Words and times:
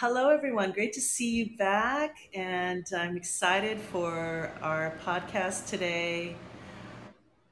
Hello, 0.00 0.28
everyone. 0.28 0.72
Great 0.72 0.92
to 0.92 1.00
see 1.00 1.30
you 1.30 1.56
back. 1.56 2.28
And 2.34 2.86
I'm 2.94 3.16
excited 3.16 3.80
for 3.80 4.52
our 4.60 4.92
podcast 5.02 5.70
today. 5.70 6.36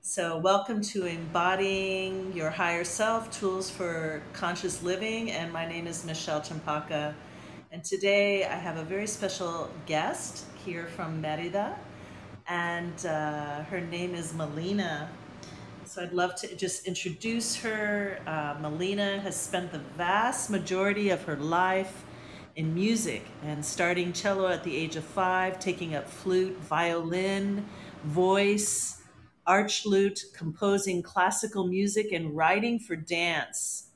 So, 0.03 0.37
welcome 0.37 0.83
to 0.93 1.07
Embodying 1.07 2.35
Your 2.35 2.51
Higher 2.51 2.85
Self 2.85 3.31
Tools 3.31 3.71
for 3.71 4.23
Conscious 4.35 4.83
Living. 4.83 5.31
And 5.31 5.55
my 5.55 5.67
name 5.67 5.87
is 5.87 6.05
Michelle 6.05 6.43
Champaka. 6.43 7.15
And 7.73 7.83
today 7.83 8.45
I 8.45 8.57
have 8.57 8.77
a 8.77 8.85
very 8.85 9.07
special 9.07 9.71
guest 9.87 10.45
here 10.67 10.89
from 10.89 11.23
Merida. 11.23 11.79
And 12.47 13.07
uh, 13.07 13.63
her 13.63 13.81
name 13.81 14.15
is 14.15 14.35
Melina. 14.35 15.09
So 15.87 16.03
I'd 16.03 16.13
love 16.13 16.35
to 16.43 16.55
just 16.57 16.87
introduce 16.87 17.57
her. 17.57 18.19
Uh, 18.27 18.57
Melina 18.61 19.19
has 19.21 19.35
spent 19.35 19.73
the 19.73 19.81
vast 19.97 20.51
majority 20.51 21.09
of 21.09 21.23
her 21.23 21.37
life 21.37 22.05
in 22.57 22.75
music 22.75 23.25
and 23.43 23.65
starting 23.65 24.13
cello 24.13 24.49
at 24.49 24.63
the 24.63 24.77
age 24.77 24.97
of 24.97 25.05
five, 25.05 25.59
taking 25.59 25.95
up 25.95 26.09
flute, 26.09 26.57
violin, 26.59 27.65
voice, 28.05 29.03
arch 29.47 29.85
lute, 29.85 30.25
composing 30.35 31.03
classical 31.03 31.67
music, 31.67 32.13
and 32.13 32.37
writing 32.37 32.79
for 32.79 32.97
dance. 32.97 33.89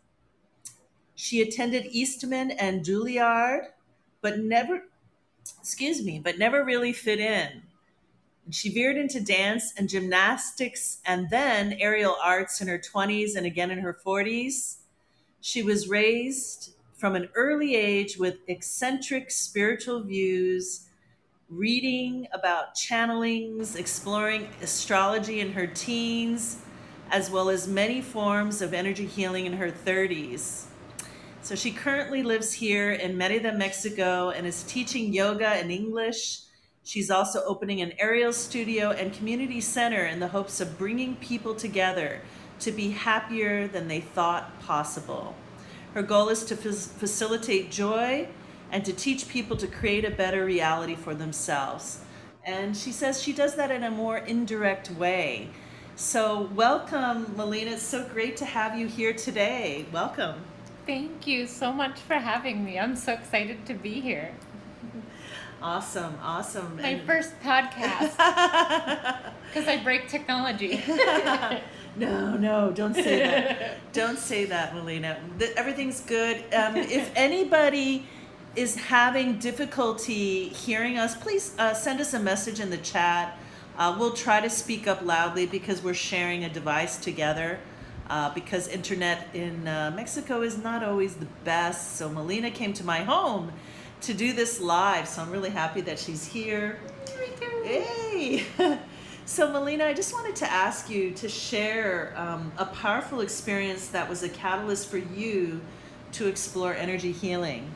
She 1.15 1.41
attended 1.41 1.87
Eastman 1.87 2.51
and 2.52 2.85
Juilliard, 2.85 3.66
but 4.21 4.39
never, 4.39 4.85
excuse 5.61 6.05
me, 6.05 6.21
but 6.23 6.38
never 6.38 6.65
really 6.65 6.93
fit 6.93 7.21
in. 7.21 7.63
She 8.51 8.71
veered 8.71 8.97
into 8.97 9.21
dance 9.21 9.75
and 9.77 9.88
gymnastics 9.88 10.99
and 11.05 11.29
then 11.29 11.75
aerial 11.75 12.16
arts 12.23 12.61
in 12.61 12.69
her 12.69 12.79
20s 12.79 13.37
and 13.37 13.45
again 13.45 13.71
in 13.71 13.80
her 13.80 13.99
40s. 14.05 14.79
She 15.41 15.63
was 15.63 15.88
raised 15.88 16.73
from 16.98 17.15
an 17.15 17.29
early 17.37 17.77
age 17.77 18.18
with 18.18 18.38
eccentric 18.49 19.30
spiritual 19.30 20.02
views, 20.02 20.88
reading 21.49 22.27
about 22.32 22.74
channelings, 22.74 23.77
exploring 23.77 24.49
astrology 24.60 25.38
in 25.38 25.52
her 25.52 25.66
teens, 25.66 26.59
as 27.10 27.30
well 27.30 27.49
as 27.51 27.69
many 27.69 28.02
forms 28.02 28.60
of 28.60 28.74
energy 28.74 29.07
healing 29.07 29.46
in 29.46 29.52
her 29.52 29.71
30s. 29.71 30.65
So 31.41 31.54
she 31.54 31.71
currently 31.71 32.24
lives 32.24 32.52
here 32.52 32.91
in 32.91 33.16
Merida, 33.16 33.52
Mexico, 33.52 34.30
and 34.30 34.45
is 34.45 34.65
teaching 34.65 35.13
yoga 35.13 35.60
in 35.60 35.71
English. 35.71 36.41
She's 36.82 37.10
also 37.13 37.45
opening 37.45 37.80
an 37.80 37.93
aerial 38.01 38.32
studio 38.32 38.91
and 38.91 39.13
community 39.13 39.60
center 39.60 40.04
in 40.04 40.19
the 40.19 40.29
hopes 40.29 40.60
of 40.60 40.76
bringing 40.76 41.15
people 41.16 41.54
together 41.54 42.23
to 42.59 42.73
be 42.73 42.91
happier 42.91 43.69
than 43.69 43.87
they 43.87 44.01
thought 44.01 44.60
possible. 44.60 45.37
Her 45.95 46.03
goal 46.03 46.29
is 46.29 46.45
to 46.45 46.57
facilitate 46.57 47.71
joy 47.71 48.29
and 48.71 48.85
to 48.85 48.93
teach 48.93 49.29
people 49.29 49.57
to 49.57 49.67
create 49.67 50.05
a 50.05 50.11
better 50.11 50.45
reality 50.45 50.95
for 50.95 51.15
themselves. 51.15 52.01
And 52.45 52.77
she 52.77 52.93
says 52.93 53.23
she 53.23 53.33
does 53.33 53.57
that 53.57 53.71
in 53.71 53.83
a 53.83 53.91
more 53.91 54.19
indirect 54.19 54.91
way. 54.91 55.49
So, 55.97 56.49
welcome, 56.55 57.35
Melina. 57.37 57.73
It's 57.73 57.83
so 57.83 58.07
great 58.07 58.37
to 58.37 58.45
have 58.45 58.79
you 58.79 58.87
here 58.87 59.13
today. 59.13 59.87
Welcome. 59.91 60.37
Thank 60.87 61.27
you 61.27 61.47
so 61.47 61.73
much 61.73 61.99
for 62.01 62.15
having 62.15 62.65
me. 62.65 62.79
I'm 62.79 62.95
so 62.95 63.15
excited 63.15 63.66
to 63.66 63.75
be 63.75 64.00
here. 64.00 64.33
Awesome, 65.61 66.16
awesome. 66.22 66.77
My 66.77 66.89
and... 66.89 67.06
first 67.06 67.33
podcast. 67.43 68.15
Because 69.49 69.66
I 69.66 69.83
break 69.83 70.09
technology. 70.09 70.83
no, 71.99 72.37
no, 72.37 72.71
don't 72.72 72.94
say 72.94 73.19
that. 73.21 73.77
don't 73.93 74.19
say 74.19 74.44
that, 74.47 74.75
Melina. 74.75 75.19
Everything's 75.56 76.00
good. 76.00 76.37
Um, 76.54 76.77
if 76.77 77.10
anybody 77.16 78.06
is 78.56 78.77
having 78.77 79.38
difficulty 79.38 80.49
hearing 80.49 80.99
us, 80.99 81.16
please 81.16 81.54
uh, 81.59 81.75
send 81.75 82.00
us 82.00 82.14
a 82.14 82.19
message 82.19 82.60
in 82.60 82.70
the 82.70 82.78
chat. 82.78 83.38
Uh, 83.76 83.94
we'll 83.98 84.12
try 84.12 84.41
to 84.41 84.50
speak 84.50 84.88
up 84.88 85.03
loudly 85.03 85.47
because 85.47 85.82
we're 85.82 85.94
sharing 85.94 86.44
a 86.44 86.48
device 86.48 86.97
together. 86.97 87.59
Uh, 88.10 88.32
because 88.32 88.69
internet 88.69 89.28
in 89.34 89.69
uh, 89.69 89.92
Mexico 89.94 90.41
is 90.41 90.56
not 90.56 90.82
always 90.82 91.16
the 91.16 91.26
best. 91.44 91.97
So 91.97 92.09
Melina 92.09 92.50
came 92.50 92.72
to 92.72 92.84
my 92.84 93.00
home 93.00 93.53
to 94.00 94.15
do 94.15 94.32
this 94.32 94.60
live. 94.60 95.06
So 95.06 95.20
I'm 95.20 95.30
really 95.30 95.50
happy 95.50 95.82
that 95.82 95.98
she's 95.98 96.25
here. 96.25 96.78
Hey! 97.62 98.47
so, 99.28 99.53
Melina, 99.53 99.84
I 99.84 99.93
just 99.93 100.15
wanted 100.15 100.34
to 100.37 100.50
ask 100.50 100.89
you 100.89 101.11
to 101.12 101.28
share 101.28 102.15
um, 102.16 102.50
a 102.56 102.65
powerful 102.65 103.21
experience 103.21 103.89
that 103.89 104.09
was 104.09 104.22
a 104.22 104.28
catalyst 104.31 104.89
for 104.89 104.97
you 104.97 105.61
to 106.12 106.27
explore 106.27 106.72
energy 106.75 107.12
healing. 107.12 107.71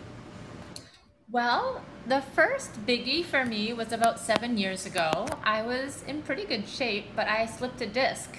Well, 1.31 1.85
the 2.07 2.23
first 2.23 2.87
biggie 2.87 3.23
for 3.23 3.45
me 3.45 3.75
was 3.75 3.93
about 3.93 4.19
seven 4.19 4.57
years 4.57 4.87
ago. 4.87 5.27
I 5.45 5.61
was 5.61 6.03
in 6.09 6.23
pretty 6.23 6.47
good 6.47 6.67
shape, 6.67 7.05
but 7.15 7.29
I 7.29 7.45
slipped 7.45 7.83
a 7.83 7.87
disc 7.87 8.31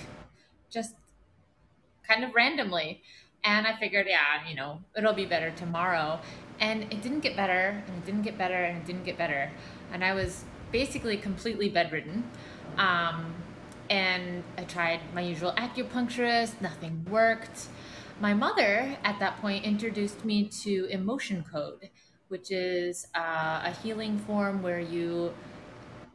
just 0.71 0.95
kind 2.09 2.23
of 2.23 2.33
randomly. 2.33 3.03
And 3.43 3.67
I 3.67 3.77
figured, 3.77 4.07
yeah, 4.09 4.49
you 4.49 4.55
know, 4.55 4.79
it'll 4.97 5.13
be 5.13 5.25
better 5.25 5.51
tomorrow 5.51 6.19
and 6.59 6.83
it 6.83 7.01
didn't 7.01 7.19
get 7.19 7.35
better 7.35 7.83
and 7.87 7.97
it 7.97 8.05
didn't 8.05 8.23
get 8.23 8.37
better 8.37 8.55
and 8.55 8.77
it 8.77 8.85
didn't 8.85 9.03
get 9.03 9.17
better 9.17 9.51
and 9.91 10.03
i 10.03 10.13
was 10.13 10.45
basically 10.71 11.17
completely 11.17 11.69
bedridden 11.69 12.23
um, 12.77 13.33
and 13.89 14.43
i 14.57 14.63
tried 14.63 14.99
my 15.13 15.21
usual 15.21 15.51
acupuncturist 15.57 16.59
nothing 16.61 17.05
worked 17.09 17.67
my 18.19 18.33
mother 18.33 18.97
at 19.03 19.19
that 19.19 19.39
point 19.41 19.63
introduced 19.63 20.23
me 20.23 20.47
to 20.47 20.85
emotion 20.85 21.43
code 21.51 21.89
which 22.29 22.51
is 22.51 23.07
uh, 23.15 23.61
a 23.63 23.71
healing 23.83 24.17
form 24.19 24.63
where 24.63 24.79
you 24.79 25.33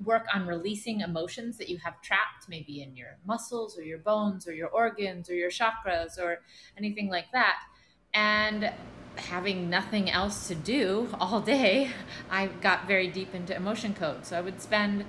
work 0.05 0.27
on 0.33 0.47
releasing 0.47 1.01
emotions 1.01 1.59
that 1.59 1.69
you 1.69 1.77
have 1.79 2.01
trapped 2.03 2.49
maybe 2.49 2.83
in 2.83 2.97
your 2.97 3.19
muscles 3.27 3.77
or 3.77 3.83
your 3.83 3.99
bones 3.99 4.47
or 4.47 4.53
your 4.53 4.69
organs 4.69 5.29
or 5.29 5.35
your 5.35 5.51
chakras 5.51 6.19
or 6.19 6.39
anything 6.77 7.09
like 7.09 7.27
that 7.33 7.57
and 8.15 8.73
having 9.17 9.69
nothing 9.69 10.11
else 10.11 10.49
to 10.49 10.55
do 10.55 11.09
all 11.21 11.41
day, 11.41 11.91
I 12.31 12.47
got 12.47 12.87
very 12.87 13.09
deep 13.09 13.35
into 13.35 13.55
emotion 13.55 13.95
code. 13.95 14.25
So 14.25 14.39
I 14.39 14.41
would 14.41 14.61
spend 14.61 15.05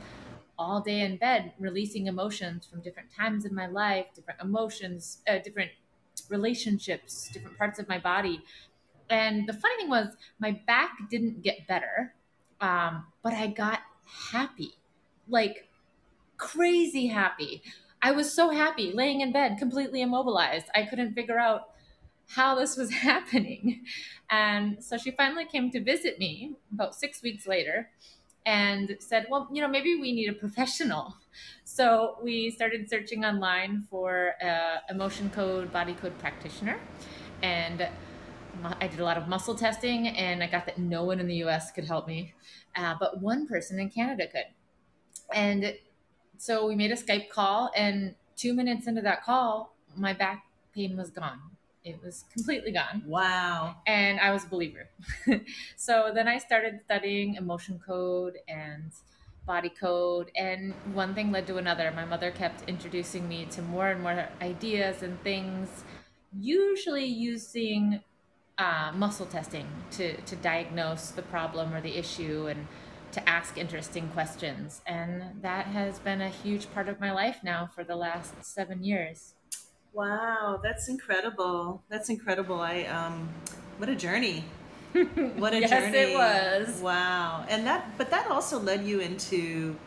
all 0.60 0.82
day 0.82 1.02
in 1.02 1.18
bed 1.18 1.54
releasing 1.60 2.08
emotions 2.08 2.68
from 2.68 2.82
different 2.82 3.12
times 3.12 3.46
in 3.46 3.56
my 3.56 3.68
life, 3.68 4.08
different 4.14 4.42
emotions, 4.42 5.24
uh, 5.28 5.40
different 5.40 5.72
relationships, 6.30 7.30
different 7.30 7.58
parts 7.58 7.80
of 7.80 7.88
my 7.88 7.98
body. 7.98 8.44
And 9.10 9.48
the 9.48 9.54
funny 9.54 9.78
thing 9.78 9.90
was, 9.90 10.16
my 10.40 10.52
back 10.68 10.98
didn't 11.10 11.42
get 11.42 11.66
better, 11.68 12.14
um, 12.62 13.08
but 13.24 13.34
I 13.34 13.48
got 13.48 13.82
happy, 14.32 14.74
like 15.28 15.70
crazy 16.38 17.08
happy. 17.08 17.64
I 18.02 18.12
was 18.12 18.34
so 18.34 18.50
happy 18.50 18.92
laying 18.94 19.22
in 19.22 19.32
bed, 19.32 19.58
completely 19.58 20.02
immobilized. 20.02 20.68
I 20.76 20.86
couldn't 20.86 21.14
figure 21.14 21.40
out 21.40 21.74
how 22.28 22.56
this 22.56 22.78
was 22.78 22.92
happening. 23.08 23.86
And 24.30 24.84
so 24.84 24.98
she 24.98 25.12
finally 25.12 25.46
came 25.46 25.72
to 25.72 25.84
visit 25.84 26.20
me 26.20 26.56
about 26.72 26.96
six 26.96 27.22
weeks 27.24 27.48
later 27.48 27.92
and 28.46 28.98
said, 29.00 29.28
Well, 29.30 29.48
you 29.52 29.62
know, 29.62 29.68
maybe 29.68 29.96
we 29.96 30.12
need 30.12 30.30
a 30.30 30.34
professional. 30.34 31.16
So 31.64 32.18
we 32.24 32.50
started 32.50 32.90
searching 32.90 33.24
online 33.24 33.86
for 33.92 34.34
a 34.42 34.80
emotion 34.90 35.30
code, 35.30 35.72
body 35.72 35.94
code 35.94 36.18
practitioner. 36.18 36.80
And 37.44 37.88
I 38.82 38.88
did 38.88 39.00
a 39.00 39.04
lot 39.04 39.18
of 39.18 39.28
muscle 39.28 39.56
testing 39.56 40.08
and 40.08 40.44
I 40.44 40.48
got 40.48 40.66
that 40.66 40.80
no 40.80 41.04
one 41.04 41.20
in 41.20 41.28
the 41.28 41.36
US 41.46 41.72
could 41.72 41.86
help 41.86 42.08
me, 42.08 42.34
uh, 42.76 42.96
but 43.00 43.22
one 43.22 43.48
person 43.48 43.80
in 43.80 43.90
Canada 43.92 44.28
could. 44.28 44.48
And 45.34 45.78
so 46.38 46.68
we 46.68 46.76
made 46.76 46.92
a 46.92 46.96
Skype 46.96 47.30
call, 47.30 47.70
and 47.76 48.16
two 48.36 48.54
minutes 48.54 48.88
into 48.88 49.02
that 49.02 49.24
call, 49.24 49.76
my 49.96 50.14
back 50.14 50.46
pain 50.74 50.98
was 50.98 51.12
gone 51.12 51.40
it 51.84 52.00
was 52.04 52.26
completely 52.34 52.72
gone. 52.72 53.04
Wow. 53.06 53.78
And 53.88 54.20
I 54.20 54.32
was 54.32 54.44
a 54.44 54.48
believer. 54.48 54.90
so 55.78 56.12
then 56.14 56.28
I 56.28 56.38
started 56.38 56.80
studying 56.84 57.36
emotion 57.36 57.80
code 57.86 58.38
and 58.48 58.92
body 59.46 59.70
code 59.70 60.30
and 60.36 60.74
one 60.94 61.16
thing 61.16 61.32
led 61.32 61.48
to 61.48 61.58
another. 61.58 61.92
My 61.92 62.06
mother 62.06 62.32
kept 62.32 62.70
introducing 62.70 63.28
me 63.28 63.46
to 63.52 63.62
more 63.62 63.90
and 63.90 64.02
more 64.02 64.30
ideas 64.42 65.02
and 65.02 65.22
things, 65.24 65.84
usually 66.38 67.06
using 67.06 68.02
uh, 68.58 68.92
muscle 68.94 69.26
testing 69.26 69.66
to, 69.92 70.20
to 70.22 70.36
diagnose 70.36 71.12
the 71.12 71.22
problem 71.24 71.74
or 71.74 71.82
the 71.82 71.98
issue 71.98 72.48
and 72.48 72.68
to 73.12 73.28
ask 73.28 73.58
interesting 73.58 74.08
questions. 74.10 74.82
And 74.86 75.42
that 75.42 75.68
has 75.68 75.98
been 76.00 76.22
a 76.22 76.30
huge 76.30 76.72
part 76.72 76.88
of 76.90 77.00
my 77.00 77.12
life 77.12 77.40
now 77.44 77.66
for 77.74 77.84
the 77.84 77.96
last 77.96 78.44
seven 78.44 78.84
years. 78.84 79.34
Wow, 79.92 80.60
that's 80.62 80.88
incredible. 80.88 81.84
That's 81.90 82.10
incredible. 82.10 82.60
I 82.62 82.84
um 82.84 83.30
what 83.78 83.90
a 83.90 83.96
journey. 83.96 84.46
What 85.38 85.54
a 85.54 85.62
yes, 85.62 85.70
journey. 85.70 85.98
it 85.98 86.14
was. 86.14 86.82
Wow. 86.82 87.46
And 87.48 87.66
that 87.66 87.98
but 87.98 88.10
that 88.12 88.28
also 88.30 88.60
led 88.60 88.86
you 88.86 89.00
into 89.00 89.78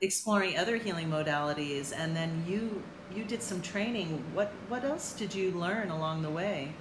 exploring 0.00 0.56
other 0.58 0.76
healing 0.76 1.08
modalities 1.10 1.92
and 1.96 2.16
then 2.16 2.44
you 2.48 2.82
you 3.14 3.24
did 3.24 3.42
some 3.42 3.60
training. 3.62 4.24
What 4.34 4.52
what 4.68 4.84
else 4.84 5.12
did 5.12 5.34
you 5.34 5.50
learn 5.52 5.90
along 5.90 6.22
the 6.22 6.30
way? 6.30 6.74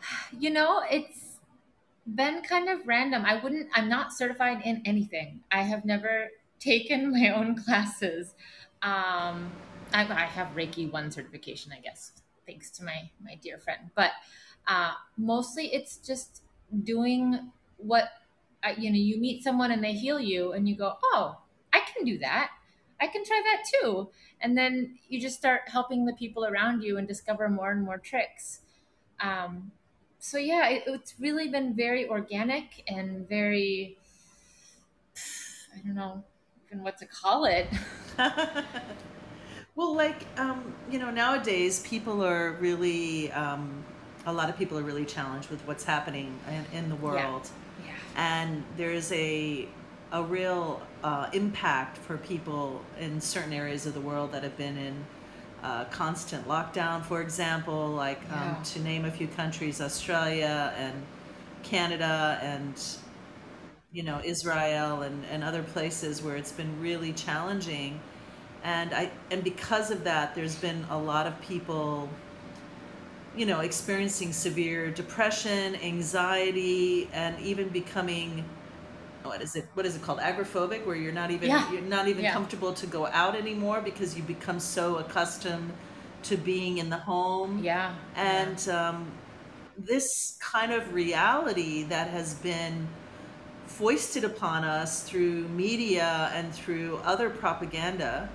You 0.38 0.50
know, 0.50 0.82
it's 0.90 1.38
been 2.06 2.42
kind 2.42 2.68
of 2.68 2.86
random. 2.86 3.24
I 3.24 3.42
wouldn't, 3.42 3.68
I'm 3.74 3.88
not 3.88 4.12
certified 4.12 4.62
in 4.64 4.82
anything. 4.84 5.40
I 5.50 5.62
have 5.62 5.84
never 5.84 6.28
taken 6.58 7.12
my 7.18 7.30
own 7.30 7.56
classes. 7.56 8.34
Um, 8.82 9.52
I, 9.92 10.02
I 10.02 10.26
have 10.26 10.48
Reiki 10.54 10.90
1 10.90 11.10
certification, 11.10 11.72
I 11.72 11.80
guess, 11.80 12.12
thanks 12.46 12.70
to 12.72 12.84
my, 12.84 13.10
my 13.22 13.36
dear 13.42 13.58
friend. 13.58 13.90
But 13.94 14.12
uh, 14.66 14.92
mostly 15.16 15.72
it's 15.74 15.96
just 15.96 16.42
doing 16.84 17.50
what, 17.78 18.10
uh, 18.62 18.74
you 18.76 18.90
know, 18.90 18.98
you 18.98 19.18
meet 19.18 19.42
someone 19.42 19.70
and 19.70 19.82
they 19.82 19.92
heal 19.92 20.20
you 20.20 20.52
and 20.52 20.68
you 20.68 20.76
go, 20.76 20.94
oh, 21.02 21.38
I 21.72 21.80
can 21.80 22.04
do 22.04 22.18
that. 22.18 22.50
I 23.00 23.06
can 23.06 23.24
try 23.24 23.40
that 23.44 23.62
too. 23.80 24.10
And 24.40 24.56
then 24.56 24.98
you 25.08 25.20
just 25.20 25.36
start 25.36 25.62
helping 25.66 26.04
the 26.04 26.12
people 26.12 26.44
around 26.44 26.82
you 26.82 26.98
and 26.98 27.08
discover 27.08 27.48
more 27.48 27.70
and 27.70 27.82
more 27.82 27.98
tricks. 27.98 28.60
Um, 29.20 29.72
so 30.18 30.36
yeah, 30.36 30.68
it, 30.68 30.84
it's 30.86 31.14
really 31.18 31.48
been 31.48 31.74
very 31.74 32.06
organic 32.08 32.84
and 32.86 33.26
very, 33.28 33.96
I 35.74 35.78
don't 35.84 35.94
know 35.94 36.24
even 36.70 36.84
what 36.84 36.98
to 36.98 37.06
call 37.06 37.46
it. 37.46 37.66
well, 39.74 39.94
like, 39.94 40.26
um, 40.38 40.74
you 40.90 40.98
know, 40.98 41.10
nowadays 41.10 41.80
people 41.80 42.24
are 42.24 42.52
really, 42.52 43.30
um, 43.32 43.84
a 44.26 44.32
lot 44.32 44.48
of 44.50 44.58
people 44.58 44.78
are 44.78 44.82
really 44.82 45.04
challenged 45.04 45.50
with 45.50 45.60
what's 45.66 45.84
happening 45.84 46.38
in, 46.48 46.78
in 46.78 46.88
the 46.88 46.96
world. 46.96 47.48
Yeah. 47.84 47.86
yeah. 47.86 47.94
And 48.16 48.64
there's 48.76 49.10
a, 49.12 49.66
a 50.12 50.22
real 50.22 50.82
uh, 51.04 51.28
impact 51.32 51.96
for 51.98 52.16
people 52.18 52.82
in 52.98 53.20
certain 53.20 53.52
areas 53.52 53.86
of 53.86 53.94
the 53.94 54.00
world 54.00 54.32
that 54.32 54.42
have 54.42 54.56
been 54.56 54.76
in 54.76 55.04
uh, 55.62 55.84
constant 55.86 56.46
lockdown, 56.48 57.04
for 57.04 57.20
example, 57.20 57.88
like 57.90 58.20
um, 58.30 58.38
yeah. 58.38 58.56
um, 58.56 58.62
to 58.62 58.80
name 58.80 59.04
a 59.04 59.10
few 59.10 59.28
countries, 59.28 59.80
Australia 59.80 60.72
and 60.76 60.94
Canada 61.62 62.38
and 62.42 62.82
you 63.92 64.02
know 64.02 64.20
Israel 64.24 65.02
and, 65.02 65.24
and 65.26 65.44
other 65.44 65.62
places 65.62 66.22
where 66.22 66.36
it's 66.36 66.52
been 66.52 66.80
really 66.80 67.12
challenging. 67.12 68.00
And 68.62 68.92
I 68.92 69.10
and 69.30 69.42
because 69.42 69.90
of 69.90 70.04
that, 70.04 70.34
there's 70.34 70.56
been 70.56 70.84
a 70.90 70.98
lot 70.98 71.26
of 71.26 71.40
people, 71.40 72.08
you 73.36 73.46
know, 73.46 73.60
experiencing 73.60 74.32
severe 74.32 74.90
depression, 74.90 75.76
anxiety, 75.76 77.08
and 77.12 77.40
even 77.40 77.68
becoming 77.68 78.44
what 79.22 79.42
is 79.42 79.54
it 79.54 79.66
what 79.74 79.84
is 79.84 79.96
it 79.96 80.02
called 80.02 80.18
agoraphobic 80.18 80.84
where 80.86 80.96
you're 80.96 81.12
not 81.12 81.30
even 81.30 81.48
yeah. 81.48 81.70
you're 81.70 81.82
not 81.82 82.08
even 82.08 82.24
yeah. 82.24 82.32
comfortable 82.32 82.72
to 82.72 82.86
go 82.86 83.06
out 83.06 83.36
anymore 83.36 83.80
because 83.82 84.16
you 84.16 84.22
become 84.22 84.58
so 84.58 84.96
accustomed 84.96 85.70
to 86.22 86.36
being 86.38 86.78
in 86.78 86.88
the 86.88 86.96
home 86.96 87.62
yeah 87.62 87.94
and 88.16 88.64
yeah. 88.66 88.88
Um, 88.88 89.10
this 89.76 90.36
kind 90.40 90.72
of 90.72 90.92
reality 90.92 91.84
that 91.84 92.08
has 92.08 92.34
been 92.34 92.86
foisted 93.66 94.24
upon 94.24 94.64
us 94.64 95.02
through 95.02 95.48
media 95.48 96.30
and 96.34 96.52
through 96.52 97.00
other 97.04 97.30
propaganda 97.30 98.28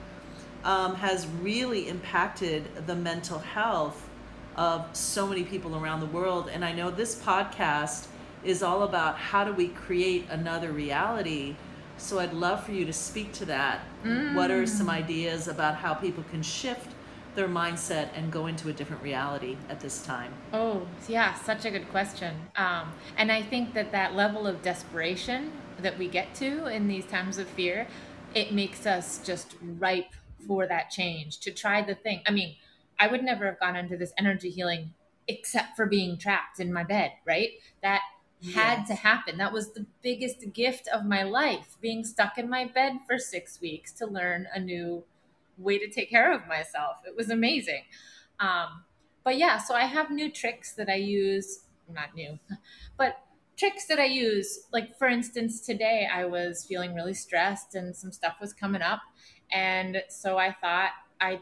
um, 0.65 0.95
has 0.95 1.25
really 1.41 1.88
impacted 1.88 2.85
the 2.85 2.95
mental 2.95 3.39
health 3.39 4.09
of 4.57 4.85
so 4.94 5.25
many 5.27 5.44
people 5.44 5.75
around 5.75 6.00
the 6.00 6.06
world 6.07 6.50
and 6.51 6.63
i 6.65 6.71
know 6.71 6.89
this 6.89 7.15
podcast 7.15 8.07
is 8.45 8.62
all 8.62 8.83
about 8.83 9.17
how 9.17 9.44
do 9.44 9.51
we 9.51 9.67
create 9.69 10.25
another 10.29 10.71
reality. 10.71 11.56
So 11.97 12.19
I'd 12.19 12.33
love 12.33 12.63
for 12.63 12.71
you 12.71 12.85
to 12.85 12.94
speak 12.94 13.33
to 13.33 13.45
that. 13.45 13.81
Mm. 14.03 14.35
What 14.35 14.51
are 14.51 14.65
some 14.67 14.89
ideas 14.89 15.47
about 15.47 15.75
how 15.75 15.94
people 15.94 16.23
can 16.29 16.44
shift 16.44 16.91
their 17.33 17.47
mindset 17.47 18.09
and 18.15 18.31
go 18.31 18.45
into 18.47 18.69
a 18.69 18.73
different 18.73 19.01
reality 19.01 19.57
at 19.69 19.79
this 19.79 20.03
time? 20.03 20.31
Oh, 20.53 20.88
yeah, 21.07 21.33
such 21.33 21.65
a 21.65 21.71
good 21.71 21.89
question. 21.89 22.35
Um, 22.56 22.94
and 23.17 23.31
I 23.31 23.41
think 23.41 23.73
that 23.73 23.91
that 23.91 24.15
level 24.15 24.45
of 24.47 24.62
desperation 24.62 25.51
that 25.79 25.97
we 25.97 26.07
get 26.07 26.33
to 26.35 26.67
in 26.67 26.88
these 26.88 27.06
times 27.06 27.38
of 27.38 27.47
fear, 27.47 27.88
it 28.33 28.53
makes 28.53 28.85
us 28.85 29.19
just 29.23 29.56
ripe 29.62 30.13
for 30.45 30.68
that 30.68 30.89
change 30.89 31.39
to 31.39 31.51
try 31.51 31.81
the 31.81 31.95
thing. 31.95 32.21
I 32.27 32.31
mean, 32.31 32.56
I 33.00 33.07
would 33.07 33.24
never 33.24 33.45
have 33.45 33.59
gone 33.59 33.75
into 33.75 33.97
this 33.97 34.13
energy 34.18 34.50
healing 34.50 34.94
except 35.27 35.75
for 35.75 35.86
being 35.86 36.18
trapped 36.18 36.59
in 36.59 36.71
my 36.71 36.83
bed, 36.83 37.12
right? 37.25 37.51
That 37.81 38.01
had 38.53 38.80
yes. 38.80 38.88
to 38.89 38.95
happen. 38.95 39.38
That 39.38 39.53
was 39.53 39.74
the 39.74 39.86
biggest 40.01 40.53
gift 40.53 40.88
of 40.88 41.06
my 41.06 41.24
life, 41.24 41.77
being 41.81 42.03
stuck 42.03 42.38
in 42.38 42.50
my 42.50 42.65
bed 42.65 42.97
for 43.07 43.18
six 43.18 43.59
weeks 43.59 43.92
to 43.94 44.06
learn 44.06 44.47
a 44.53 44.59
new 44.59 45.03
way 45.57 45.80
to 45.80 45.89
take 45.89 46.09
care 46.09 46.33
of 46.33 46.48
myself. 46.48 46.98
It 47.06 47.15
was 47.15 47.30
amazing. 47.30 47.83
Um, 48.39 48.83
but 49.24 49.38
yeah, 49.38 49.57
so 49.57 49.74
I 49.74 49.86
have 49.86 50.12
new 50.12 50.31
tricks 50.31 50.74
that 50.74 50.89
I 50.89 50.95
use, 50.95 51.62
not 51.91 52.13
new, 52.13 52.38
but 52.98 53.18
tricks 53.57 53.86
that 53.88 54.00
I 54.00 54.06
use. 54.06 54.59
Like, 54.71 54.98
for 54.98 55.07
instance, 55.07 55.62
today 55.62 56.07
I 56.12 56.25
was 56.25 56.65
feeling 56.65 56.94
really 56.94 57.13
stressed 57.13 57.74
and 57.75 57.95
some 57.95 58.12
stuff 58.12 58.36
was 58.39 58.53
coming 58.53 58.81
up. 58.81 59.01
And 59.51 60.03
so 60.09 60.38
I 60.38 60.53
thought 60.53 60.92
I 61.21 61.39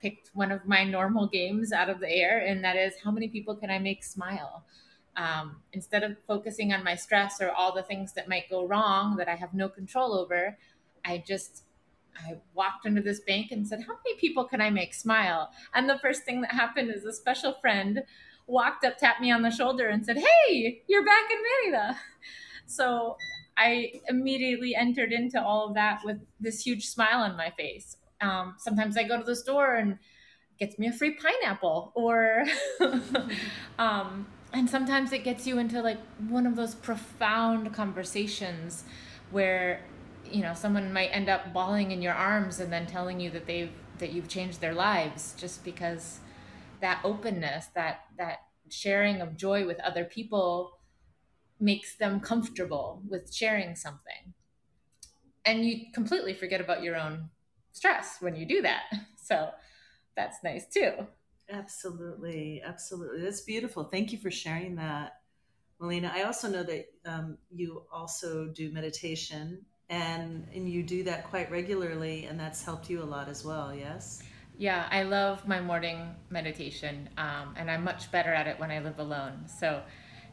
picked 0.00 0.30
one 0.34 0.52
of 0.52 0.66
my 0.66 0.84
normal 0.84 1.26
games 1.26 1.72
out 1.72 1.88
of 1.88 2.00
the 2.00 2.10
air, 2.10 2.38
and 2.38 2.62
that 2.64 2.76
is 2.76 2.94
how 3.02 3.10
many 3.10 3.28
people 3.28 3.56
can 3.56 3.70
I 3.70 3.78
make 3.78 4.04
smile? 4.04 4.64
um, 5.16 5.56
instead 5.72 6.02
of 6.02 6.16
focusing 6.26 6.72
on 6.72 6.84
my 6.84 6.94
stress 6.94 7.40
or 7.40 7.50
all 7.50 7.74
the 7.74 7.82
things 7.82 8.12
that 8.12 8.28
might 8.28 8.50
go 8.50 8.66
wrong 8.66 9.16
that 9.16 9.28
I 9.28 9.34
have 9.34 9.54
no 9.54 9.68
control 9.68 10.14
over, 10.14 10.58
I 11.04 11.22
just 11.26 11.62
I 12.18 12.36
walked 12.54 12.86
into 12.86 13.02
this 13.02 13.20
bank 13.20 13.50
and 13.50 13.66
said, 13.66 13.84
"How 13.86 13.94
many 14.04 14.18
people 14.18 14.44
can 14.44 14.60
I 14.60 14.70
make 14.70 14.94
smile?" 14.94 15.50
And 15.74 15.88
the 15.88 15.98
first 15.98 16.24
thing 16.24 16.40
that 16.42 16.52
happened 16.52 16.90
is 16.90 17.04
a 17.04 17.12
special 17.12 17.54
friend 17.54 18.04
walked 18.46 18.84
up, 18.84 18.98
tapped 18.98 19.20
me 19.20 19.30
on 19.30 19.42
the 19.42 19.50
shoulder, 19.50 19.88
and 19.88 20.04
said, 20.04 20.18
"Hey, 20.18 20.82
you're 20.86 21.04
back 21.04 21.30
in 21.30 21.38
Merida." 21.42 21.98
So 22.68 23.16
I 23.56 24.00
immediately 24.08 24.74
entered 24.74 25.12
into 25.12 25.42
all 25.42 25.68
of 25.68 25.74
that 25.74 26.00
with 26.04 26.18
this 26.40 26.62
huge 26.62 26.86
smile 26.86 27.20
on 27.20 27.36
my 27.36 27.50
face. 27.50 27.96
Um, 28.20 28.54
sometimes 28.58 28.96
I 28.96 29.04
go 29.04 29.18
to 29.18 29.24
the 29.24 29.36
store 29.36 29.74
and 29.74 29.98
gets 30.58 30.78
me 30.78 30.88
a 30.88 30.92
free 30.92 31.14
pineapple, 31.14 31.92
or 31.94 32.44
um, 33.78 34.26
and 34.52 34.68
sometimes 34.68 35.12
it 35.12 35.24
gets 35.24 35.46
you 35.46 35.58
into 35.58 35.82
like 35.82 36.00
one 36.28 36.46
of 36.46 36.56
those 36.56 36.74
profound 36.74 37.72
conversations 37.74 38.84
where 39.30 39.80
you 40.30 40.42
know 40.42 40.54
someone 40.54 40.92
might 40.92 41.08
end 41.08 41.28
up 41.28 41.52
bawling 41.52 41.90
in 41.90 42.02
your 42.02 42.14
arms 42.14 42.60
and 42.60 42.72
then 42.72 42.86
telling 42.86 43.20
you 43.20 43.30
that 43.30 43.46
they've 43.46 43.72
that 43.98 44.12
you've 44.12 44.28
changed 44.28 44.60
their 44.60 44.74
lives 44.74 45.34
just 45.38 45.64
because 45.64 46.20
that 46.80 47.00
openness 47.04 47.66
that 47.74 48.04
that 48.18 48.38
sharing 48.68 49.20
of 49.20 49.36
joy 49.36 49.66
with 49.66 49.78
other 49.80 50.04
people 50.04 50.75
makes 51.60 51.96
them 51.96 52.20
comfortable 52.20 53.02
with 53.08 53.32
sharing 53.34 53.74
something 53.74 54.34
and 55.44 55.64
you 55.64 55.86
completely 55.94 56.34
forget 56.34 56.60
about 56.60 56.82
your 56.82 56.96
own 56.96 57.30
stress 57.72 58.16
when 58.20 58.34
you 58.36 58.46
do 58.46 58.62
that 58.62 58.82
so 59.16 59.50
that's 60.16 60.42
nice 60.42 60.66
too 60.66 61.06
Absolutely, 61.50 62.60
absolutely. 62.64 63.22
That's 63.22 63.42
beautiful. 63.42 63.84
Thank 63.84 64.12
you 64.12 64.18
for 64.18 64.30
sharing 64.30 64.76
that, 64.76 65.20
Melina. 65.78 66.10
I 66.12 66.22
also 66.22 66.48
know 66.48 66.64
that 66.64 66.86
um, 67.04 67.38
you 67.50 67.84
also 67.92 68.46
do 68.48 68.72
meditation, 68.72 69.64
and 69.88 70.46
and 70.52 70.68
you 70.68 70.82
do 70.82 71.04
that 71.04 71.24
quite 71.30 71.50
regularly, 71.50 72.24
and 72.24 72.38
that's 72.38 72.64
helped 72.64 72.90
you 72.90 73.02
a 73.02 73.04
lot 73.04 73.28
as 73.28 73.44
well. 73.44 73.72
Yes. 73.72 74.22
Yeah, 74.58 74.88
I 74.90 75.02
love 75.02 75.46
my 75.46 75.60
morning 75.60 76.14
meditation, 76.30 77.08
um, 77.16 77.54
and 77.56 77.70
I'm 77.70 77.84
much 77.84 78.10
better 78.10 78.32
at 78.32 78.48
it 78.48 78.58
when 78.58 78.70
I 78.70 78.80
live 78.80 78.98
alone. 78.98 79.46
So 79.46 79.82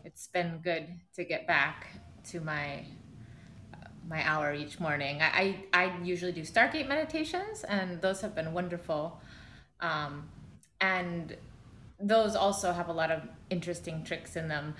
it's 0.03 0.27
been 0.27 0.59
good 0.63 0.87
to 1.15 1.23
get 1.23 1.47
back 1.47 1.87
to 2.31 2.39
my 2.39 2.85
my 4.07 4.27
hour 4.27 4.53
each 4.53 4.79
morning. 4.79 5.21
I, 5.21 5.57
I, 5.73 5.85
I 5.85 6.03
usually 6.03 6.33
do 6.33 6.41
Stargate 6.41 6.87
meditations, 6.87 7.63
and 7.63 8.01
those 8.01 8.21
have 8.21 8.35
been 8.35 8.53
wonderful. 8.53 9.21
Um, 9.79 10.29
and 10.81 11.37
those 11.99 12.35
also 12.35 12.73
have 12.73 12.89
a 12.89 12.93
lot 12.93 13.11
of 13.11 13.21
interesting 13.49 14.03
tricks 14.03 14.35
in 14.35 14.47
them. 14.49 14.75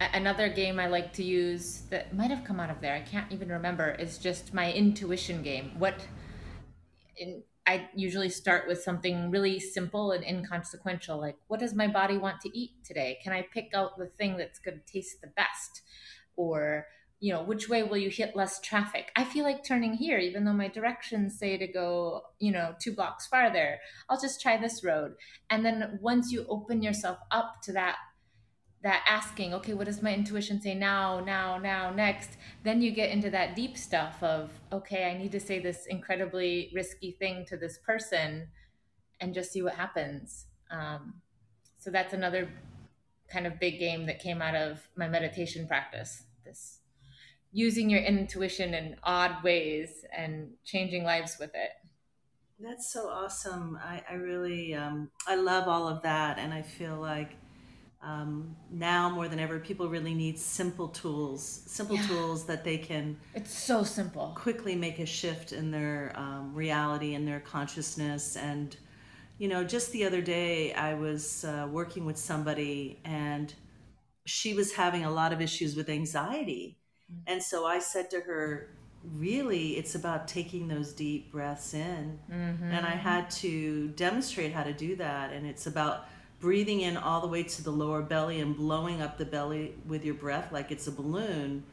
Another 0.00 0.48
game 0.48 0.80
I 0.80 0.88
like 0.88 1.12
to 1.14 1.22
use 1.22 1.82
that 1.90 2.14
might 2.16 2.30
have 2.30 2.42
come 2.42 2.58
out 2.58 2.68
of 2.68 2.80
there, 2.80 2.94
I 2.94 3.00
can't 3.00 3.30
even 3.30 3.48
remember, 3.48 3.92
is 3.92 4.18
just 4.18 4.52
my 4.52 4.72
intuition 4.72 5.42
game. 5.42 5.78
What 5.78 5.94
in, 7.16 7.44
I 7.66 7.88
usually 7.94 8.28
start 8.28 8.68
with 8.68 8.82
something 8.82 9.30
really 9.30 9.58
simple 9.58 10.12
and 10.12 10.22
inconsequential, 10.24 11.18
like 11.18 11.36
what 11.48 11.60
does 11.60 11.74
my 11.74 11.86
body 11.86 12.18
want 12.18 12.40
to 12.42 12.58
eat 12.58 12.72
today? 12.84 13.18
Can 13.22 13.32
I 13.32 13.42
pick 13.42 13.70
out 13.74 13.96
the 13.96 14.06
thing 14.06 14.36
that's 14.36 14.58
going 14.58 14.78
to 14.78 14.92
taste 14.92 15.20
the 15.20 15.28
best? 15.28 15.82
Or 16.36 16.86
you 17.20 17.32
know 17.32 17.42
which 17.42 17.70
way 17.70 17.82
will 17.82 17.96
you 17.96 18.10
hit 18.10 18.36
less 18.36 18.60
traffic 18.60 19.10
i 19.16 19.24
feel 19.24 19.44
like 19.44 19.64
turning 19.64 19.94
here 19.94 20.18
even 20.18 20.44
though 20.44 20.52
my 20.52 20.68
directions 20.68 21.38
say 21.38 21.56
to 21.56 21.66
go 21.66 22.20
you 22.38 22.52
know 22.52 22.74
two 22.82 22.92
blocks 22.92 23.26
farther 23.26 23.78
i'll 24.10 24.20
just 24.20 24.42
try 24.42 24.58
this 24.58 24.84
road 24.84 25.14
and 25.48 25.64
then 25.64 25.98
once 26.02 26.30
you 26.32 26.44
open 26.50 26.82
yourself 26.82 27.16
up 27.30 27.62
to 27.62 27.72
that 27.72 27.96
that 28.84 29.04
asking 29.08 29.52
okay 29.52 29.74
what 29.74 29.86
does 29.86 30.00
my 30.00 30.14
intuition 30.14 30.60
say 30.60 30.74
now 30.74 31.18
now 31.18 31.58
now 31.58 31.90
next 31.90 32.36
then 32.62 32.80
you 32.80 32.92
get 32.92 33.10
into 33.10 33.28
that 33.30 33.56
deep 33.56 33.76
stuff 33.76 34.22
of 34.22 34.50
okay 34.72 35.10
i 35.10 35.18
need 35.18 35.32
to 35.32 35.40
say 35.40 35.58
this 35.58 35.86
incredibly 35.86 36.70
risky 36.72 37.10
thing 37.10 37.44
to 37.44 37.56
this 37.56 37.78
person 37.78 38.46
and 39.20 39.34
just 39.34 39.50
see 39.50 39.62
what 39.62 39.74
happens 39.74 40.46
um, 40.70 41.14
so 41.78 41.90
that's 41.90 42.14
another 42.14 42.48
kind 43.28 43.46
of 43.46 43.58
big 43.58 43.78
game 43.78 44.06
that 44.06 44.20
came 44.20 44.40
out 44.40 44.54
of 44.54 44.88
my 44.96 45.08
meditation 45.08 45.66
practice. 45.66 46.24
This 46.44 46.80
using 47.52 47.88
your 47.88 48.00
intuition 48.00 48.74
in 48.74 48.96
odd 49.04 49.42
ways 49.44 50.04
and 50.16 50.50
changing 50.64 51.04
lives 51.04 51.36
with 51.38 51.50
it. 51.54 51.70
That's 52.58 52.92
so 52.92 53.08
awesome. 53.08 53.78
I, 53.82 54.02
I 54.10 54.14
really, 54.14 54.74
um, 54.74 55.10
I 55.26 55.36
love 55.36 55.68
all 55.68 55.88
of 55.88 56.02
that. 56.02 56.38
And 56.38 56.52
I 56.52 56.62
feel 56.62 56.96
like 56.96 57.36
um, 58.04 58.54
now 58.70 59.08
more 59.08 59.28
than 59.28 59.38
ever, 59.38 59.58
people 59.58 59.88
really 59.88 60.14
need 60.14 60.38
simple 60.38 60.88
tools, 60.88 61.62
simple 61.66 61.96
Yeah. 61.96 62.06
tools 62.06 62.44
that 62.46 62.62
they 62.62 62.78
can 62.78 63.16
It's 63.34 63.56
so 63.56 63.82
simple. 63.82 64.32
quickly 64.36 64.76
make 64.76 64.98
a 64.98 65.06
shift 65.06 65.52
in 65.52 65.70
their 65.70 66.12
um, 66.14 66.54
reality 66.54 67.14
and 67.14 67.26
their 67.26 67.40
consciousness. 67.40 68.36
And, 68.36 68.76
you 69.38 69.48
know, 69.48 69.64
just 69.64 69.90
the 69.92 70.04
other 70.04 70.20
day, 70.20 70.74
I 70.74 70.94
was 70.94 71.44
uh, 71.44 71.66
working 71.70 72.04
with 72.04 72.18
somebody 72.18 73.00
and 73.04 73.54
she 74.26 74.54
was 74.54 74.74
having 74.74 75.04
a 75.04 75.10
lot 75.10 75.32
of 75.32 75.40
issues 75.40 75.74
with 75.74 75.88
anxiety. 75.88 76.78
Mm. 77.10 77.22
And 77.26 77.42
so 77.42 77.66
I 77.66 77.78
said 77.78 78.10
to 78.10 78.20
her, 78.20 78.70
really, 79.02 79.76
it's 79.76 79.94
about 79.94 80.28
taking 80.28 80.68
those 80.68 80.92
deep 80.92 81.32
breaths 81.32 81.74
in. 81.74 82.18
Mm-hmm. 82.30 82.64
And 82.64 82.86
I 82.86 82.96
had 82.96 83.30
to 83.42 83.88
demonstrate 83.88 84.52
how 84.52 84.62
to 84.62 84.72
do 84.72 84.96
that. 84.96 85.32
And 85.32 85.46
it's 85.46 85.66
about 85.66 86.06
breathing 86.40 86.80
in 86.80 86.96
all 86.96 87.20
the 87.20 87.26
way 87.26 87.42
to 87.42 87.62
the 87.62 87.70
lower 87.70 88.02
belly 88.02 88.40
and 88.40 88.56
blowing 88.56 89.00
up 89.00 89.18
the 89.18 89.24
belly 89.24 89.74
with 89.86 90.04
your 90.04 90.14
breath 90.14 90.52
like 90.52 90.70
it's 90.70 90.86
a 90.86 90.92
balloon. 90.92 91.64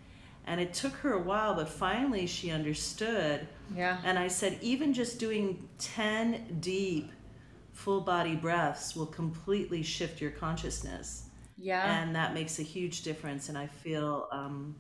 And 0.46 0.60
it 0.60 0.74
took 0.74 0.94
her 0.94 1.13
a 1.13 1.22
while, 1.22 1.53
but 1.53 1.70
finally 1.70 2.25
she 2.25 2.50
understood. 2.50 3.48
Yeah. 3.75 4.00
And 4.03 4.18
I 4.18 4.27
said, 4.27 4.58
even 4.62 4.94
just 4.94 5.20
doing 5.20 5.68
10 5.77 6.58
deep, 6.60 7.12
full 7.74 8.01
body 8.01 8.36
breaths 8.36 8.96
will 8.96 9.06
completely 9.06 9.84
shift 9.84 10.20
your 10.20 10.32
consciousness. 10.32 11.25
Yeah. 11.58 12.01
And 12.01 12.15
that 12.15 12.34
makes 12.34 12.58
a 12.60 12.63
huge 12.63 13.03
difference. 13.03 13.50
And 13.50 13.58
I 13.58 13.68
feel 13.68 14.27
um, 14.32 14.75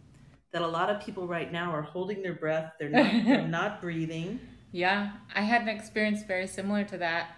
that 0.51 0.61
a 0.61 0.67
lot 0.67 0.89
of 0.89 0.99
people 0.99 1.27
right 1.27 1.51
now 1.51 1.71
are 1.71 1.83
holding 1.83 2.21
their 2.21 2.33
breath, 2.33 2.73
they're 2.79 2.89
not, 2.89 3.11
they're 3.25 3.47
not 3.47 3.81
breathing. 3.81 4.39
Yeah, 4.71 5.11
I 5.35 5.41
had 5.41 5.63
an 5.63 5.69
experience 5.69 6.23
very 6.23 6.47
similar 6.47 6.83
to 6.85 6.97
that. 6.97 7.37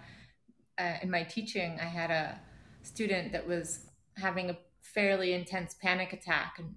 Uh, 0.78 0.94
in 1.02 1.10
my 1.10 1.22
teaching, 1.22 1.78
I 1.80 1.86
had 1.86 2.10
a 2.10 2.40
student 2.82 3.32
that 3.32 3.46
was 3.46 3.86
having 4.16 4.50
a 4.50 4.58
fairly 4.80 5.32
intense 5.32 5.74
panic 5.74 6.12
attack, 6.12 6.56
and 6.58 6.74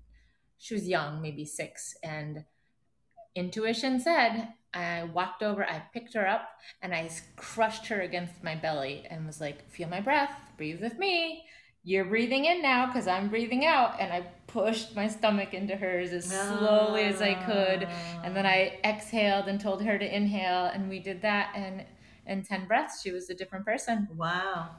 she 0.58 0.74
was 0.74 0.88
young, 0.88 1.22
maybe 1.22 1.46
six. 1.46 1.96
And 2.04 2.46
intuition 3.36 4.00
said, 4.00 4.50
I 4.74 5.04
walked 5.06 5.44
over, 5.44 5.66
I 5.66 5.84
picked 5.94 6.14
her 6.14 6.28
up, 6.28 6.50
and 6.82 6.94
I 6.94 7.10
crushed 7.36 7.88
her 7.88 8.02
against 8.02 8.44
my 8.44 8.56
belly 8.56 9.06
and 9.10 9.26
was 9.26 9.42
like, 9.42 9.70
Feel 9.70 9.90
my 9.90 10.02
breath, 10.02 10.32
breathe 10.58 10.82
with 10.82 10.98
me. 10.98 11.44
You're 11.84 12.06
breathing 12.06 12.46
in 12.46 12.62
now 12.62 12.88
because 12.88 13.08
I'm 13.08 13.30
breathing 13.30 13.66
out. 13.66 13.96
And 14.00 14.12
I 14.12 14.28
pushed 14.48 14.94
my 14.94 15.08
stomach 15.08 15.54
into 15.54 15.78
hers 15.78 16.12
as 16.12 16.26
slowly 16.26 17.04
as 17.04 17.22
I 17.22 17.34
could. 17.34 17.88
And 18.26 18.36
then 18.36 18.46
I 18.46 18.78
exhaled 18.84 19.48
and 19.48 19.58
told 19.60 19.82
her 19.84 19.98
to 19.98 20.16
inhale, 20.16 20.66
and 20.66 20.90
we 20.90 21.00
did 21.00 21.22
that. 21.22 21.54
And 21.56 21.86
in 22.28 22.44
10 22.44 22.66
breaths, 22.66 23.02
she 23.02 23.12
was 23.12 23.30
a 23.30 23.34
different 23.34 23.66
person. 23.66 24.08
Wow. 24.16 24.70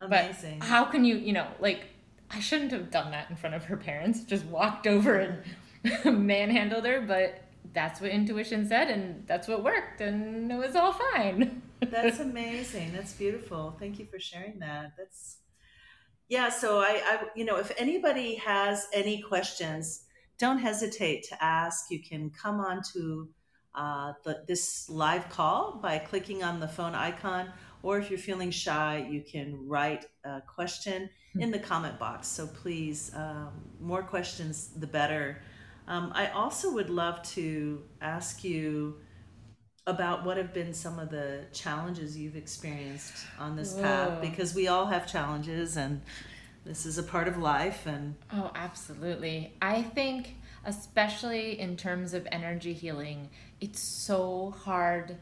But 0.00 0.24
Amazing. 0.26 0.60
how 0.60 0.84
can 0.84 1.04
you, 1.04 1.16
you 1.16 1.32
know, 1.32 1.48
like, 1.60 1.86
I 2.30 2.40
shouldn't 2.40 2.72
have 2.72 2.90
done 2.90 3.10
that 3.10 3.30
in 3.30 3.36
front 3.36 3.56
of 3.56 3.64
her 3.64 3.76
parents, 3.76 4.22
just 4.22 4.44
walked 4.46 4.86
over 4.86 5.18
and 5.18 6.26
manhandled 6.26 6.84
her, 6.84 7.00
but 7.00 7.42
that's 7.72 8.00
what 8.00 8.10
intuition 8.10 8.66
said, 8.66 8.88
and 8.88 9.26
that's 9.26 9.48
what 9.48 9.62
worked, 9.62 10.00
and 10.00 10.50
it 10.50 10.56
was 10.56 10.76
all 10.76 10.92
fine. 10.92 11.62
That's 11.80 12.18
amazing. 12.18 12.92
That's 12.92 13.12
beautiful. 13.12 13.76
Thank 13.78 14.00
you 14.00 14.06
for 14.06 14.18
sharing 14.18 14.58
that. 14.58 14.94
That's 14.98 15.36
yeah. 16.28 16.48
So 16.48 16.80
I, 16.80 17.00
I, 17.04 17.18
you 17.36 17.44
know, 17.44 17.56
if 17.56 17.70
anybody 17.78 18.34
has 18.34 18.88
any 18.92 19.22
questions, 19.22 20.04
don't 20.40 20.58
hesitate 20.58 21.24
to 21.28 21.42
ask. 21.42 21.84
You 21.88 22.02
can 22.02 22.30
come 22.30 22.58
on 22.58 22.82
to 22.94 23.28
uh, 23.74 24.12
the, 24.24 24.44
this 24.46 24.88
live 24.88 25.28
call 25.28 25.78
by 25.82 25.98
clicking 25.98 26.42
on 26.42 26.60
the 26.60 26.68
phone 26.68 26.94
icon, 26.94 27.52
or 27.82 27.98
if 27.98 28.10
you're 28.10 28.18
feeling 28.18 28.50
shy, 28.50 29.06
you 29.08 29.22
can 29.22 29.66
write 29.68 30.06
a 30.24 30.40
question 30.42 31.08
in 31.38 31.50
the 31.50 31.58
comment 31.58 31.98
box. 31.98 32.26
So 32.26 32.46
please, 32.46 33.12
um, 33.14 33.52
more 33.80 34.02
questions, 34.02 34.70
the 34.76 34.86
better. 34.86 35.42
Um, 35.86 36.10
I 36.14 36.28
also 36.28 36.72
would 36.72 36.90
love 36.90 37.22
to 37.34 37.82
ask 38.00 38.42
you 38.44 38.96
about 39.86 40.24
what 40.24 40.36
have 40.36 40.52
been 40.52 40.74
some 40.74 40.98
of 40.98 41.08
the 41.10 41.46
challenges 41.52 42.16
you've 42.16 42.36
experienced 42.36 43.24
on 43.38 43.56
this 43.56 43.72
path 43.72 44.20
because 44.20 44.54
we 44.54 44.68
all 44.68 44.84
have 44.84 45.10
challenges 45.10 45.78
and 45.78 46.02
this 46.66 46.84
is 46.84 46.98
a 46.98 47.02
part 47.02 47.26
of 47.26 47.38
life 47.38 47.86
and 47.86 48.14
Oh, 48.30 48.50
absolutely. 48.54 49.54
I 49.62 49.80
think, 49.82 50.36
especially 50.66 51.58
in 51.58 51.78
terms 51.78 52.12
of 52.12 52.28
energy 52.30 52.74
healing, 52.74 53.30
it's 53.60 53.80
so 53.80 54.54
hard 54.64 55.18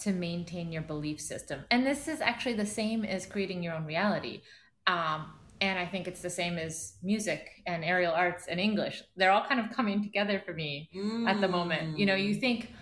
to 0.00 0.12
maintain 0.12 0.72
your 0.72 0.82
belief 0.82 1.20
system. 1.20 1.64
And 1.70 1.86
this 1.86 2.08
is 2.08 2.20
actually 2.20 2.54
the 2.54 2.66
same 2.66 3.04
as 3.04 3.26
creating 3.26 3.62
your 3.62 3.74
own 3.74 3.86
reality. 3.86 4.42
Um, 4.86 5.32
and 5.60 5.78
I 5.78 5.86
think 5.86 6.08
it's 6.08 6.20
the 6.20 6.30
same 6.30 6.58
as 6.58 6.94
music 7.02 7.48
and 7.66 7.84
aerial 7.84 8.12
arts 8.12 8.46
and 8.48 8.60
English. 8.60 9.02
They're 9.16 9.30
all 9.30 9.44
kind 9.44 9.60
of 9.60 9.74
coming 9.74 10.02
together 10.02 10.42
for 10.44 10.52
me 10.52 10.90
at 11.26 11.40
the 11.40 11.48
moment. 11.48 11.98
You 11.98 12.06
know, 12.06 12.14
you 12.14 12.34
think, 12.34 12.72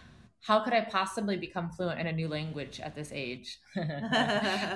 how 0.41 0.65
could 0.65 0.73
I 0.73 0.81
possibly 0.81 1.37
become 1.37 1.71
fluent 1.71 2.01
in 2.01 2.07
a 2.07 2.13
new 2.13 2.29
language 2.29 2.81
at 2.81 2.97
this 2.97 3.11
age? 3.13 3.59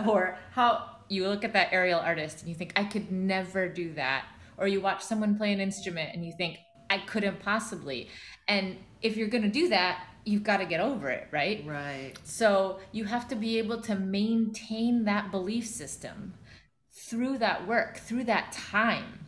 or 0.06 0.38
how 0.52 0.88
you 1.08 1.26
look 1.26 1.42
at 1.42 1.52
that 1.54 1.72
aerial 1.72 1.98
artist 1.98 2.40
and 2.40 2.48
you 2.48 2.54
think, 2.54 2.72
I 2.76 2.84
could 2.84 3.10
never 3.10 3.68
do 3.68 3.94
that. 3.94 4.26
Or 4.58 4.68
you 4.68 4.80
watch 4.80 5.02
someone 5.02 5.36
play 5.36 5.52
an 5.52 5.60
instrument 5.60 6.10
and 6.14 6.24
you 6.24 6.32
think, 6.36 6.58
I 6.88 6.98
couldn't 6.98 7.40
possibly. 7.40 8.08
And 8.46 8.76
if 9.02 9.16
you're 9.16 9.28
going 9.28 9.42
to 9.42 9.50
do 9.50 9.68
that, 9.70 10.04
you've 10.26 10.42
got 10.42 10.58
to 10.58 10.66
get 10.66 10.80
over 10.80 11.08
it, 11.08 11.28
right? 11.30 11.64
right 11.64 12.12
So 12.24 12.80
you 12.92 13.04
have 13.04 13.28
to 13.28 13.36
be 13.36 13.58
able 13.58 13.80
to 13.82 13.94
maintain 13.94 15.04
that 15.04 15.30
belief 15.30 15.66
system 15.66 16.34
through 16.92 17.38
that 17.38 17.66
work, 17.66 17.98
through 17.98 18.24
that 18.24 18.52
time. 18.52 19.26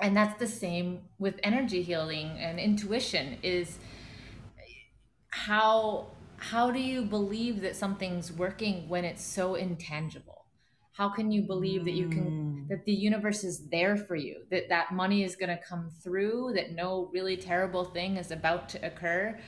And 0.00 0.16
that's 0.16 0.38
the 0.40 0.48
same 0.48 1.02
with 1.18 1.38
energy 1.44 1.82
healing 1.82 2.30
and 2.38 2.58
intuition 2.58 3.38
is 3.42 3.78
how 5.28 6.08
how 6.36 6.72
do 6.72 6.80
you 6.80 7.02
believe 7.02 7.60
that 7.60 7.76
something's 7.76 8.32
working 8.32 8.88
when 8.88 9.04
it's 9.04 9.24
so 9.24 9.54
intangible? 9.54 10.46
How 10.92 11.08
can 11.08 11.30
you 11.30 11.42
believe 11.42 11.84
that 11.84 11.92
you 11.92 12.08
can 12.08 12.24
mm. 12.24 12.68
that 12.68 12.84
the 12.84 12.92
universe 12.92 13.44
is 13.44 13.68
there 13.70 13.96
for 13.96 14.16
you, 14.16 14.42
that 14.50 14.68
that 14.68 14.90
money 14.90 15.22
is 15.22 15.36
going 15.36 15.56
to 15.56 15.60
come 15.68 15.88
through, 16.02 16.54
that 16.56 16.72
no 16.72 17.08
really 17.12 17.36
terrible 17.36 17.84
thing 17.84 18.16
is 18.16 18.32
about 18.32 18.68
to 18.70 18.84
occur? 18.84 19.38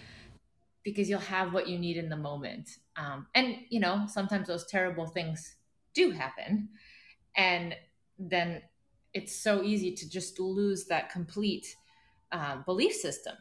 Because 0.84 1.08
you'll 1.08 1.18
have 1.18 1.52
what 1.54 1.66
you 1.66 1.78
need 1.78 1.96
in 1.96 2.08
the 2.08 2.16
moment. 2.16 2.68
Um, 2.96 3.26
and, 3.34 3.56
you 3.70 3.80
know, 3.80 4.04
sometimes 4.06 4.46
those 4.46 4.66
terrible 4.66 5.06
things 5.06 5.56
do 5.94 6.10
happen. 6.10 6.68
And 7.36 7.74
then 8.18 8.62
it's 9.14 9.34
so 9.34 9.62
easy 9.62 9.92
to 9.92 10.08
just 10.08 10.38
lose 10.38 10.84
that 10.86 11.10
complete 11.10 11.74
uh, 12.32 12.56
belief 12.66 12.92
system, 12.92 13.34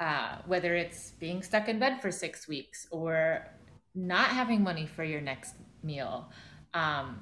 uh, 0.00 0.38
whether 0.46 0.74
it's 0.74 1.12
being 1.20 1.42
stuck 1.42 1.68
in 1.68 1.78
bed 1.78 2.00
for 2.00 2.10
six 2.10 2.48
weeks 2.48 2.86
or 2.90 3.46
not 3.94 4.28
having 4.28 4.62
money 4.62 4.86
for 4.86 5.04
your 5.04 5.20
next 5.20 5.54
meal. 5.82 6.30
Um, 6.72 7.20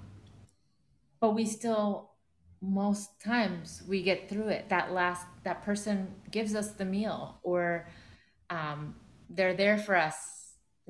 but 1.21 1.35
we 1.35 1.45
still, 1.45 2.11
most 2.63 3.21
times, 3.21 3.83
we 3.89 4.03
get 4.03 4.29
through 4.29 4.49
it. 4.49 4.69
That 4.69 4.93
last, 4.93 5.27
that 5.45 5.63
person 5.63 6.15
gives 6.31 6.55
us 6.55 6.73
the 6.73 6.85
meal 6.85 7.41
or, 7.43 7.89
um, 8.49 8.95
they're 9.31 9.55
there 9.55 9.79
for 9.79 9.97
us 9.97 10.41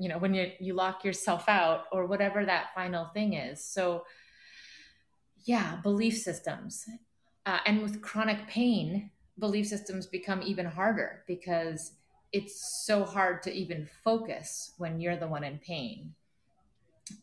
you 0.01 0.09
know 0.09 0.17
when 0.17 0.33
you 0.33 0.51
you 0.59 0.73
lock 0.73 1.05
yourself 1.05 1.47
out 1.47 1.85
or 1.91 2.07
whatever 2.07 2.43
that 2.43 2.73
final 2.73 3.05
thing 3.05 3.33
is. 3.33 3.63
So 3.63 4.03
yeah 5.45 5.77
belief 5.83 6.17
systems 6.17 6.85
uh, 7.45 7.59
and 7.65 7.81
with 7.81 8.01
chronic 8.01 8.47
pain 8.47 9.11
belief 9.37 9.67
systems 9.67 10.07
become 10.07 10.41
even 10.41 10.65
harder 10.65 11.23
because 11.27 11.93
it's 12.31 12.83
so 12.85 13.03
hard 13.03 13.43
to 13.43 13.53
even 13.53 13.87
focus 14.03 14.73
when 14.77 14.99
you're 14.99 15.17
the 15.17 15.27
one 15.27 15.43
in 15.43 15.59
pain. 15.59 16.15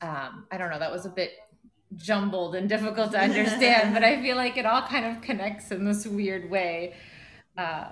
Um, 0.00 0.46
i 0.52 0.56
don't 0.56 0.70
know 0.70 0.78
that 0.78 0.92
was 0.92 1.06
a 1.06 1.10
bit 1.10 1.32
jumbled 1.96 2.54
and 2.54 2.68
difficult 2.68 3.12
to 3.12 3.18
understand 3.28 3.94
but 3.94 4.04
i 4.04 4.20
feel 4.20 4.36
like 4.36 4.56
it 4.56 4.66
all 4.66 4.82
kind 4.82 5.06
of 5.06 5.22
connects 5.22 5.72
in 5.72 5.84
this 5.84 6.06
weird 6.06 6.48
way. 6.48 6.94
Uh, 7.56 7.88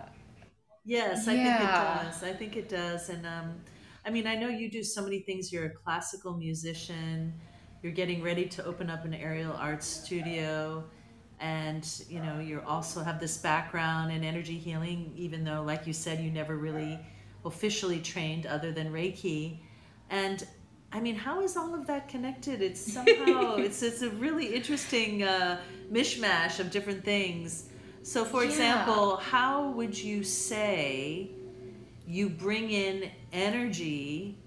yes 0.87 1.29
i 1.29 1.37
Yeah. 1.37 1.43
think 1.43 1.61
it 1.61 1.77
does 1.77 2.23
i 2.25 2.33
think 2.33 2.57
it 2.57 2.69
does 2.69 3.11
and 3.11 3.27
um 3.27 3.57
i 4.07 4.11
mean 4.11 4.27
i 4.27 4.37
know 4.37 4.49
you 4.49 4.71
do 4.71 4.85
so 4.85 5.03
many 5.03 5.21
things 5.21 5.53
you're 5.53 5.67
a 5.67 5.71
classical 5.71 6.37
musician 6.37 7.35
you're 7.83 7.93
getting 7.93 8.23
ready 8.23 8.47
to 8.47 8.65
open 8.65 8.91
up 8.91 9.05
an 9.05 9.15
aerial 9.15 9.53
arts 9.55 9.87
studio 9.87 10.85
and 11.41 12.03
you 12.09 12.21
know 12.21 12.39
you 12.39 12.63
also 12.67 13.03
have 13.03 13.21
this 13.21 13.39
background 13.39 14.13
in 14.13 14.25
energy 14.25 14.59
healing 14.59 15.13
even 15.17 15.45
though 15.45 15.63
like 15.63 15.87
you 15.87 15.93
said 15.93 16.21
you 16.21 16.31
never 16.31 16.57
really 16.57 16.99
officially 17.45 18.01
trained 18.01 18.47
other 18.47 18.73
than 18.73 18.93
reiki 18.93 19.59
and 20.11 20.47
i 20.93 21.01
mean 21.01 21.17
how 21.17 21.43
is 21.43 21.57
all 21.57 21.75
of 21.75 21.87
that 21.87 22.09
connected 22.09 22.63
it's 22.63 22.81
somehow 22.81 23.57
it's 23.67 23.83
it's 23.83 24.03
a 24.03 24.11
really 24.11 24.55
interesting 24.55 25.23
uh, 25.25 25.61
mishmash 25.93 26.59
of 26.61 26.71
different 26.71 27.05
things. 27.05 27.69
So, 28.07 28.25
for 28.25 28.45
Yeah. 28.45 28.51
example, 28.51 29.17
how 29.17 29.71
would 29.73 29.99
you 29.99 30.23
say 30.23 31.31
you 32.07 32.29
bring 32.31 32.71
in 32.71 33.11
energy 33.33 34.39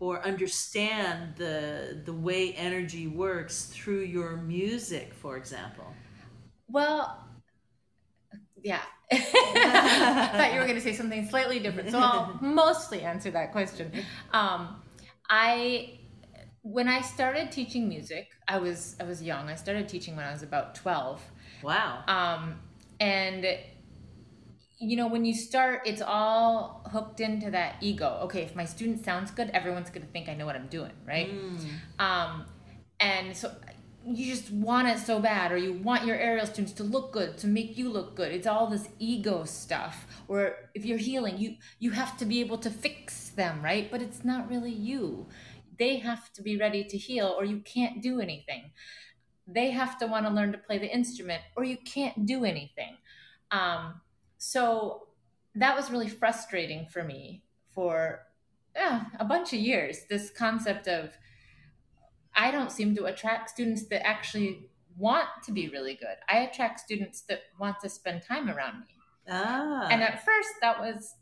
or 0.00 0.22
understand 0.24 1.36
the 1.36 2.02
the 2.04 2.12
way 2.12 2.52
energy 2.54 3.06
works 3.08 3.66
through 3.66 4.02
your 4.02 4.36
music, 4.36 5.12
for 5.14 5.36
example? 5.36 5.88
Well, 6.68 7.24
yeah. 8.62 8.82
I 9.12 10.30
thought 10.36 10.52
you 10.52 10.58
were 10.58 10.64
going 10.66 10.76
to 10.78 10.80
say 10.84 10.94
something 10.94 11.28
slightly 11.28 11.58
different. 11.58 11.90
So 11.90 11.98
I'll 11.98 12.38
mostly 12.42 13.02
answer 13.02 13.30
that 13.30 13.52
question. 13.52 13.92
Um, 14.32 14.82
I 15.28 15.98
when 16.62 16.88
I 16.88 17.02
started 17.02 17.52
teaching 17.52 17.88
music, 17.88 18.28
I 18.48 18.58
was 18.58 18.96
I 19.00 19.04
was 19.04 19.22
young. 19.22 19.48
I 19.48 19.54
started 19.56 19.88
teaching 19.88 20.16
when 20.16 20.24
I 20.24 20.32
was 20.32 20.42
about 20.42 20.74
12. 20.74 21.20
Wow. 21.62 22.04
Um, 22.08 22.60
and 23.04 23.46
you 24.78 24.96
know, 24.96 25.06
when 25.06 25.24
you 25.24 25.34
start, 25.34 25.82
it's 25.86 26.02
all 26.02 26.82
hooked 26.90 27.20
into 27.20 27.50
that 27.50 27.76
ego. 27.80 28.20
Okay, 28.24 28.42
if 28.42 28.56
my 28.56 28.64
student 28.64 29.04
sounds 29.04 29.30
good, 29.30 29.50
everyone's 29.50 29.90
going 29.90 30.06
to 30.06 30.12
think 30.12 30.28
I 30.28 30.34
know 30.34 30.46
what 30.46 30.56
I'm 30.56 30.66
doing, 30.66 30.92
right? 31.06 31.30
Mm. 31.30 31.68
Um, 31.98 32.46
and 33.00 33.36
so 33.36 33.52
you 34.06 34.34
just 34.34 34.50
want 34.50 34.88
it 34.88 34.98
so 34.98 35.20
bad, 35.20 35.52
or 35.52 35.56
you 35.56 35.74
want 35.74 36.04
your 36.06 36.16
aerial 36.16 36.46
students 36.46 36.72
to 36.74 36.84
look 36.84 37.12
good, 37.12 37.38
to 37.38 37.46
make 37.46 37.78
you 37.78 37.88
look 37.88 38.14
good. 38.16 38.32
It's 38.32 38.46
all 38.46 38.66
this 38.66 38.88
ego 38.98 39.44
stuff. 39.44 40.06
Or 40.28 40.56
if 40.74 40.84
you're 40.84 40.98
healing, 40.98 41.38
you 41.38 41.56
you 41.78 41.90
have 41.92 42.16
to 42.18 42.24
be 42.24 42.40
able 42.40 42.58
to 42.58 42.70
fix 42.70 43.30
them, 43.30 43.62
right? 43.62 43.90
But 43.90 44.02
it's 44.02 44.24
not 44.24 44.50
really 44.50 44.72
you. 44.72 45.26
They 45.78 45.96
have 45.98 46.32
to 46.34 46.42
be 46.42 46.56
ready 46.56 46.84
to 46.84 46.96
heal, 46.96 47.34
or 47.36 47.44
you 47.44 47.60
can't 47.60 48.02
do 48.02 48.20
anything. 48.20 48.72
They 49.46 49.70
have 49.70 49.98
to 49.98 50.06
want 50.06 50.26
to 50.26 50.32
learn 50.32 50.52
to 50.52 50.58
play 50.58 50.78
the 50.78 50.92
instrument, 50.92 51.42
or 51.56 51.64
you 51.64 51.76
can't 51.84 52.26
do 52.26 52.44
anything. 52.44 52.96
Um, 53.50 54.00
so 54.38 55.08
that 55.54 55.76
was 55.76 55.90
really 55.90 56.08
frustrating 56.08 56.86
for 56.86 57.04
me 57.04 57.42
for 57.70 58.20
yeah, 58.74 59.04
a 59.20 59.24
bunch 59.24 59.52
of 59.52 59.60
years. 59.60 60.00
This 60.08 60.30
concept 60.30 60.88
of 60.88 61.10
I 62.36 62.50
don't 62.50 62.72
seem 62.72 62.94
to 62.96 63.04
attract 63.04 63.50
students 63.50 63.84
that 63.88 64.04
actually 64.06 64.68
want 64.96 65.28
to 65.44 65.52
be 65.52 65.68
really 65.68 65.94
good. 65.94 66.16
I 66.28 66.38
attract 66.38 66.80
students 66.80 67.22
that 67.22 67.42
want 67.58 67.80
to 67.80 67.88
spend 67.88 68.22
time 68.22 68.48
around 68.48 68.80
me. 68.80 68.86
Ah. 69.28 69.86
And 69.90 70.02
at 70.02 70.24
first 70.24 70.48
that 70.60 70.80
was 70.80 71.14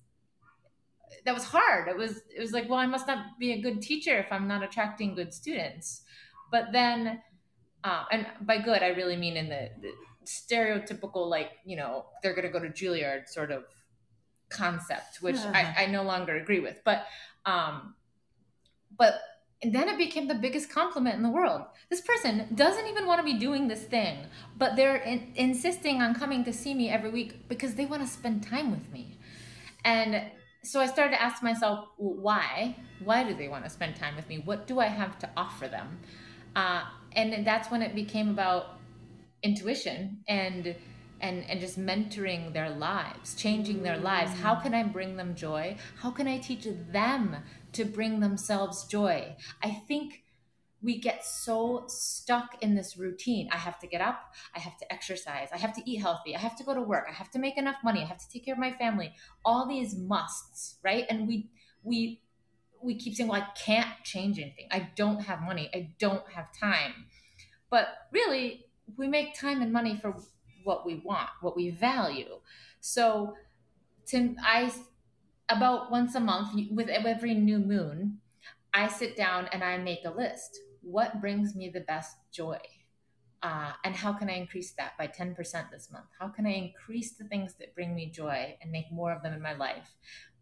that 1.25 1.35
was 1.35 1.45
hard. 1.45 1.88
It 1.88 1.97
was 1.97 2.23
it 2.35 2.41
was 2.41 2.52
like, 2.52 2.69
well, 2.69 2.79
I 2.79 2.87
must 2.87 3.07
not 3.07 3.38
be 3.38 3.52
a 3.52 3.61
good 3.61 3.83
teacher 3.83 4.19
if 4.19 4.33
I'm 4.33 4.49
not 4.49 4.62
attracting 4.62 5.14
good 5.14 5.35
students. 5.35 6.02
But 6.50 6.73
then 6.73 7.21
um, 7.85 8.05
and 8.11 8.27
by 8.41 8.59
good 8.59 8.83
I 8.83 8.89
really 8.89 9.17
mean 9.17 9.37
in 9.37 9.49
the, 9.49 9.71
the 9.81 9.93
stereotypical 10.25 11.29
like, 11.29 11.51
you 11.65 11.77
know, 11.77 12.07
they're 12.23 12.35
gonna 12.35 12.51
go 12.51 12.61
to 12.61 12.69
Juilliard 12.69 13.29
sort 13.29 13.51
of 13.51 13.65
concept, 14.49 15.23
which 15.23 15.39
I, 15.39 15.75
I 15.79 15.87
no 15.87 16.03
longer 16.03 16.37
agree 16.37 16.61
with. 16.61 16.81
But 16.85 17.07
um 17.47 17.95
but 18.97 19.15
and 19.62 19.73
then 19.73 19.89
it 19.89 19.97
became 19.97 20.27
the 20.27 20.35
biggest 20.35 20.71
compliment 20.71 21.15
in 21.15 21.23
the 21.23 21.31
world. 21.31 21.62
This 21.89 22.01
person 22.01 22.49
doesn't 22.55 22.87
even 22.89 23.07
want 23.07 23.21
to 23.21 23.25
be 23.25 23.39
doing 23.39 23.69
this 23.69 23.85
thing, 23.85 24.27
but 24.59 24.75
they're 24.75 24.97
in, 24.97 25.33
insisting 25.37 26.03
on 26.03 26.15
coming 26.15 26.45
to 26.45 26.53
see 26.53 26.75
me 26.75 26.91
every 26.91 27.11
week 27.11 27.49
because 27.49 27.77
they 27.77 27.87
want 27.87 28.03
to 28.03 28.09
spend 28.09 28.43
time 28.43 28.73
with 28.73 28.91
me. 28.91 29.19
And 29.85 30.31
so 30.65 30.81
I 30.81 30.87
started 30.87 31.17
to 31.17 31.23
ask 31.23 31.45
myself, 31.45 31.89
well, 31.97 32.17
why? 32.21 32.77
Why 33.05 33.23
do 33.23 33.35
they 33.35 33.49
want 33.49 33.62
to 33.65 33.71
spend 33.71 33.95
time 33.95 34.17
with 34.17 34.29
me? 34.29 34.43
What 34.45 34.67
do 34.67 34.81
I 34.81 34.87
have 34.87 35.17
to 35.21 35.31
offer 35.37 35.69
them? 35.69 36.01
Uh, 36.54 36.85
and 37.12 37.47
that's 37.47 37.71
when 37.71 37.82
it 37.82 37.94
became 37.94 38.28
about 38.28 38.78
intuition 39.42 40.18
and 40.28 40.75
and 41.21 41.44
and 41.49 41.61
just 41.61 41.78
mentoring 41.78 42.52
their 42.52 42.71
lives, 42.71 43.35
changing 43.35 43.82
their 43.82 43.97
lives. 43.97 44.32
How 44.41 44.56
can 44.56 44.75
I 44.75 44.82
bring 44.82 45.17
them 45.17 45.34
joy? 45.34 45.76
How 46.00 46.10
can 46.10 46.26
I 46.26 46.38
teach 46.38 46.67
them 46.91 47.36
to 47.73 47.84
bring 47.84 48.21
themselves 48.21 48.84
joy? 48.84 49.36
I 49.62 49.71
think 49.71 50.25
we 50.82 50.99
get 50.99 51.25
so 51.25 51.84
stuck 51.86 52.60
in 52.60 52.75
this 52.75 52.97
routine. 52.97 53.49
I 53.52 53.56
have 53.56 53.78
to 53.78 53.86
get 53.86 54.00
up, 54.00 54.34
I 54.54 54.58
have 54.58 54.76
to 54.78 54.93
exercise, 54.93 55.49
I 55.54 55.58
have 55.58 55.73
to 55.75 55.82
eat 55.88 55.99
healthy, 55.99 56.34
I 56.34 56.41
have 56.41 56.56
to 56.56 56.65
go 56.65 56.75
to 56.75 56.82
work, 56.82 57.06
I 57.08 57.12
have 57.12 57.30
to 57.30 57.38
make 57.38 57.56
enough 57.56 57.76
money, 57.84 58.02
I 58.02 58.06
have 58.06 58.19
to 58.19 58.28
take 58.28 58.45
care 58.45 58.54
of 58.54 58.58
my 58.58 58.73
family. 58.73 59.12
All 59.45 59.69
these 59.69 59.97
musts, 59.97 60.78
right? 60.82 61.04
And 61.08 61.28
we 61.28 61.50
we 61.84 62.22
we 62.82 62.95
keep 62.95 63.14
saying, 63.14 63.28
well, 63.28 63.42
I 63.42 63.47
can't 63.58 63.88
change 64.04 64.38
anything. 64.38 64.68
I 64.71 64.90
don't 64.97 65.21
have 65.23 65.42
money. 65.42 65.71
I 65.75 65.95
don't 65.99 66.25
have 66.32 66.47
time. 66.58 66.92
But 67.71 67.88
really, 68.12 68.66
we 68.97 69.08
make 69.08 69.34
time 69.38 69.62
and 69.62 69.73
money 69.73 69.99
for 70.00 70.16
what 70.64 70.84
we 70.86 71.02
want, 71.04 71.28
what 71.40 71.56
we 71.56 71.71
value. 71.71 72.40
So, 72.80 73.34
to 74.08 74.34
I 74.45 74.73
about 75.49 75.90
once 75.90 76.14
a 76.14 76.21
month 76.21 76.54
with 76.71 76.88
every 76.88 77.34
new 77.34 77.58
moon, 77.58 78.18
I 78.75 78.88
sit 78.88 79.16
down 79.16 79.49
and 79.52 79.62
I 79.62 79.78
make 79.78 80.04
a 80.04 80.10
list. 80.10 80.58
What 80.82 81.21
brings 81.21 81.54
me 81.54 81.68
the 81.68 81.80
best 81.80 82.16
joy? 82.32 82.58
Uh, 83.42 83.73
and 83.84 83.95
how 83.95 84.12
can 84.12 84.30
I 84.30 84.34
increase 84.34 84.73
that 84.73 84.97
by 84.97 85.08
10% 85.08 85.36
this 85.71 85.90
month? 85.90 86.06
How 86.18 86.28
can 86.28 86.47
I 86.47 86.52
increase 86.52 87.12
the 87.12 87.25
things 87.25 87.54
that 87.58 87.75
bring 87.75 87.95
me 87.95 88.10
joy 88.10 88.56
and 88.62 88.71
make 88.71 88.90
more 88.92 89.12
of 89.12 89.23
them 89.23 89.34
in 89.34 89.42
my 89.42 89.54
life? 89.54 89.90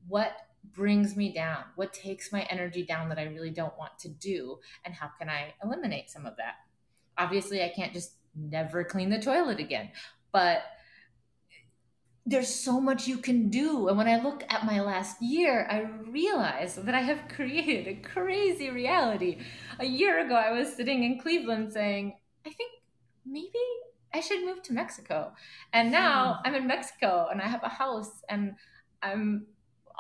What 0.07 0.33
brings 0.64 1.16
me 1.16 1.33
down? 1.33 1.64
What 1.77 1.92
takes 1.92 2.33
my 2.33 2.42
energy 2.42 2.85
down 2.85 3.09
that 3.09 3.18
I 3.18 3.25
really 3.25 3.51
don't 3.51 3.77
want 3.79 3.99
to 4.01 4.09
do? 4.09 4.59
And 4.85 4.94
how 4.94 5.11
can 5.18 5.29
I 5.29 5.55
eliminate 5.62 6.11
some 6.11 6.27
of 6.27 6.37
that? 6.37 6.55
Obviously, 7.18 7.62
I 7.62 7.73
can't 7.75 7.92
just 7.92 8.12
never 8.35 8.85
clean 8.85 9.11
the 9.11 9.20
toilet 9.20 9.61
again, 9.61 9.90
but 10.33 10.62
there's 12.27 12.55
so 12.55 12.81
much 12.81 13.09
you 13.09 13.16
can 13.16 13.49
do. 13.49 13.88
And 13.88 13.96
when 13.96 14.07
I 14.07 14.23
look 14.23 14.44
at 14.49 14.64
my 14.64 14.81
last 14.81 15.20
year, 15.20 15.66
I 15.70 15.81
realize 16.11 16.77
that 16.77 16.94
I 16.94 17.01
have 17.01 17.29
created 17.35 17.88
a 17.88 18.01
crazy 18.09 18.70
reality. 18.70 19.38
A 19.79 19.87
year 19.87 20.25
ago, 20.25 20.35
I 20.35 20.53
was 20.53 20.75
sitting 20.75 21.03
in 21.05 21.18
Cleveland 21.18 21.73
saying, 21.73 22.14
I 22.46 22.51
think 22.51 22.70
maybe 23.27 23.51
I 24.14 24.20
should 24.20 24.44
move 24.44 24.62
to 24.64 24.73
Mexico. 24.73 25.33
And 25.73 25.90
now 25.90 26.35
hmm. 26.35 26.49
I'm 26.49 26.55
in 26.55 26.66
Mexico 26.66 27.29
and 27.31 27.40
I 27.40 27.49
have 27.49 27.62
a 27.62 27.68
house 27.68 28.23
and 28.29 28.55
I'm 29.03 29.46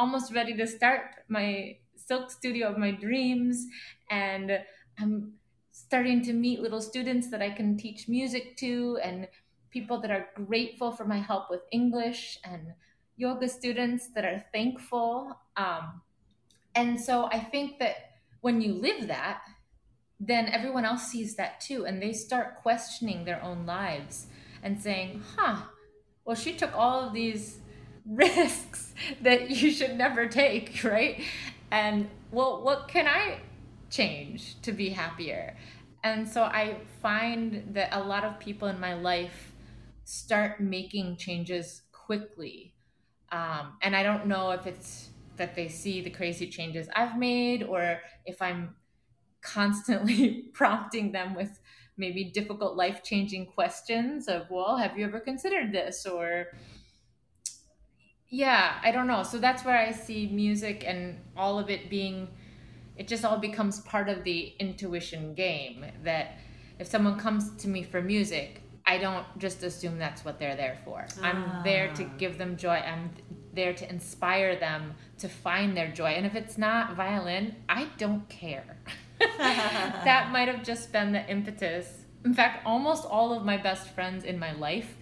almost 0.00 0.32
ready 0.32 0.56
to 0.56 0.66
start 0.66 1.02
my 1.28 1.76
silk 1.94 2.30
studio 2.30 2.68
of 2.68 2.78
my 2.78 2.90
dreams. 2.90 3.66
And 4.10 4.60
I'm 4.98 5.34
starting 5.70 6.24
to 6.24 6.32
meet 6.32 6.60
little 6.60 6.80
students 6.80 7.30
that 7.30 7.42
I 7.42 7.50
can 7.50 7.76
teach 7.76 8.08
music 8.08 8.56
to 8.56 8.98
and 9.04 9.28
people 9.70 10.00
that 10.00 10.10
are 10.10 10.28
grateful 10.46 10.90
for 10.90 11.04
my 11.04 11.18
help 11.18 11.50
with 11.50 11.60
English 11.70 12.38
and 12.44 12.72
yoga 13.16 13.46
students 13.46 14.08
that 14.14 14.24
are 14.24 14.42
thankful. 14.52 15.38
Um, 15.58 16.00
and 16.74 16.98
so 16.98 17.26
I 17.26 17.38
think 17.38 17.78
that 17.78 17.96
when 18.40 18.62
you 18.62 18.72
live 18.72 19.06
that, 19.08 19.42
then 20.18 20.46
everyone 20.46 20.86
else 20.86 21.08
sees 21.08 21.36
that 21.36 21.60
too. 21.60 21.84
And 21.84 22.00
they 22.00 22.14
start 22.14 22.62
questioning 22.62 23.26
their 23.26 23.42
own 23.44 23.66
lives 23.66 24.26
and 24.62 24.80
saying, 24.80 25.22
huh, 25.36 25.62
well, 26.24 26.36
she 26.36 26.54
took 26.54 26.74
all 26.74 27.06
of 27.06 27.12
these 27.12 27.59
risks 28.10 28.94
that 29.22 29.50
you 29.50 29.70
should 29.70 29.96
never 29.96 30.26
take, 30.26 30.82
right? 30.84 31.22
And 31.70 32.10
well, 32.32 32.62
what 32.62 32.88
can 32.88 33.06
I 33.06 33.40
change 33.90 34.60
to 34.62 34.72
be 34.72 34.90
happier? 34.90 35.56
And 36.02 36.28
so 36.28 36.42
I 36.42 36.78
find 37.02 37.74
that 37.74 37.90
a 37.92 38.02
lot 38.02 38.24
of 38.24 38.38
people 38.38 38.68
in 38.68 38.80
my 38.80 38.94
life 38.94 39.52
start 40.04 40.60
making 40.60 41.16
changes 41.16 41.82
quickly. 41.92 42.74
Um, 43.30 43.74
and 43.82 43.94
I 43.94 44.02
don't 44.02 44.26
know 44.26 44.50
if 44.50 44.66
it's 44.66 45.10
that 45.36 45.54
they 45.54 45.68
see 45.68 46.00
the 46.00 46.10
crazy 46.10 46.48
changes 46.48 46.88
I've 46.94 47.16
made 47.16 47.62
or 47.62 48.00
if 48.26 48.42
I'm 48.42 48.74
constantly 49.40 50.50
prompting 50.52 51.12
them 51.12 51.34
with 51.34 51.60
maybe 51.96 52.24
difficult 52.24 52.76
life 52.76 53.02
changing 53.04 53.46
questions 53.46 54.26
of, 54.26 54.50
well, 54.50 54.76
have 54.78 54.98
you 54.98 55.04
ever 55.04 55.20
considered 55.20 55.72
this? 55.72 56.06
Or, 56.06 56.46
yeah, 58.30 58.78
I 58.82 58.90
don't 58.92 59.06
know. 59.06 59.22
So 59.22 59.38
that's 59.38 59.64
where 59.64 59.76
I 59.76 59.92
see 59.92 60.28
music 60.28 60.84
and 60.86 61.18
all 61.36 61.58
of 61.58 61.68
it 61.68 61.90
being, 61.90 62.28
it 62.96 63.08
just 63.08 63.24
all 63.24 63.38
becomes 63.38 63.80
part 63.80 64.08
of 64.08 64.24
the 64.24 64.54
intuition 64.58 65.34
game 65.34 65.84
that 66.04 66.38
if 66.78 66.86
someone 66.86 67.18
comes 67.18 67.50
to 67.62 67.68
me 67.68 67.82
for 67.82 68.00
music, 68.00 68.62
I 68.86 68.98
don't 68.98 69.26
just 69.38 69.62
assume 69.62 69.98
that's 69.98 70.24
what 70.24 70.38
they're 70.38 70.56
there 70.56 70.78
for. 70.84 71.06
I'm 71.22 71.62
there 71.64 71.92
to 71.94 72.04
Ah. 72.04 72.08
give 72.18 72.38
them 72.38 72.56
joy. 72.56 72.76
I'm 72.76 73.10
there 73.52 73.74
to 73.74 73.88
inspire 73.88 74.56
them 74.56 74.94
to 75.18 75.28
find 75.28 75.76
their 75.76 75.90
joy. 75.90 76.10
And 76.12 76.24
if 76.24 76.34
it's 76.34 76.56
not 76.56 76.94
violin, 76.96 77.56
I 77.68 77.88
don't 77.98 78.28
care. 78.28 78.78
that 79.38 80.30
might 80.32 80.48
have 80.48 80.62
just 80.64 80.92
been 80.92 81.12
the 81.12 81.28
impetus. 81.28 82.04
In 82.24 82.34
fact, 82.34 82.64
almost 82.66 83.04
all 83.06 83.32
of 83.32 83.44
my 83.44 83.56
best 83.56 83.88
friends 83.88 84.24
in 84.24 84.38
my 84.38 84.52
life 84.52 84.96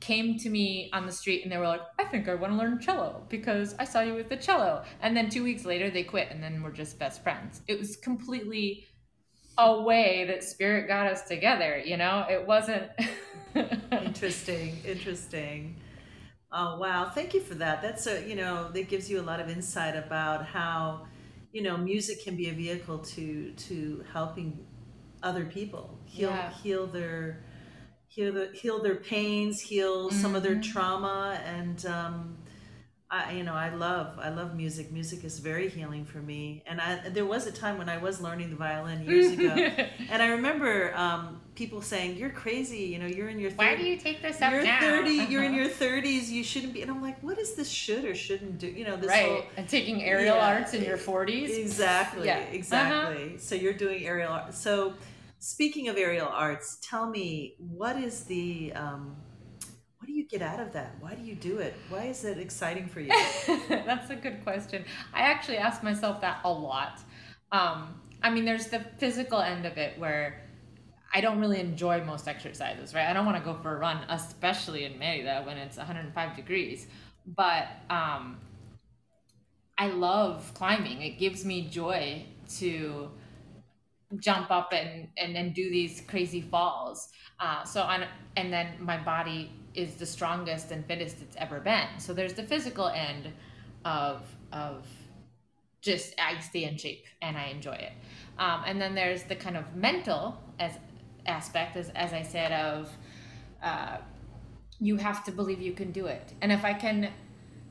came 0.00 0.38
to 0.38 0.50
me 0.50 0.90
on 0.92 1.06
the 1.06 1.12
street 1.12 1.42
and 1.42 1.52
they 1.52 1.58
were 1.58 1.66
like, 1.68 1.82
I 1.98 2.04
think 2.04 2.28
I 2.28 2.34
want 2.34 2.52
to 2.52 2.58
learn 2.58 2.78
cello 2.80 3.24
because 3.28 3.74
I 3.78 3.84
saw 3.84 4.00
you 4.00 4.14
with 4.14 4.28
the 4.28 4.36
cello. 4.36 4.84
And 5.00 5.16
then 5.16 5.28
two 5.30 5.42
weeks 5.42 5.64
later, 5.64 5.90
they 5.90 6.04
quit 6.04 6.28
and 6.30 6.42
then 6.42 6.62
we're 6.62 6.72
just 6.72 6.98
best 6.98 7.22
friends. 7.22 7.62
It 7.68 7.78
was 7.78 7.96
completely 7.96 8.86
a 9.58 9.82
way 9.82 10.24
that 10.26 10.44
spirit 10.44 10.88
got 10.88 11.06
us 11.06 11.22
together. 11.22 11.78
You 11.84 11.96
know, 11.96 12.26
it 12.28 12.46
wasn't. 12.46 12.90
interesting, 14.00 14.76
interesting. 14.84 15.76
Oh 16.52 16.78
wow, 16.78 17.10
thank 17.14 17.34
you 17.34 17.40
for 17.40 17.54
that. 17.56 17.82
That's 17.82 18.06
a 18.06 18.26
you 18.28 18.36
know 18.36 18.70
that 18.72 18.88
gives 18.88 19.10
you 19.10 19.20
a 19.20 19.22
lot 19.24 19.40
of 19.40 19.48
insight 19.50 19.96
about 19.96 20.46
how 20.46 21.06
you 21.52 21.62
know 21.62 21.76
music 21.76 22.22
can 22.24 22.36
be 22.36 22.48
a 22.50 22.52
vehicle 22.54 22.98
to 23.00 23.52
to 23.52 24.04
helping 24.12 24.64
other 25.22 25.44
people 25.46 25.98
heal 26.04 26.30
Yeah. 26.30 26.50
heal 26.50 26.86
their 26.86 27.44
heal 28.16 28.32
the, 28.32 28.48
heal 28.54 28.82
their 28.82 28.94
pains, 28.96 29.60
heal 29.60 30.10
some 30.10 30.34
of 30.34 30.42
their 30.42 30.56
Mhm. 30.56 30.62
trauma, 30.72 31.38
and 31.44 31.84
um, 31.86 32.38
I 33.10 33.32
you 33.32 33.44
know 33.44 33.52
I 33.54 33.68
love 33.72 34.18
I 34.18 34.30
love 34.30 34.56
music. 34.56 34.90
Music 34.90 35.22
is 35.22 35.38
very 35.38 35.68
healing 35.68 36.04
for 36.04 36.18
me. 36.18 36.62
And 36.66 36.80
I 36.80 37.08
there 37.10 37.26
was 37.26 37.46
a 37.46 37.52
time 37.52 37.76
when 37.78 37.88
I 37.88 37.98
was 37.98 38.20
learning 38.20 38.48
the 38.50 38.56
violin 38.56 39.04
years 39.06 39.30
ago, 39.32 39.54
and 40.10 40.22
I 40.22 40.28
remember 40.28 40.92
um, 40.96 41.40
people 41.54 41.82
saying, 41.82 42.16
"You're 42.16 42.30
crazy. 42.44 42.78
You 42.92 42.98
know, 42.98 43.06
you're 43.06 43.28
in 43.28 43.38
your 43.38 43.50
30s. 43.52 43.58
Why 43.58 43.76
do 43.76 43.84
you 43.84 43.96
take 43.98 44.22
this 44.22 44.40
up 44.42 44.50
You're 44.50 44.64
now? 44.64 44.80
30, 44.80 45.10
you're 45.30 45.44
in 45.44 45.52
Uh-huh. 45.52 45.60
your 45.64 45.68
30s, 45.70 46.30
you 46.30 46.42
shouldn't 46.42 46.72
be. 46.72 46.80
And 46.82 46.90
I'm 46.90 47.02
like, 47.02 47.22
what 47.22 47.38
is 47.38 47.54
this 47.54 47.68
should 47.68 48.04
or 48.06 48.14
shouldn't 48.14 48.58
do? 48.58 48.66
You 48.66 48.84
know, 48.86 48.96
this 48.96 49.08
right 49.10 49.24
whole. 49.24 49.44
and 49.58 49.68
taking 49.68 50.02
aerial 50.02 50.36
Yeah. 50.36 50.54
arts 50.54 50.72
in 50.74 50.82
your 50.82 50.96
40s 50.98 51.50
Exactly, 51.56 52.26
Yeah. 52.26 52.38
Uh-huh. 52.38 52.54
exactly. 52.54 53.38
So 53.38 53.54
you're 53.54 53.74
doing 53.84 54.04
aerial 54.04 54.32
art. 54.32 54.54
So 54.54 54.94
speaking 55.46 55.86
of 55.88 55.96
aerial 55.96 56.26
arts, 56.26 56.78
tell 56.82 57.08
me, 57.08 57.54
what 57.58 57.96
is 57.96 58.24
the. 58.24 58.72
Um, 58.74 59.16
what 59.98 60.08
do 60.08 60.12
you 60.12 60.26
get 60.26 60.42
out 60.42 60.58
of 60.58 60.72
that? 60.72 60.96
Why 61.00 61.14
do 61.14 61.22
you 61.22 61.36
do 61.36 61.58
it? 61.58 61.74
Why 61.88 62.06
is 62.06 62.24
it 62.24 62.38
exciting 62.38 62.88
for 62.88 63.00
you? 63.00 63.08
That's 63.68 64.10
a 64.10 64.16
good 64.16 64.42
question. 64.42 64.84
I 65.14 65.20
actually 65.20 65.56
ask 65.58 65.82
myself 65.82 66.20
that 66.20 66.40
a 66.44 66.52
lot. 66.52 67.00
Um, 67.52 67.94
I 68.22 68.30
mean, 68.30 68.44
there's 68.44 68.66
the 68.66 68.80
physical 68.98 69.40
end 69.40 69.66
of 69.66 69.78
it 69.78 69.98
where 69.98 70.48
I 71.14 71.20
don't 71.20 71.38
really 71.38 71.60
enjoy 71.60 72.04
most 72.04 72.28
exercises, 72.28 72.92
right? 72.92 73.06
I 73.06 73.12
don't 73.12 73.24
want 73.24 73.38
to 73.38 73.44
go 73.44 73.58
for 73.62 73.76
a 73.76 73.78
run, 73.78 74.04
especially 74.08 74.84
in 74.84 74.98
Merida 74.98 75.42
when 75.44 75.56
it's 75.56 75.76
105 75.76 76.36
degrees. 76.36 76.88
But 77.24 77.68
um, 77.88 78.38
I 79.78 79.88
love 79.88 80.52
climbing. 80.54 81.02
It 81.02 81.18
gives 81.18 81.44
me 81.44 81.68
joy 81.68 82.26
to 82.58 83.10
jump 84.18 84.50
up 84.50 84.72
and, 84.72 85.08
and, 85.18 85.36
and 85.36 85.54
do 85.54 85.70
these 85.70 86.02
crazy 86.06 86.40
falls. 86.40 87.08
Uh, 87.40 87.64
so 87.64 87.82
on, 87.82 88.04
and 88.36 88.52
then 88.52 88.74
my 88.78 88.96
body 88.96 89.52
is 89.74 89.94
the 89.96 90.06
strongest 90.06 90.70
and 90.70 90.86
fittest 90.86 91.20
it's 91.20 91.36
ever 91.36 91.60
been. 91.60 91.88
So 91.98 92.14
there's 92.14 92.34
the 92.34 92.42
physical 92.42 92.88
end 92.88 93.32
of 93.84 94.22
of 94.52 94.86
just 95.82 96.14
I 96.18 96.40
stay 96.40 96.64
in 96.64 96.76
shape 96.76 97.04
and 97.22 97.36
I 97.36 97.46
enjoy 97.46 97.74
it. 97.74 97.92
Um, 98.38 98.62
and 98.66 98.80
then 98.80 98.94
there's 98.94 99.24
the 99.24 99.36
kind 99.36 99.56
of 99.56 99.76
mental 99.76 100.36
as 100.58 100.72
aspect, 101.26 101.76
as 101.76 101.90
as 101.90 102.12
I 102.12 102.22
said, 102.22 102.52
of 102.52 102.90
uh, 103.62 103.98
you 104.80 104.96
have 104.96 105.24
to 105.24 105.32
believe 105.32 105.60
you 105.60 105.72
can 105.72 105.92
do 105.92 106.06
it. 106.06 106.32
And 106.40 106.50
if 106.52 106.64
I 106.64 106.74
can 106.74 107.10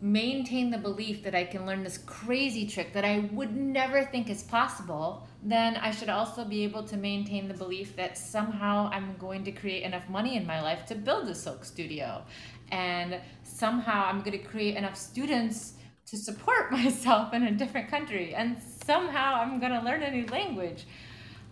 maintain 0.02 0.70
the 0.70 0.78
belief 0.78 1.24
that 1.24 1.34
I 1.34 1.46
can 1.46 1.66
learn 1.66 1.84
this 1.84 1.98
crazy 2.00 2.68
trick 2.68 2.94
that 2.94 3.06
I 3.06 3.30
would 3.32 3.56
never 3.56 4.04
think 4.04 4.30
is 4.30 4.44
possible, 4.44 5.28
then 5.42 5.78
I 5.78 5.92
should 5.92 6.10
also 6.10 6.44
be 6.44 6.64
able 6.64 6.84
to 6.84 6.98
maintain 6.98 7.48
the 7.48 7.54
belief 7.54 7.96
that 7.96 8.18
somehow 8.18 8.90
I'm 8.92 9.16
going 9.18 9.44
to 9.46 9.52
create 9.52 9.84
enough 9.84 10.08
money 10.10 10.36
in 10.36 10.46
my 10.46 10.62
life 10.62 10.86
to 10.88 10.96
build 10.96 11.30
a 11.30 11.36
silk 11.36 11.64
studio. 11.64 12.24
And 12.72 13.20
somehow 13.44 14.06
I'm 14.06 14.20
going 14.20 14.38
to 14.38 14.44
create 14.44 14.76
enough 14.76 14.98
students 14.98 15.74
to 16.08 16.18
support 16.18 16.72
myself 16.72 17.34
in 17.34 17.44
a 17.44 17.52
different 17.52 17.90
country. 17.90 18.36
And 18.36 18.58
somehow 18.86 19.36
I'm 19.36 19.60
going 19.60 19.72
to 19.72 19.82
learn 19.82 20.04
a 20.04 20.12
new 20.12 20.26
language. 20.28 20.86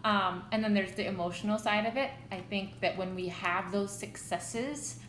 Um, 0.04 0.44
and 0.52 0.62
then 0.62 0.74
there's 0.74 0.92
the 0.92 1.08
emotional 1.08 1.58
side 1.58 1.86
of 1.86 1.96
it. 1.96 2.12
I 2.32 2.42
think 2.50 2.82
that 2.82 2.98
when 2.98 3.16
we 3.16 3.30
have 3.30 3.72
those 3.72 3.98
successes, 3.98 5.00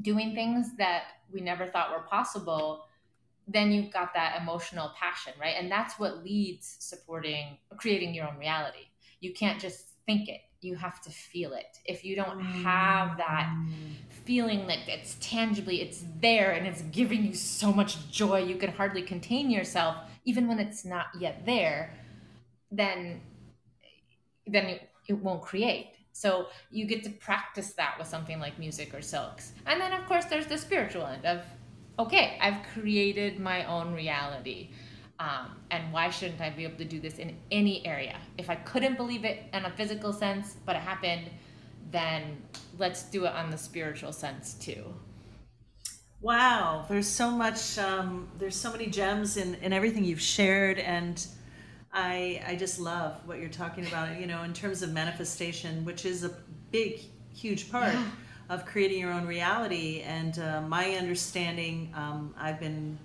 doing 0.00 0.34
things 0.34 0.74
that 0.78 1.04
we 1.32 1.40
never 1.40 1.66
thought 1.66 1.90
were 1.90 2.06
possible, 2.06 2.86
then 3.48 3.70
you've 3.70 3.92
got 3.92 4.12
that 4.14 4.40
emotional 4.40 4.92
passion, 4.98 5.32
right? 5.40 5.54
And 5.58 5.70
that's 5.70 5.98
what 5.98 6.24
leads 6.24 6.76
supporting 6.80 7.58
creating 7.76 8.14
your 8.14 8.28
own 8.28 8.38
reality. 8.38 8.86
You 9.20 9.32
can't 9.32 9.60
just 9.60 9.86
think 10.04 10.28
it, 10.28 10.40
you 10.60 10.74
have 10.76 11.00
to 11.02 11.10
feel 11.10 11.52
it. 11.52 11.78
If 11.84 12.04
you 12.04 12.16
don't 12.16 12.40
have 12.40 13.16
that 13.18 13.54
feeling 14.24 14.66
that 14.66 14.78
it's 14.88 15.16
tangibly, 15.20 15.80
it's 15.80 16.04
there 16.20 16.52
and 16.52 16.66
it's 16.66 16.82
giving 16.82 17.24
you 17.24 17.34
so 17.34 17.72
much 17.72 18.10
joy, 18.10 18.42
you 18.42 18.56
can 18.56 18.72
hardly 18.72 19.02
contain 19.02 19.50
yourself, 19.50 19.96
even 20.24 20.48
when 20.48 20.58
it's 20.58 20.84
not 20.84 21.06
yet 21.18 21.46
there, 21.46 21.94
then 22.70 23.20
then 24.48 24.66
it, 24.66 24.88
it 25.08 25.14
won't 25.14 25.42
create. 25.42 25.95
So 26.16 26.46
you 26.70 26.86
get 26.86 27.04
to 27.04 27.10
practice 27.10 27.72
that 27.74 27.96
with 27.98 28.08
something 28.08 28.40
like 28.40 28.58
music 28.58 28.94
or 28.94 29.02
silks. 29.02 29.52
And 29.66 29.78
then 29.78 29.92
of 29.92 30.06
course 30.06 30.24
there's 30.24 30.46
the 30.46 30.56
spiritual 30.56 31.04
end 31.04 31.26
of 31.26 31.42
okay, 31.98 32.38
I've 32.40 32.62
created 32.72 33.38
my 33.38 33.64
own 33.66 33.92
reality. 33.92 34.70
Um, 35.18 35.56
and 35.70 35.92
why 35.92 36.10
shouldn't 36.10 36.40
I 36.40 36.50
be 36.50 36.64
able 36.64 36.76
to 36.78 36.84
do 36.84 37.00
this 37.00 37.18
in 37.18 37.36
any 37.50 37.86
area? 37.86 38.18
If 38.36 38.50
I 38.50 38.54
couldn't 38.54 38.96
believe 38.96 39.24
it 39.24 39.44
in 39.52 39.64
a 39.64 39.70
physical 39.70 40.12
sense, 40.12 40.56
but 40.66 40.76
it 40.76 40.82
happened, 40.82 41.30
then 41.90 42.42
let's 42.78 43.04
do 43.04 43.24
it 43.24 43.32
on 43.32 43.50
the 43.50 43.58
spiritual 43.58 44.12
sense 44.12 44.54
too. 44.54 44.84
Wow, 46.20 46.86
there's 46.88 47.06
so 47.06 47.30
much. 47.30 47.78
Um, 47.78 48.28
there's 48.38 48.56
so 48.56 48.72
many 48.72 48.86
gems 48.86 49.36
in, 49.36 49.54
in 49.56 49.72
everything 49.72 50.04
you've 50.04 50.20
shared, 50.20 50.78
and 50.78 51.26
I 51.96 52.42
I 52.46 52.56
just 52.56 52.78
love 52.78 53.16
what 53.24 53.38
you're 53.40 53.48
talking 53.48 53.86
about. 53.86 54.20
You 54.20 54.26
know, 54.26 54.42
in 54.42 54.52
terms 54.52 54.82
of 54.82 54.92
manifestation, 54.92 55.84
which 55.84 56.04
is 56.04 56.24
a 56.24 56.30
big, 56.70 57.00
huge 57.34 57.70
part 57.70 57.94
Yeah. 57.94 58.04
of 58.50 58.66
creating 58.66 59.00
your 59.00 59.12
own 59.12 59.26
reality. 59.26 60.02
And 60.02 60.38
uh, 60.38 60.60
my 60.60 60.90
understanding, 60.92 61.90
um, 61.94 62.34
I've 62.38 62.60
been 62.60 62.98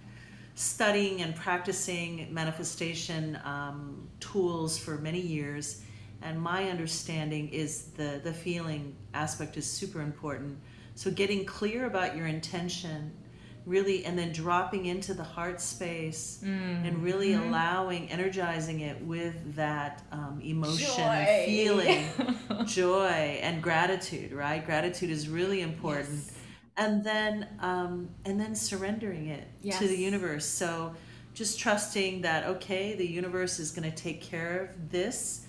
studying 0.55 1.21
and 1.21 1.33
practicing 1.35 2.31
manifestation 2.33 3.39
um, 3.45 4.07
tools 4.19 4.77
for 4.77 4.97
many 4.97 5.21
years, 5.21 5.81
and 6.21 6.39
my 6.39 6.69
understanding 6.69 7.47
is 7.49 7.83
the 7.97 8.19
the 8.23 8.33
feeling 8.33 8.95
aspect 9.13 9.55
is 9.57 9.65
super 9.65 10.01
important. 10.01 10.57
So 10.95 11.09
getting 11.09 11.45
clear 11.45 11.85
about 11.85 12.17
your 12.17 12.27
intention, 12.27 13.11
really, 13.65 14.05
and 14.05 14.17
then 14.17 14.31
dropping 14.31 14.85
into 14.87 15.13
the 15.13 15.23
heart 15.23 15.61
space 15.61 16.39
and 16.43 17.03
really 17.03 17.29
Mhm. 17.33 17.47
allowing, 17.47 18.09
energizing 18.09 18.79
it 18.81 18.99
with 19.01 19.55
that 19.55 20.03
um, 20.11 20.41
emotion, 20.43 21.03
Joy. 21.03 21.43
feeling, 21.45 22.05
joy, 22.65 23.39
and 23.41 23.61
gratitude. 23.61 24.31
Right, 24.31 24.65
gratitude 24.65 25.09
is 25.09 25.29
really 25.29 25.61
important 25.61 26.23
Yes. 26.25 26.31
and 26.77 27.03
then 27.03 27.47
um, 27.59 28.09
and 28.25 28.39
then 28.39 28.55
surrendering 28.55 29.27
it 29.27 29.47
to 29.79 29.87
the 29.87 29.97
universe 29.97 30.45
so 30.45 30.95
just 31.33 31.59
trusting 31.59 32.21
that 32.21 32.45
okay 32.45 32.93
the 32.95 33.05
universe 33.07 33.59
is 33.59 33.71
going 33.71 33.89
to 33.89 33.95
take 33.95 34.21
care 34.21 34.63
of 34.75 34.89
this 34.91 35.45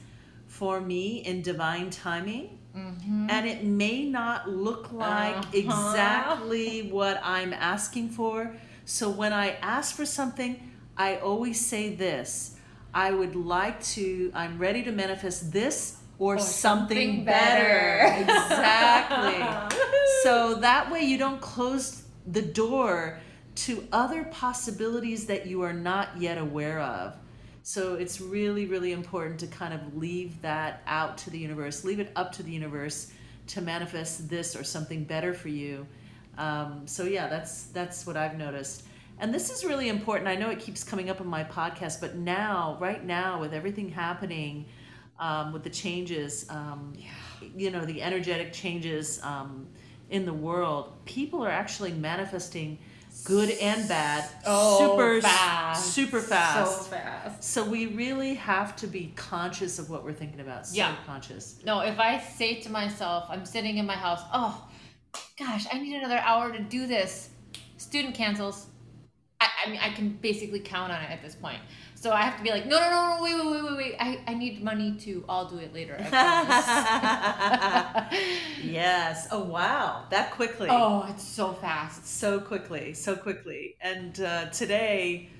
for 0.48 0.80
me 0.80 1.18
in 1.18 1.40
divine 1.42 1.90
timing 1.90 2.58
Mhm. 2.76 3.30
and 3.30 3.46
it 3.46 3.64
may 3.64 4.04
not 4.04 4.48
look 4.48 4.92
like 4.92 5.36
Uh-huh. 5.36 5.58
exactly 5.62 6.88
what 6.90 7.20
i'm 7.22 7.52
asking 7.52 8.08
for 8.10 8.54
so 8.84 9.10
when 9.10 9.32
i 9.32 9.56
ask 9.60 9.94
for 9.94 10.06
something 10.06 10.56
i 10.96 11.16
always 11.16 11.58
say 11.64 11.94
this 11.94 12.56
i 12.94 13.10
would 13.10 13.34
like 13.36 13.82
to 13.82 14.30
i'm 14.34 14.58
ready 14.58 14.82
to 14.82 14.92
manifest 14.92 15.52
this 15.52 15.98
or, 16.18 16.36
Or 16.36 16.38
something, 16.38 16.96
something 16.96 17.24
better, 17.24 18.08
better. 18.08 18.22
exactly 18.22 19.40
so 20.22 20.54
that 20.56 20.90
way 20.90 21.02
you 21.02 21.18
don't 21.18 21.40
close 21.40 22.02
the 22.26 22.42
door 22.42 23.18
to 23.66 23.86
other 23.92 24.24
possibilities 24.24 25.26
that 25.26 25.46
you 25.46 25.62
are 25.62 25.72
not 25.74 26.08
yet 26.18 26.38
aware 26.38 26.80
of. 26.80 27.16
So 27.62 27.94
it's 27.94 28.20
really, 28.20 28.66
really 28.66 28.92
important 28.92 29.38
to 29.40 29.46
kind 29.46 29.72
of 29.72 29.96
leave 29.96 30.40
that 30.42 30.82
out 30.86 31.16
to 31.18 31.30
the 31.30 31.38
universe, 31.38 31.84
leave 31.84 32.00
it 32.00 32.10
up 32.16 32.32
to 32.32 32.42
the 32.42 32.50
universe 32.50 33.12
to 33.48 33.60
manifest 33.60 34.28
this 34.28 34.56
or 34.56 34.64
something 34.64 35.04
better 35.04 35.32
for 35.32 35.48
you. 35.48 35.86
Um, 36.38 36.82
so 36.86 37.04
yeah, 37.04 37.28
that's 37.28 37.64
that's 37.66 38.06
what 38.06 38.16
I've 38.16 38.36
noticed. 38.36 38.84
And 39.18 39.32
this 39.32 39.50
is 39.50 39.64
really 39.64 39.88
important. 39.88 40.26
I 40.26 40.34
know 40.34 40.50
it 40.50 40.58
keeps 40.58 40.82
coming 40.82 41.08
up 41.08 41.20
in 41.20 41.26
my 41.26 41.44
podcast, 41.44 42.00
but 42.00 42.16
now, 42.16 42.76
right 42.80 43.04
now, 43.04 43.40
with 43.40 43.54
everything 43.54 43.88
happening, 43.88 44.64
um, 45.20 45.52
with 45.52 45.62
the 45.62 45.70
changes, 45.70 46.46
um, 46.50 46.94
you 47.56 47.70
know, 47.70 47.84
the 47.84 48.02
energetic 48.02 48.52
changes 48.52 49.22
um, 49.22 49.68
in 50.10 50.24
the 50.24 50.32
world, 50.32 50.92
people 51.04 51.44
are 51.44 51.50
actually 51.50 51.92
manifesting 51.92 52.78
good 53.24 53.50
and 53.50 53.88
bad 53.88 54.28
Oh, 54.46 54.78
super 54.96 55.20
fast. 55.20 55.92
super 55.92 56.20
fast. 56.20 56.76
So 56.78 56.82
fast. 56.84 57.44
So 57.44 57.64
we 57.64 57.86
really 57.86 58.34
have 58.34 58.74
to 58.76 58.86
be 58.86 59.12
conscious 59.16 59.78
of 59.78 59.90
what 59.90 60.04
we're 60.04 60.12
thinking 60.12 60.40
about. 60.40 60.66
So 60.66 60.76
Yeah. 60.76 60.94
conscious. 61.06 61.56
No, 61.64 61.80
if 61.80 61.98
I 62.00 62.18
say 62.18 62.60
to 62.62 62.70
myself, 62.70 63.24
I'm 63.28 63.44
sitting 63.46 63.76
in 63.78 63.86
my 63.86 63.94
house, 63.94 64.20
oh, 64.32 64.66
gosh, 65.38 65.66
I 65.72 65.78
need 65.78 65.94
another 65.96 66.18
hour 66.18 66.52
to 66.52 66.60
do 66.60 66.86
this. 66.86 67.30
Student 67.76 68.14
cancels. 68.14 68.66
I, 69.42 69.66
I 69.66 69.70
mean, 69.70 69.80
I 69.82 69.90
can 69.90 70.10
basically 70.10 70.60
count 70.60 70.92
on 70.92 71.02
it 71.02 71.10
at 71.10 71.22
this 71.22 71.34
point. 71.34 71.58
So 71.94 72.10
I 72.10 72.22
have 72.22 72.36
to 72.36 72.42
be 72.42 72.50
like, 72.50 72.66
no, 72.66 72.80
no, 72.80 72.90
no, 72.90 73.16
no, 73.16 73.22
wait, 73.22 73.34
wait, 73.36 73.46
wait, 73.46 73.62
wait, 73.62 73.76
wait. 73.76 73.96
I, 74.00 74.20
I 74.26 74.34
need 74.34 74.62
money 74.62 74.96
to. 75.00 75.24
I'll 75.28 75.48
do 75.48 75.58
it 75.58 75.72
later. 75.72 75.96
yes. 78.62 79.28
Oh 79.30 79.44
wow, 79.44 80.04
that 80.10 80.32
quickly. 80.32 80.68
oh, 80.70 81.06
it's 81.08 81.22
so 81.22 81.52
fast. 81.52 82.06
so 82.06 82.40
quickly, 82.40 82.92
so 82.92 83.14
quickly. 83.14 83.76
And 83.80 84.20
uh, 84.20 84.46
today, 84.46 85.30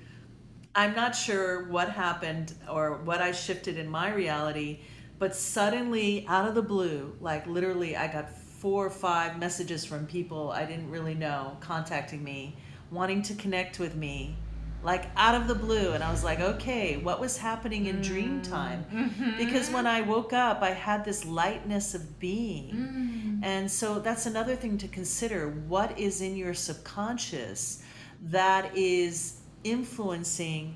I'm 0.73 0.95
not 0.95 1.15
sure 1.15 1.67
what 1.67 1.89
happened 1.89 2.53
or 2.71 2.97
what 3.03 3.21
I 3.21 3.33
shifted 3.33 3.77
in 3.77 3.89
my 3.89 4.13
reality, 4.13 4.79
but 5.19 5.35
suddenly, 5.35 6.25
out 6.29 6.47
of 6.47 6.55
the 6.55 6.61
blue, 6.61 7.13
like 7.19 7.45
literally, 7.45 7.97
I 7.97 8.07
got 8.07 8.29
four 8.29 8.85
or 8.85 8.89
five 8.89 9.37
messages 9.37 9.83
from 9.83 10.07
people 10.07 10.49
I 10.49 10.63
didn't 10.63 10.89
really 10.89 11.13
know 11.13 11.57
contacting 11.59 12.23
me, 12.23 12.55
wanting 12.93 13.21
to 13.23 13.35
connect 13.35 13.79
with 13.79 13.95
me, 13.95 14.35
like 14.83 15.05
out 15.15 15.35
of 15.35 15.47
the 15.47 15.55
blue. 15.55 15.91
And 15.93 16.03
I 16.03 16.11
was 16.11 16.23
like, 16.23 16.39
okay, 16.39 16.97
what 16.97 17.19
was 17.19 17.37
happening 17.37 17.87
in 17.87 18.01
dream 18.01 18.41
time? 18.41 18.85
Mhm. 18.91 19.37
Because 19.37 19.69
when 19.69 19.87
I 19.87 20.01
woke 20.01 20.33
up, 20.33 20.61
I 20.61 20.71
had 20.71 21.03
this 21.05 21.25
lightness 21.25 21.95
of 21.95 22.19
being. 22.19 22.69
Mm. 22.71 23.45
And 23.45 23.71
so 23.71 23.99
that's 23.99 24.25
another 24.25 24.55
thing 24.55 24.77
to 24.77 24.87
consider. 24.87 25.49
What 25.67 25.97
is 25.97 26.21
in 26.21 26.35
your 26.35 26.53
subconscious 26.53 27.83
that 28.21 28.75
is 28.75 29.41
influencing 29.63 30.75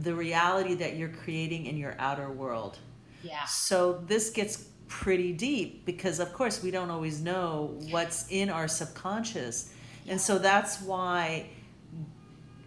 the 0.00 0.14
reality 0.14 0.74
that 0.74 0.96
you're 0.96 1.08
creating 1.08 1.66
in 1.66 1.76
your 1.76 1.94
outer 1.98 2.30
world? 2.30 2.78
Yeah. 3.22 3.44
So 3.44 4.04
this 4.06 4.30
gets 4.30 4.64
pretty 4.86 5.32
deep 5.32 5.84
because, 5.84 6.18
of 6.18 6.32
course, 6.32 6.62
we 6.62 6.70
don't 6.70 6.90
always 6.90 7.20
know 7.20 7.76
what's 7.90 8.26
in 8.30 8.48
our 8.48 8.68
subconscious. 8.68 9.70
And 10.06 10.20
so 10.20 10.38
that's 10.38 10.80
why 10.80 11.50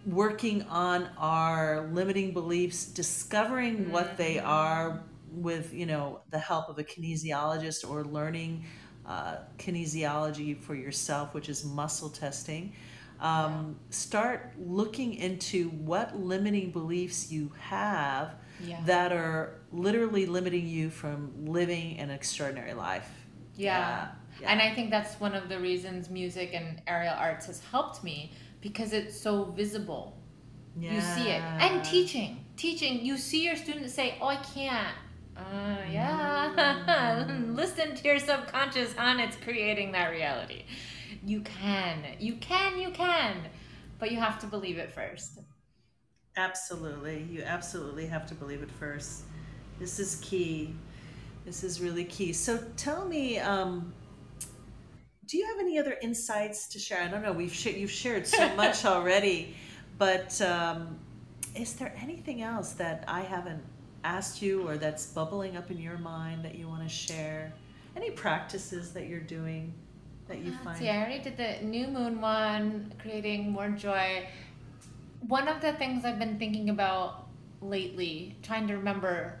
working 0.06 0.62
on 0.64 1.08
our 1.18 1.88
limiting 1.92 2.32
beliefs, 2.32 2.86
discovering 2.86 3.90
what 3.92 4.16
they 4.16 4.38
are 4.38 5.02
with, 5.30 5.72
you 5.72 5.86
know, 5.86 6.20
the 6.30 6.38
help 6.38 6.68
of 6.68 6.78
a 6.78 6.84
kinesiologist 6.84 7.88
or 7.88 8.04
learning 8.04 8.64
uh, 9.06 9.36
kinesiology 9.58 10.60
for 10.60 10.74
yourself, 10.74 11.34
which 11.34 11.48
is 11.48 11.64
muscle 11.64 12.08
testing. 12.10 12.72
Um, 13.20 13.76
Start 13.90 14.52
looking 14.58 15.14
into 15.14 15.68
what 15.70 16.18
limiting 16.18 16.70
beliefs 16.72 17.30
you 17.30 17.52
have 17.60 18.34
Yeah. 18.64 18.80
that 18.86 19.12
are 19.12 19.60
literally 19.72 20.26
limiting 20.26 20.66
you 20.66 20.90
from 20.90 21.46
living 21.46 21.98
an 21.98 22.10
extraordinary 22.10 22.74
life. 22.74 23.08
Yeah. 23.56 24.08
Yeah. 24.40 24.50
And 24.50 24.60
I 24.60 24.74
think 24.74 24.90
that's 24.90 25.20
one 25.20 25.34
of 25.34 25.48
the 25.48 25.58
reasons 25.60 26.10
music 26.10 26.50
and 26.52 26.80
aerial 26.86 27.14
arts 27.14 27.46
has 27.46 27.60
helped 27.70 28.02
me 28.02 28.32
because 28.62 28.94
it's 28.94 29.20
so 29.20 29.44
visible. 29.44 30.16
You 30.78 31.02
see 31.02 31.28
it. 31.28 31.42
And 31.60 31.84
teaching. 31.84 32.44
Teaching, 32.56 33.04
you 33.04 33.18
see 33.18 33.44
your 33.44 33.56
students 33.56 33.92
say, 33.92 34.16
Oh, 34.22 34.28
I 34.28 34.36
can't. 34.36 34.96
Uh, 35.36 35.76
yeah. 35.90 37.26
Mm. 37.28 37.54
Listen 37.56 37.94
to 37.94 38.04
your 38.04 38.18
subconscious, 38.18 38.94
hon. 38.94 39.20
It's 39.20 39.36
creating 39.36 39.92
that 39.92 40.10
reality. 40.10 40.64
You 41.24 41.40
can. 41.42 42.04
You 42.18 42.36
can, 42.36 42.78
you 42.78 42.90
can. 42.90 43.36
But 43.98 44.10
you 44.10 44.18
have 44.18 44.38
to 44.40 44.46
believe 44.46 44.78
it 44.78 44.92
first. 44.92 45.40
Absolutely. 46.36 47.26
You 47.30 47.42
absolutely 47.42 48.06
have 48.06 48.26
to 48.28 48.34
believe 48.34 48.62
it 48.62 48.70
first. 48.70 49.24
This 49.78 49.98
is 49.98 50.16
key. 50.22 50.74
This 51.44 51.64
is 51.64 51.80
really 51.80 52.04
key. 52.04 52.32
So 52.32 52.58
tell 52.76 53.06
me, 53.06 53.38
um, 53.38 53.92
do 55.26 55.36
you 55.36 55.46
have 55.46 55.58
any 55.60 55.78
other 55.78 55.96
insights 56.02 56.66
to 56.68 56.78
share? 56.78 57.02
I 57.02 57.08
don't 57.08 57.22
know. 57.22 57.32
We've 57.32 57.52
sh- 57.52 57.66
you've 57.66 57.90
shared 57.90 58.26
so 58.26 58.54
much 58.56 58.84
already, 58.84 59.54
but 59.98 60.40
um, 60.42 60.98
is 61.54 61.74
there 61.74 61.94
anything 62.00 62.42
else 62.42 62.72
that 62.72 63.04
I 63.06 63.20
haven't 63.20 63.62
asked 64.04 64.42
you 64.42 64.66
or 64.66 64.76
that's 64.76 65.06
bubbling 65.06 65.56
up 65.56 65.70
in 65.70 65.78
your 65.78 65.98
mind 65.98 66.44
that 66.44 66.56
you 66.56 66.68
want 66.68 66.82
to 66.82 66.88
share? 66.88 67.52
Any 67.94 68.10
practices 68.10 68.92
that 68.92 69.06
you're 69.06 69.20
doing 69.20 69.72
that 70.28 70.38
you 70.38 70.50
Let's 70.50 70.64
find? 70.64 70.78
see, 70.78 70.88
I 70.88 70.96
already 70.96 71.22
did 71.22 71.36
the 71.36 71.64
new 71.64 71.86
moon 71.86 72.20
one, 72.20 72.92
creating 73.00 73.52
more 73.52 73.68
joy. 73.68 74.28
One 75.20 75.46
of 75.46 75.60
the 75.60 75.74
things 75.74 76.04
I've 76.04 76.18
been 76.18 76.38
thinking 76.38 76.70
about 76.70 77.28
lately, 77.60 78.36
trying 78.42 78.66
to 78.68 78.74
remember 78.74 79.40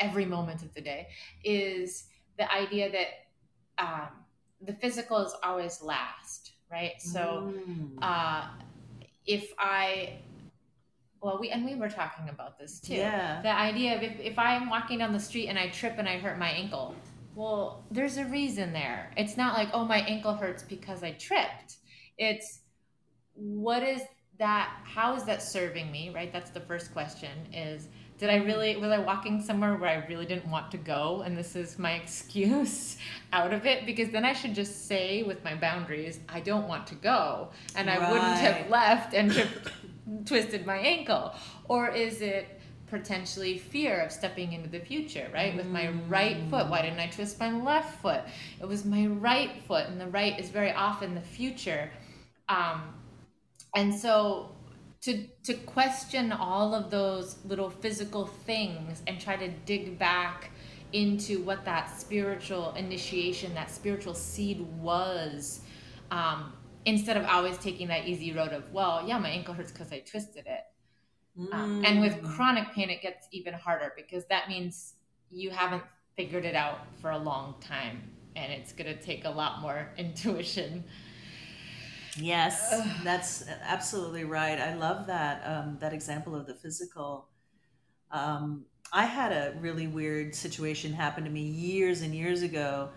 every 0.00 0.24
moment 0.24 0.62
of 0.62 0.74
the 0.74 0.80
day, 0.80 1.08
is 1.44 2.06
the 2.38 2.52
idea 2.52 2.90
that 2.90 3.06
um, 3.78 4.08
the 4.60 4.72
physical 4.74 5.18
is 5.18 5.34
always 5.42 5.82
last, 5.82 6.52
right? 6.70 7.00
So 7.00 7.52
Mm. 7.54 7.98
uh, 8.02 8.48
if 9.26 9.52
I, 9.58 10.18
well, 11.20 11.38
we 11.40 11.50
and 11.50 11.64
we 11.64 11.74
were 11.74 11.88
talking 11.88 12.28
about 12.28 12.58
this 12.58 12.80
too. 12.80 12.94
yeah. 12.94 13.42
The 13.42 13.50
idea 13.54 13.96
of 13.96 14.02
if, 14.02 14.18
if 14.20 14.38
I'm 14.38 14.70
walking 14.70 14.98
down 14.98 15.12
the 15.12 15.20
street 15.20 15.48
and 15.48 15.58
I 15.58 15.68
trip 15.68 15.94
and 15.98 16.08
I 16.08 16.18
hurt 16.18 16.38
my 16.38 16.50
ankle, 16.50 16.94
well, 17.34 17.84
there's 17.90 18.16
a 18.16 18.24
reason 18.26 18.72
there. 18.72 19.10
It's 19.16 19.36
not 19.36 19.54
like, 19.54 19.68
oh, 19.74 19.84
my 19.84 19.98
ankle 19.98 20.32
hurts 20.34 20.62
because 20.62 21.02
I 21.02 21.12
tripped. 21.12 21.76
It's 22.18 22.60
what 23.34 23.82
is 23.82 24.00
that? 24.38 24.70
How 24.84 25.14
is 25.16 25.24
that 25.24 25.42
serving 25.42 25.90
me? 25.92 26.10
Right? 26.14 26.32
That's 26.32 26.50
the 26.50 26.60
first 26.60 26.92
question 26.92 27.30
is 27.52 27.88
did 28.18 28.30
I 28.30 28.36
really, 28.36 28.76
was 28.76 28.90
I 28.90 28.98
walking 28.98 29.42
somewhere 29.42 29.76
where 29.76 29.90
I 29.90 30.06
really 30.06 30.26
didn't 30.26 30.50
want 30.50 30.70
to 30.70 30.78
go 30.78 31.22
and 31.24 31.36
this 31.36 31.54
is 31.54 31.78
my 31.78 31.92
excuse 32.02 32.96
out 33.32 33.52
of 33.52 33.66
it? 33.66 33.86
Because 33.86 34.10
then 34.10 34.24
I 34.24 34.32
should 34.32 34.54
just 34.54 34.86
say 34.86 35.22
with 35.22 35.42
my 35.44 35.54
boundaries, 35.54 36.20
I 36.28 36.40
don't 36.40 36.66
want 36.66 36.86
to 36.88 36.94
go. 36.94 37.50
And 37.74 37.90
I 37.90 37.98
wouldn't 38.10 38.38
have 38.38 38.70
left 38.70 39.14
and 39.14 39.32
tripped, 39.32 39.68
twisted 40.26 40.66
my 40.66 40.76
ankle. 40.76 41.34
Or 41.68 41.90
is 41.90 42.20
it 42.22 42.56
potentially 42.86 43.58
fear 43.58 44.00
of 44.00 44.12
stepping 44.12 44.52
into 44.52 44.68
the 44.68 44.78
future, 44.78 45.28
right? 45.32 45.56
With 45.56 45.66
my 45.66 45.90
right 46.08 46.36
foot. 46.48 46.68
Why 46.68 46.82
didn't 46.82 47.00
I 47.00 47.08
twist 47.08 47.38
my 47.40 47.50
left 47.50 48.00
foot? 48.00 48.20
It 48.60 48.66
was 48.66 48.84
my 48.84 49.06
right 49.06 49.62
foot, 49.66 49.86
and 49.86 50.00
the 50.00 50.06
right 50.06 50.38
is 50.38 50.50
very 50.50 50.72
often 50.72 51.14
the 51.14 51.20
future. 51.20 51.90
Um, 52.48 52.94
and 53.74 53.92
so 53.92 54.55
to 55.02 55.26
to 55.44 55.54
question 55.54 56.32
all 56.32 56.74
of 56.74 56.90
those 56.90 57.36
little 57.44 57.70
physical 57.70 58.26
things 58.26 59.02
and 59.06 59.20
try 59.20 59.36
to 59.36 59.48
dig 59.64 59.98
back 59.98 60.50
into 60.92 61.42
what 61.42 61.64
that 61.64 61.90
spiritual 61.90 62.72
initiation, 62.74 63.54
that 63.54 63.70
spiritual 63.70 64.14
seed 64.14 64.60
was, 64.80 65.60
um, 66.10 66.52
instead 66.86 67.16
of 67.16 67.24
always 67.26 67.58
taking 67.58 67.88
that 67.88 68.06
easy 68.06 68.32
road 68.32 68.52
of, 68.52 68.72
well, 68.72 69.04
yeah, 69.06 69.18
my 69.18 69.28
ankle 69.28 69.52
hurts 69.54 69.72
because 69.72 69.92
I 69.92 69.98
twisted 70.00 70.46
it. 70.46 70.62
Um, 71.52 71.82
and 71.84 72.00
with 72.00 72.22
Mm. 72.22 72.34
chronic 72.34 72.72
pain, 72.72 72.90
it 72.90 73.02
gets 73.02 73.28
even 73.32 73.54
harder 73.54 73.92
because 73.96 74.26
that 74.26 74.48
means 74.48 74.94
you 75.30 75.50
haven't 75.50 75.82
figured 76.16 76.44
it 76.44 76.54
out 76.54 76.80
for 77.00 77.10
a 77.10 77.18
long 77.18 77.54
time, 77.60 78.02
and 78.36 78.52
it's 78.52 78.72
going 78.72 78.86
to 78.96 79.00
take 79.02 79.24
a 79.24 79.30
lot 79.30 79.60
more 79.60 79.92
intuition. 79.98 80.84
Yes, 82.18 82.74
that's 83.04 83.44
absolutely 83.62 84.24
right. 84.24 84.58
I 84.58 84.74
love 84.74 85.06
that 85.08 85.42
um, 85.44 85.76
that 85.80 85.92
example 85.92 86.34
of 86.34 86.46
the 86.46 86.54
physical. 86.54 87.28
Um, 88.10 88.64
I 88.92 89.04
had 89.04 89.32
a 89.32 89.54
really 89.60 89.86
weird 89.86 90.34
situation 90.34 90.92
happen 90.92 91.24
to 91.24 91.30
me 91.30 91.42
years 91.42 92.02
and 92.02 92.14
years 92.14 92.42
ago. 92.42 92.90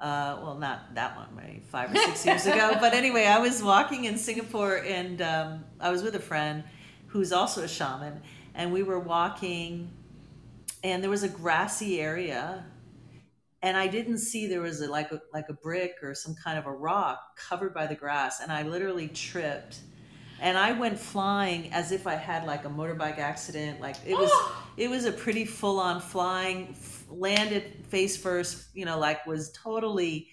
Uh, 0.00 0.38
well, 0.42 0.56
not 0.56 0.94
that 0.94 1.16
one, 1.16 1.28
maybe 1.36 1.62
five 1.68 1.90
or 1.92 1.96
six 1.96 2.24
years 2.24 2.46
ago. 2.46 2.76
But 2.80 2.94
anyway, 2.94 3.26
I 3.26 3.38
was 3.38 3.62
walking 3.62 4.04
in 4.04 4.18
Singapore 4.18 4.76
and 4.78 5.20
um, 5.22 5.64
I 5.80 5.90
was 5.90 6.02
with 6.02 6.14
a 6.14 6.20
friend 6.20 6.64
who's 7.08 7.32
also 7.32 7.62
a 7.62 7.68
shaman, 7.68 8.20
and 8.54 8.72
we 8.72 8.82
were 8.82 9.00
walking, 9.00 9.90
and 10.84 11.02
there 11.02 11.10
was 11.10 11.22
a 11.22 11.28
grassy 11.28 12.00
area 12.00 12.64
and 13.66 13.76
I 13.76 13.88
didn't 13.88 14.18
see 14.18 14.46
there 14.46 14.60
was 14.60 14.80
a, 14.80 14.88
like 14.88 15.10
a, 15.10 15.20
like 15.34 15.48
a 15.48 15.52
brick 15.52 15.96
or 16.00 16.14
some 16.14 16.36
kind 16.36 16.56
of 16.56 16.66
a 16.66 16.72
rock 16.72 17.36
covered 17.36 17.74
by 17.74 17.88
the 17.88 17.96
grass, 17.96 18.40
and 18.40 18.52
I 18.52 18.62
literally 18.62 19.08
tripped, 19.08 19.80
and 20.40 20.56
I 20.56 20.70
went 20.70 21.00
flying 21.00 21.72
as 21.72 21.90
if 21.90 22.06
I 22.06 22.14
had 22.14 22.46
like 22.46 22.64
a 22.64 22.68
motorbike 22.68 23.18
accident. 23.18 23.80
Like 23.80 23.96
it 24.06 24.14
was 24.16 24.30
it 24.76 24.88
was 24.88 25.04
a 25.04 25.10
pretty 25.10 25.44
full 25.44 25.80
on 25.80 26.00
flying, 26.00 26.76
landed 27.10 27.64
face 27.88 28.16
first, 28.16 28.68
you 28.72 28.84
know, 28.84 29.00
like 29.00 29.26
was 29.26 29.50
totally 29.50 30.28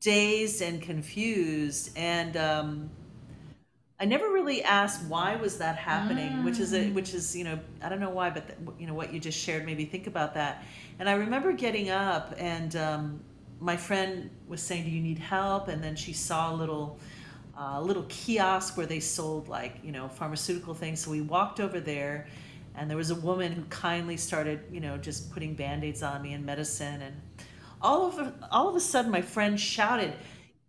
dazed 0.00 0.62
and 0.62 0.80
confused, 0.80 1.90
and 1.94 2.38
um, 2.38 2.90
I 4.00 4.06
never 4.06 4.30
really 4.30 4.62
asked 4.62 5.04
why 5.04 5.36
was 5.36 5.58
that 5.58 5.76
happening, 5.76 6.42
which 6.42 6.58
is 6.58 6.72
a, 6.72 6.84
Mm. 6.84 6.94
which 6.94 7.12
is 7.12 7.36
you 7.36 7.44
know 7.44 7.58
I 7.82 7.90
don't 7.90 8.00
know 8.00 8.10
why, 8.10 8.30
but 8.30 8.46
th- 8.48 8.58
you 8.78 8.86
know 8.86 8.94
what 8.94 9.12
you 9.12 9.20
just 9.20 9.38
shared 9.38 9.66
made 9.66 9.76
me 9.76 9.84
think 9.84 10.06
about 10.06 10.34
that. 10.34 10.64
And 10.98 11.08
I 11.08 11.14
remember 11.14 11.52
getting 11.52 11.90
up, 11.90 12.34
and 12.38 12.74
um, 12.76 13.20
my 13.60 13.76
friend 13.76 14.30
was 14.48 14.62
saying, 14.62 14.84
"Do 14.84 14.90
you 14.90 15.02
need 15.02 15.18
help?" 15.18 15.68
And 15.68 15.82
then 15.82 15.96
she 15.96 16.12
saw 16.12 16.52
a 16.52 16.56
little 16.56 16.98
uh, 17.58 17.80
little 17.80 18.04
kiosk 18.08 18.76
where 18.76 18.86
they 18.86 19.00
sold 19.00 19.48
like 19.48 19.78
you 19.82 19.92
know 19.92 20.08
pharmaceutical 20.08 20.74
things. 20.74 21.00
So 21.00 21.10
we 21.10 21.20
walked 21.20 21.60
over 21.60 21.80
there, 21.80 22.26
and 22.74 22.88
there 22.90 22.96
was 22.96 23.10
a 23.10 23.14
woman 23.16 23.52
who 23.52 23.64
kindly 23.64 24.16
started 24.16 24.60
you 24.72 24.80
know 24.80 24.96
just 24.96 25.30
putting 25.32 25.54
band 25.54 25.84
aids 25.84 26.02
on 26.02 26.22
me 26.22 26.32
and 26.32 26.44
medicine, 26.46 27.02
and 27.02 27.16
all 27.82 28.06
of 28.06 28.18
a, 28.18 28.34
all 28.50 28.68
of 28.68 28.76
a 28.76 28.80
sudden 28.80 29.10
my 29.10 29.22
friend 29.22 29.60
shouted. 29.60 30.14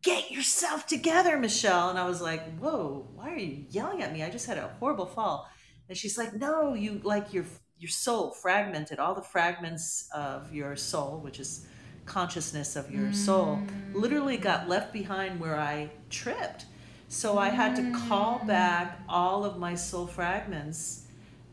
get 0.04 0.32
yourself 0.32 0.86
together, 0.88 1.38
Michelle. 1.38 1.90
And 1.90 2.00
I 2.00 2.08
was 2.08 2.22
like, 2.22 2.58
whoa, 2.60 3.08
why 3.16 3.34
are 3.34 3.38
you 3.38 3.66
yelling 3.70 4.02
at 4.04 4.14
me? 4.14 4.24
I 4.24 4.30
just 4.30 4.46
had 4.48 4.58
a 4.58 4.70
horrible 4.80 5.06
fall. 5.06 5.50
And 5.90 5.98
she's 5.98 6.18
like, 6.18 6.34
no, 6.34 6.74
you 6.74 7.02
like 7.04 7.34
your 7.34 7.46
your 7.80 7.90
soul 7.90 8.32
fragmented, 8.32 9.00
all 9.00 9.14
the 9.16 9.22
fragments 9.22 10.10
of 10.14 10.54
your 10.54 10.76
soul, 10.76 11.20
which 11.24 11.40
is 11.40 11.66
consciousness 12.06 12.76
of 12.76 12.90
your 12.92 13.12
soul, 13.14 13.60
literally 13.94 14.38
got 14.38 14.68
left 14.70 14.94
behind 14.94 15.40
where 15.40 15.60
I 15.60 15.90
tripped. 16.10 16.66
So 17.10 17.38
I 17.38 17.50
had 17.50 17.76
to 17.76 17.92
call 18.08 18.42
back 18.46 19.00
all 19.08 19.46
of 19.46 19.58
my 19.58 19.76
soul 19.76 20.08
fragments 20.08 21.04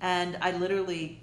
and 0.00 0.37
I 0.40 0.52
literally 0.52 1.20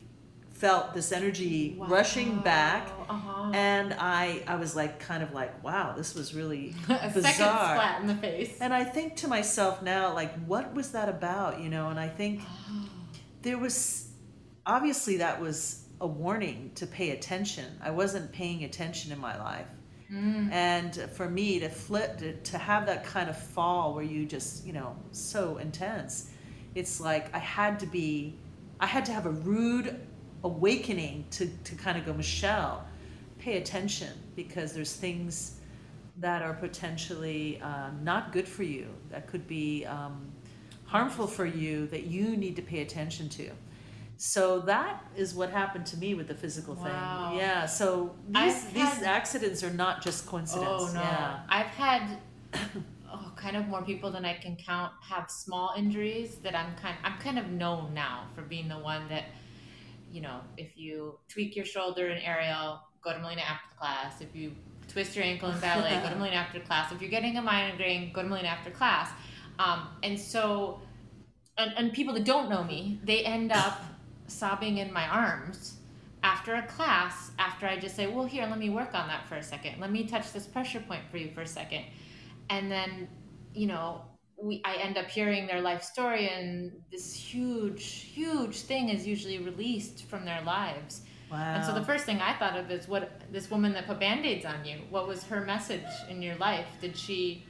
felt 0.54 0.94
this 0.94 1.12
energy 1.12 1.76
rushing 1.80 2.40
back 2.40 2.88
Uh-huh. 3.10 3.52
and 3.54 3.96
I 3.98 4.44
I 4.48 4.56
was 4.58 4.76
like 4.76 5.00
kind 5.00 5.24
of 5.24 5.34
like 5.34 5.64
wow 5.64 5.94
this 5.98 6.14
was 6.14 6.36
really 6.36 6.76
a 6.84 6.88
second 6.88 7.14
bizarre 7.14 7.76
splat 7.76 8.02
in 8.02 8.08
the 8.08 8.16
face. 8.16 8.58
and 8.62 8.72
I 8.72 8.84
think 8.84 9.16
to 9.18 9.28
myself 9.28 9.82
now 9.82 10.14
like 10.14 10.34
what 10.46 10.74
was 10.76 10.92
that 10.92 11.10
about 11.10 11.60
you 11.60 11.70
know 11.70 11.90
and 11.90 12.00
I 12.00 12.08
think 12.08 12.42
there 13.42 13.58
was 13.58 14.11
obviously 14.66 15.18
that 15.18 15.40
was 15.40 15.86
a 16.00 16.08
warning 16.08 16.72
to 16.76 16.88
pay 16.88 17.12
attention. 17.12 17.66
I 17.82 17.92
wasn't 17.92 18.32
paying 18.32 18.64
attention 18.64 19.12
in 19.12 19.20
my 19.20 19.38
life. 19.38 19.68
Mm. 20.12 20.52
and 20.52 20.94
for 21.14 21.30
me 21.30 21.58
to 21.60 21.70
flip 21.70 22.18
to, 22.18 22.34
to 22.34 22.58
have 22.58 22.86
that 22.88 23.06
kind 23.06 23.30
of 23.30 23.38
fall 23.38 23.94
where 23.94 24.04
you 24.04 24.26
just 24.26 24.66
you 24.66 24.74
know 24.74 24.94
so 25.14 25.56
intense 25.56 26.32
it's 26.76 27.00
like 27.00 27.34
i 27.34 27.38
had 27.38 27.80
to 27.80 27.86
be 27.86 28.36
i 28.82 28.86
had 28.86 29.06
to 29.06 29.14
have 29.14 29.26
a 29.26 29.30
rude 29.30 30.02
awakening 30.44 31.24
to, 31.32 31.48
to 31.64 31.76
kind 31.76 31.98
of 31.98 32.06
go 32.06 32.12
michelle 32.12 32.86
pay 33.40 33.56
attention 33.56 34.12
because 34.36 34.74
there's 34.74 34.94
things 34.94 35.62
that 36.18 36.42
are 36.42 36.56
potentially 36.56 37.62
um, 37.62 37.98
not 38.04 38.34
good 38.34 38.48
for 38.48 38.64
you 38.64 38.88
that 39.12 39.28
could 39.28 39.48
be 39.48 39.86
um, 39.86 40.30
harmful 40.84 41.26
for 41.26 41.46
you 41.46 41.88
that 41.88 42.04
you 42.04 42.36
need 42.36 42.58
to 42.58 42.62
pay 42.62 42.82
attention 42.82 43.30
to 43.30 43.50
so 44.24 44.60
that 44.60 45.04
is 45.16 45.34
what 45.34 45.50
happened 45.50 45.84
to 45.84 45.98
me 45.98 46.14
with 46.14 46.28
the 46.28 46.36
physical 46.36 46.76
Wow. 46.76 46.84
thing 47.30 47.40
yeah 47.40 47.66
so 47.66 48.14
these 48.30 48.36
I've 48.66 48.74
these 48.74 48.84
had- 48.84 49.04
accidents 49.04 49.64
are 49.64 49.72
not 49.72 50.04
just 50.04 50.28
coincidence 50.28 50.68
Oh 50.70 50.92
no. 50.94 51.02
yeah 51.02 51.40
I've 51.50 51.74
had 51.86 52.04
oh, 53.12 53.32
kind 53.36 53.56
of 53.58 53.68
more 53.68 53.82
people 53.82 54.12
than 54.12 54.24
I 54.24 54.36
can 54.36 54.56
count 54.58 54.92
have 55.02 55.32
small 55.32 55.74
injuries 55.76 56.36
that 56.44 56.56
I'm 56.56 56.76
kind 56.76 56.96
I'm 57.04 57.18
kind 57.20 57.40
of 57.40 57.48
known 57.50 57.96
now 57.96 58.28
for 58.36 58.44
being 58.44 58.68
the 58.68 58.78
one 58.78 59.08
that 59.10 59.26
you 60.12 60.20
know, 60.22 60.42
if 60.58 60.78
you 60.78 61.18
tweak 61.30 61.56
your 61.56 61.64
shoulder 61.64 62.10
in 62.10 62.18
aerial, 62.18 62.82
go 63.02 63.14
to 63.14 63.20
Melina 63.20 63.44
after 63.54 63.70
the 63.70 63.78
class. 63.78 64.20
If 64.20 64.36
you 64.36 64.52
twist 64.90 65.16
your 65.16 65.24
ankle 65.24 65.50
in 65.50 65.58
ballet, 65.62 66.02
go 66.04 66.10
to 66.10 66.16
Melina 66.20 66.36
after 66.36 66.60
class. 66.60 66.92
If 66.92 67.02
you're 67.02 67.10
getting 67.10 67.38
a 67.38 67.42
migraine, 67.42 68.12
go 68.12 68.22
to 68.22 68.28
Melina 68.28 68.50
after 68.50 68.72
class. 68.72 69.10
Um, 69.58 69.88
and 70.04 70.20
so, 70.20 70.82
and, 71.58 71.72
and 71.78 71.94
people 71.94 72.14
that 72.16 72.26
don't 72.26 72.50
know 72.50 72.62
me, 72.62 73.00
they 73.06 73.24
end 73.24 73.54
up 73.54 73.82
sobbing 74.28 74.78
in 74.78 74.92
my 74.92 75.08
arms 75.08 75.78
after 76.24 76.56
a 76.56 76.62
class 76.64 77.32
after 77.40 77.66
I 77.68 77.78
just 77.78 77.96
say, 77.96 78.08
well, 78.08 78.26
here, 78.26 78.46
let 78.46 78.60
me 78.60 78.70
work 78.70 78.94
on 78.94 79.08
that 79.08 79.28
for 79.28 79.36
a 79.36 79.44
second. 79.44 79.80
Let 79.80 79.92
me 79.92 80.06
touch 80.06 80.32
this 80.32 80.46
pressure 80.46 80.80
point 80.80 81.02
for 81.10 81.18
you 81.18 81.32
for 81.32 81.42
a 81.42 81.48
second. 81.48 81.84
And 82.50 82.72
then, 82.72 83.08
you 83.54 83.68
know, 83.68 84.02
we, 84.38 84.62
I 84.66 84.76
end 84.76 84.98
up 84.98 85.08
hearing 85.08 85.48
their 85.48 85.62
life 85.62 85.84
story, 85.84 86.30
and 86.30 86.72
this 86.92 87.14
huge, 87.14 87.86
huge 87.86 88.62
thing 88.62 88.90
is 88.90 89.06
usually 89.06 89.40
released 89.40 90.06
from 90.06 90.26
their 90.26 90.42
lives. 90.42 91.02
wow 91.32 91.56
And 91.56 91.66
so 91.66 91.74
the 91.74 91.86
first 91.86 92.06
thing 92.06 92.20
I 92.22 92.34
thought 92.38 92.58
of 92.58 92.72
is 92.72 92.88
what 92.88 93.22
this 93.32 93.52
woman 93.52 93.74
that 93.74 93.88
put 93.88 94.00
band-aids 94.00 94.46
on 94.46 94.66
you. 94.66 94.80
What 94.90 95.08
was 95.08 95.24
her 95.26 95.42
message 95.42 95.86
in 96.10 96.22
your 96.22 96.36
life? 96.36 96.66
Did 96.82 96.98
she 96.98 97.46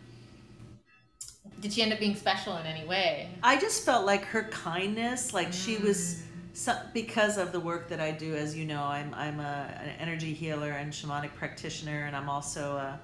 did 1.59 1.73
she 1.73 1.81
end 1.81 1.93
up 1.93 1.99
being 1.99 2.15
special 2.15 2.57
in 2.57 2.65
any 2.65 2.87
way? 2.87 3.29
I 3.43 3.59
just 3.59 3.85
felt 3.85 4.05
like 4.05 4.25
her 4.25 4.43
kindness, 4.45 5.33
like 5.33 5.53
she 5.53 5.77
was 5.77 5.97
mm. 5.97 6.21
So, 6.53 6.75
because 6.93 7.37
of 7.37 7.51
the 7.51 7.59
work 7.59 7.89
that 7.89 7.99
I 7.99 8.11
do. 8.11 8.35
As 8.35 8.55
you 8.55 8.65
know, 8.65 8.83
I'm 8.83 9.13
I'm 9.13 9.39
a, 9.39 9.73
an 9.81 9.89
energy 9.99 10.33
healer 10.33 10.71
and 10.71 10.91
shamanic 10.91 11.33
practitioner, 11.35 12.05
and 12.05 12.15
I'm 12.15 12.29
also 12.29 12.75
a, 12.77 12.99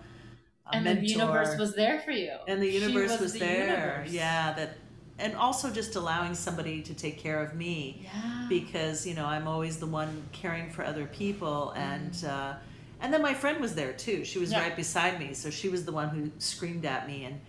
a 0.72 0.76
and 0.76 0.84
mentor. 0.84 1.02
the 1.02 1.08
universe 1.08 1.58
was 1.58 1.76
there 1.76 2.00
for 2.02 2.12
you. 2.12 2.32
and 2.48 2.62
the 2.62 2.70
She 2.72 2.80
universe 2.80 3.20
was, 3.20 3.34
the 3.34 3.40
there. 3.40 3.68
universe. 3.68 4.12
Yeah, 4.12 4.54
that, 4.54 4.78
and 5.20 5.36
also 5.36 5.72
just 5.72 5.96
allowing 5.96 6.36
somebody 6.36 6.82
to 6.84 6.94
take 6.94 7.18
care 7.20 7.42
of 7.42 7.56
me 7.56 8.02
Yeah. 8.04 8.46
because 8.50 9.08
you 9.08 9.16
know 9.16 9.26
I'm 9.26 9.48
always 9.48 9.78
the 9.78 9.88
one 9.88 10.24
caring 10.32 10.70
for 10.70 10.84
other 10.86 11.06
people, 11.08 11.72
and 11.76 12.24
uh, 12.26 12.54
and 13.00 13.14
then 13.14 13.22
my 13.22 13.34
friend 13.34 13.60
was 13.62 13.76
there 13.76 13.94
too. 13.94 14.26
She 14.26 14.40
was 14.40 14.52
Yeah. 14.52 14.62
right 14.62 14.76
beside 14.76 15.20
me, 15.20 15.34
so 15.34 15.50
she 15.50 15.70
was 15.70 15.86
the 15.86 15.92
one 15.94 16.10
who 16.10 16.32
screamed 16.40 16.86
at 16.86 17.08
me 17.08 17.24
and 17.26 17.40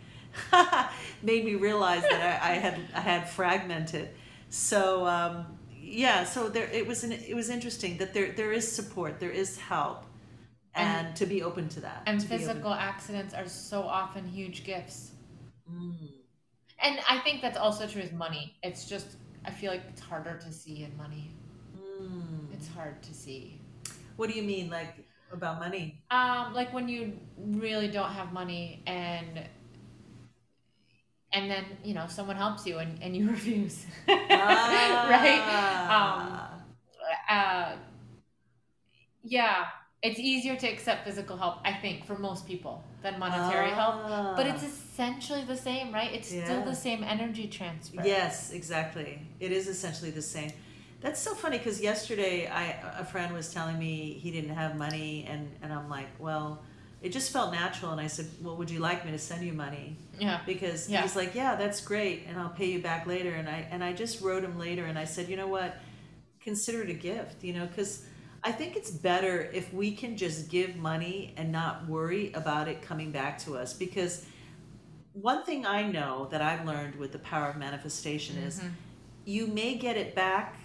made 1.22 1.44
me 1.44 1.54
realize 1.56 2.02
that 2.02 2.40
I, 2.42 2.52
I 2.52 2.54
had 2.54 2.78
I 2.94 3.00
had 3.00 3.28
fragmented. 3.28 4.10
So 4.50 5.06
um, 5.06 5.57
yeah, 5.90 6.24
so 6.24 6.48
there 6.48 6.68
it 6.72 6.86
was 6.86 7.04
an, 7.04 7.12
it 7.12 7.34
was 7.34 7.48
interesting 7.50 7.98
that 7.98 8.12
there 8.14 8.32
there 8.32 8.52
is 8.52 8.70
support, 8.70 9.18
there 9.20 9.30
is 9.30 9.58
help, 9.58 10.04
and, 10.74 11.06
And- 11.06 11.16
to 11.16 11.26
be 11.26 11.42
open 11.42 11.68
to 11.70 11.80
that. 11.80 12.02
and 12.06 12.20
to 12.20 12.26
physical 12.26 12.72
accidents 12.72 13.34
are 13.34 13.48
so 13.48 13.82
often 13.82 14.26
huge 14.26 14.64
gifts. 14.64 15.12
Mm. 15.70 15.94
And 16.80 17.00
I 17.08 17.18
think 17.18 17.42
that's 17.42 17.58
also 17.58 17.86
true 17.86 18.02
with 18.02 18.12
money. 18.12 18.54
It's 18.62 18.84
just 18.88 19.16
I 19.44 19.50
feel 19.50 19.70
like 19.70 19.82
it's 19.88 20.00
harder 20.00 20.36
to 20.46 20.52
see 20.52 20.84
in 20.84 20.96
money. 20.96 21.30
Mm. 21.76 22.52
It's 22.54 22.68
hard 22.68 23.02
to 23.02 23.14
see. 23.14 23.60
What 24.16 24.28
do 24.30 24.36
you 24.36 24.42
mean, 24.42 24.68
like 24.70 24.94
about 25.32 25.58
money? 25.58 26.02
Um, 26.10 26.54
like 26.54 26.72
when 26.72 26.88
you 26.88 27.18
really 27.36 27.88
don't 27.88 28.10
have 28.10 28.32
money 28.32 28.82
and 28.86 29.40
and 31.32 31.50
then 31.50 31.64
you 31.84 31.94
know 31.94 32.06
someone 32.08 32.36
helps 32.36 32.66
you 32.66 32.78
and, 32.78 33.02
and 33.02 33.16
you 33.16 33.28
refuse, 33.36 33.86
right? 34.08 35.42
Um, 35.90 36.40
Ah. 36.40 36.52
uh, 37.30 37.76
yeah, 39.24 39.66
it's 40.02 40.18
easier 40.18 40.56
to 40.56 40.66
accept 40.66 41.04
physical 41.04 41.36
help, 41.36 41.56
I 41.64 41.72
think, 41.72 42.04
for 42.06 42.16
most 42.18 42.46
people 42.46 42.82
than 43.02 43.18
monetary 43.18 43.70
help. 43.70 43.96
But 44.36 44.46
it's 44.46 44.62
Ah. 44.62 44.66
essentially 44.66 45.44
the 45.44 45.56
same, 45.56 45.92
right? 45.92 46.12
It's 46.12 46.28
still 46.28 46.64
the 46.64 46.74
same 46.74 47.02
energy 47.04 47.46
transfer. 47.48 48.02
Yes, 48.04 48.52
exactly. 48.52 49.20
It 49.40 49.52
is 49.52 49.66
essentially 49.68 50.10
the 50.10 50.22
same. 50.22 50.52
That's 51.00 51.20
so 51.20 51.34
funny 51.34 51.58
because 51.58 51.80
yesterday 51.80 52.48
I 52.48 52.64
a 52.98 53.04
friend 53.04 53.32
was 53.32 53.52
telling 53.52 53.78
me 53.78 54.14
he 54.22 54.30
didn't 54.32 54.54
have 54.62 54.76
money 54.76 55.26
and 55.30 55.48
and 55.62 55.72
I'm 55.72 55.88
like, 55.88 56.08
well, 56.18 56.62
it 57.00 57.12
just 57.12 57.32
felt 57.32 57.52
natural 57.52 57.92
and 57.92 58.00
I 58.00 58.08
said, 58.08 58.26
well, 58.42 58.56
would 58.56 58.70
you 58.70 58.80
like 58.80 59.04
me 59.04 59.12
to 59.12 59.18
send 59.18 59.44
you 59.46 59.52
money? 59.52 59.96
Yeah. 60.18 60.40
Because 60.46 60.88
Yeah. 60.90 61.02
he's 61.02 61.14
like, 61.14 61.34
yeah, 61.34 61.54
that's 61.54 61.80
great, 61.80 62.24
and 62.28 62.38
I'll 62.38 62.48
pay 62.48 62.66
you 62.70 62.80
back 62.82 63.06
later. 63.06 63.30
And 63.34 63.48
I 63.48 63.66
and 63.70 63.84
I 63.84 63.92
just 63.92 64.20
wrote 64.20 64.42
him 64.44 64.58
later 64.58 64.84
and 64.84 64.98
I 64.98 65.04
said, 65.04 65.28
you 65.28 65.36
know 65.36 65.46
what, 65.48 65.76
consider 66.40 66.82
it 66.82 66.90
a 66.90 66.94
gift, 66.94 67.44
you 67.44 67.52
know, 67.52 67.66
because 67.66 68.04
I 68.42 68.52
think 68.52 68.76
it's 68.76 68.90
better 68.90 69.42
if 69.52 69.72
we 69.72 69.92
can 69.94 70.16
just 70.16 70.48
give 70.48 70.76
money 70.76 71.34
and 71.36 71.50
not 71.52 71.86
worry 71.88 72.32
about 72.32 72.68
it 72.68 72.82
coming 72.82 73.10
back 73.10 73.38
to 73.40 73.56
us 73.56 73.72
because 73.74 74.24
one 75.12 75.44
thing 75.44 75.66
I 75.66 75.82
know 75.82 76.28
that 76.30 76.40
I've 76.40 76.64
learned 76.64 76.94
with 76.96 77.10
the 77.12 77.18
power 77.18 77.50
of 77.50 77.56
manifestation 77.56 78.36
is 78.38 78.60
Mhm. 78.60 78.70
you 79.24 79.46
may 79.48 79.74
get 79.74 79.96
it 79.96 80.14
back 80.14 80.57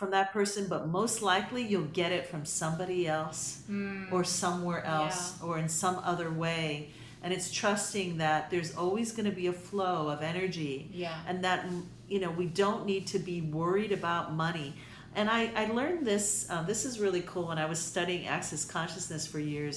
from 0.00 0.10
that 0.12 0.32
person, 0.32 0.66
but 0.66 0.88
most 0.88 1.20
likely 1.20 1.62
you'll 1.62 1.92
get 2.02 2.10
it 2.10 2.26
from 2.26 2.42
somebody 2.46 3.06
else 3.06 3.60
Mm. 3.70 4.10
or 4.10 4.24
somewhere 4.24 4.82
else 4.82 5.34
or 5.42 5.58
in 5.58 5.68
some 5.68 5.96
other 6.12 6.30
way. 6.30 6.88
And 7.22 7.34
it's 7.34 7.50
trusting 7.52 8.16
that 8.16 8.48
there's 8.50 8.74
always 8.74 9.12
going 9.12 9.28
to 9.32 9.36
be 9.42 9.46
a 9.46 9.52
flow 9.52 10.08
of 10.08 10.22
energy 10.22 10.88
Yeah. 10.94 11.18
and 11.28 11.44
that 11.44 11.66
you 12.08 12.18
know 12.18 12.30
we 12.30 12.46
don't 12.46 12.86
need 12.86 13.04
to 13.08 13.18
be 13.18 13.42
worried 13.42 13.92
about 13.92 14.32
money 14.46 14.72
and 15.14 15.28
i, 15.38 15.42
I 15.62 15.64
learned 15.78 16.00
this 16.12 16.26
uh, 16.50 16.62
this 16.70 16.80
is 16.88 16.92
really 17.04 17.22
cool 17.30 17.46
when 17.50 17.58
i 17.58 17.66
was 17.72 17.78
studying 17.92 18.22
access 18.36 18.62
consciousness 18.64 19.22
for 19.32 19.38
years 19.38 19.76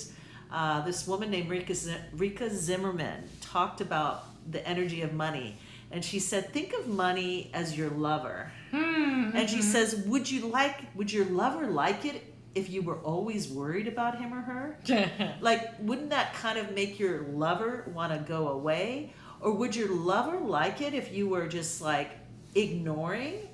uh, 0.58 0.82
this 0.90 1.00
woman 1.12 1.30
named 1.36 1.50
rika, 1.56 1.76
Z- 1.76 2.04
Rikka 2.24 2.50
Zimmerman 2.50 3.20
talked 3.54 3.82
about 3.82 4.16
the 4.56 4.62
energy 4.74 5.02
of 5.08 5.12
money 5.28 5.50
and 5.92 6.00
she 6.10 6.18
said 6.30 6.42
think 6.56 6.70
of 6.80 6.84
money 6.88 7.52
as 7.54 7.78
your 7.78 7.92
lover 8.10 8.52
Hmm. 8.74 9.30
and 9.36 9.48
she 9.48 9.62
says 9.62 9.96
would 10.08 10.30
you 10.32 10.48
like 10.48 10.96
would 10.96 11.12
your 11.14 11.26
lover 11.26 11.68
like 11.68 12.06
it 12.06 12.24
if 12.56 12.70
you 12.72 12.82
were 12.82 12.98
always 13.00 13.48
worried 13.50 13.88
about 13.88 14.20
him 14.20 14.34
or 14.34 14.42
her? 14.42 14.78
Like 15.42 15.62
wouldn't 15.80 16.10
that 16.10 16.34
kind 16.34 16.58
of 16.58 16.74
make 16.74 17.00
your 17.00 17.24
lover 17.28 17.92
want 17.94 18.12
to 18.14 18.20
go 18.20 18.48
away? 18.50 19.14
Or 19.42 19.52
would 19.52 19.76
your 19.76 19.90
lover 19.94 20.40
like 20.40 20.82
it 20.82 20.94
if 20.94 21.14
you 21.14 21.28
were 21.30 21.48
just 21.48 21.82
like 21.82 22.12
ignoring 22.56 23.48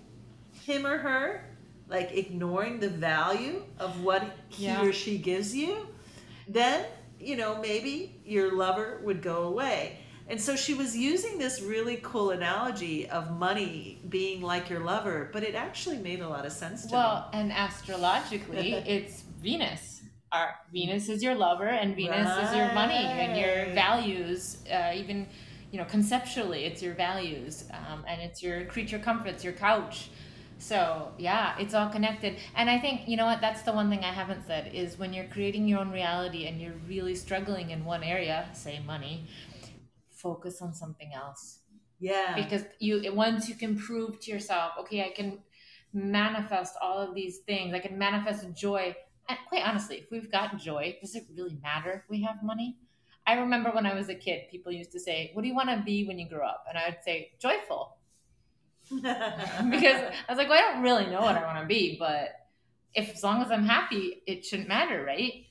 him 0.66 0.86
or 0.86 0.98
her? 0.98 1.44
Like 1.90 2.12
ignoring 2.16 2.80
the 2.80 2.90
value 2.90 3.64
of 3.80 4.04
what 4.04 4.24
he 4.50 4.66
Yeah. 4.66 4.84
or 4.84 4.94
she 4.94 5.18
gives 5.18 5.56
you? 5.56 5.88
Then 6.48 6.86
you 7.20 7.36
know 7.36 7.60
maybe 7.62 8.22
your 8.26 8.56
lover 8.56 9.02
would 9.04 9.22
go 9.22 9.44
away 9.44 10.00
and 10.30 10.40
so 10.40 10.56
she 10.56 10.74
was 10.74 10.96
using 10.96 11.38
this 11.38 11.62
really 11.62 12.00
cool 12.04 12.30
analogy 12.32 13.10
of 13.10 13.32
money 13.32 14.00
being 14.10 14.42
like 14.42 14.70
your 14.70 14.80
lover 14.80 15.30
but 15.34 15.44
it 15.44 15.56
actually 15.56 15.98
made 15.98 16.20
a 16.20 16.28
lot 16.28 16.46
of 16.46 16.52
sense 16.52 16.84
to 16.84 16.88
me 16.88 16.94
well, 16.94 17.30
and 17.34 17.52
astrologically, 17.52 18.74
it's 18.96 19.22
Venus. 19.42 20.02
our 20.32 20.56
Venus 20.72 21.10
is 21.10 21.24
your 21.24 21.36
lover 21.36 21.68
and 21.68 21.96
Venus 21.96 22.30
is 22.50 22.56
your 22.56 22.72
money 22.74 22.94
and 22.94 23.40
your 23.40 23.74
values. 23.74 24.58
Uh, 24.72 24.92
even 24.94 25.28
you 25.72 25.78
know 25.80 25.86
conceptually, 25.86 26.66
it's 26.66 26.82
your 26.82 26.94
values 26.94 27.66
um, 27.72 28.04
and 28.08 28.22
it's 28.22 28.42
your 28.44 28.66
creature 28.66 29.00
comforts, 29.00 29.44
your 29.44 29.54
couch. 29.54 30.10
So 30.60 31.14
yeah, 31.18 31.56
it's 31.58 31.74
all 31.74 31.90
connected. 31.90 32.36
And 32.56 32.70
I 32.70 32.80
think 32.80 33.08
you 33.08 33.16
know 33.16 33.26
what? 33.26 33.40
That's 33.40 33.62
the 33.62 33.72
one 33.72 33.90
thing 33.90 34.04
I 34.04 34.12
haven't 34.12 34.46
said 34.46 34.72
is 34.74 35.00
when 35.00 35.14
you're 35.14 35.26
creating 35.26 35.68
your 35.68 35.80
own 35.80 35.92
reality 35.92 36.48
and 36.48 36.60
you're 36.62 36.80
really 36.88 37.16
struggling 37.16 37.70
in 37.72 37.86
one 37.86 38.04
area, 38.04 38.50
say 38.54 38.82
money, 38.86 39.28
focus 40.26 40.62
on 40.62 40.74
something 40.74 41.12
else 41.14 41.60
Yeah. 42.00 42.36
because 42.36 42.64
you 42.80 42.94
once 43.14 43.50
you 43.50 43.56
can 43.56 43.74
prove 43.78 44.20
to 44.22 44.32
yourself 44.32 44.74
okay 44.82 45.00
i 45.10 45.12
can 45.20 45.30
manifest 45.94 46.74
all 46.82 47.00
of 47.00 47.16
these 47.16 47.38
things 47.50 47.74
i 47.74 47.80
can 47.80 47.98
manifest 47.98 48.46
joy 48.56 48.96
and 49.28 49.38
quite 49.50 49.64
honestly 49.70 49.98
if 49.98 50.08
we've 50.12 50.32
got 50.32 50.58
joy 50.58 50.98
does 51.02 51.16
it 51.16 51.24
really 51.36 51.58
matter 51.62 51.92
if 51.92 52.10
we 52.10 52.22
have 52.24 52.38
money 52.44 52.78
i 53.28 53.34
remember 53.34 53.70
when 53.72 53.86
i 53.86 53.94
was 53.94 54.10
a 54.10 54.16
kid 54.16 54.44
people 54.52 54.72
used 54.72 54.92
to 54.92 55.00
say 55.00 55.32
what 55.34 55.42
do 55.42 55.48
you 55.48 55.56
want 55.56 55.70
to 55.70 55.82
be 55.86 56.06
when 56.08 56.20
you 56.20 56.28
grow 56.30 56.46
up 56.48 56.64
and 56.70 56.78
i 56.78 56.84
would 56.90 57.04
say 57.04 57.32
joyful 57.40 57.98
because 58.92 60.02
i 60.28 60.30
was 60.30 60.38
like 60.38 60.50
well 60.50 60.58
i 60.64 60.72
don't 60.74 60.82
really 60.84 61.08
know 61.08 61.22
what 61.22 61.36
i 61.38 61.44
want 61.46 61.60
to 61.60 61.66
be 61.68 61.98
but 62.00 62.30
if 62.94 63.10
as 63.16 63.24
long 63.24 63.42
as 63.42 63.52
i'm 63.52 63.66
happy 63.66 64.22
it 64.26 64.46
shouldn't 64.46 64.68
matter 64.70 65.04
right 65.06 65.46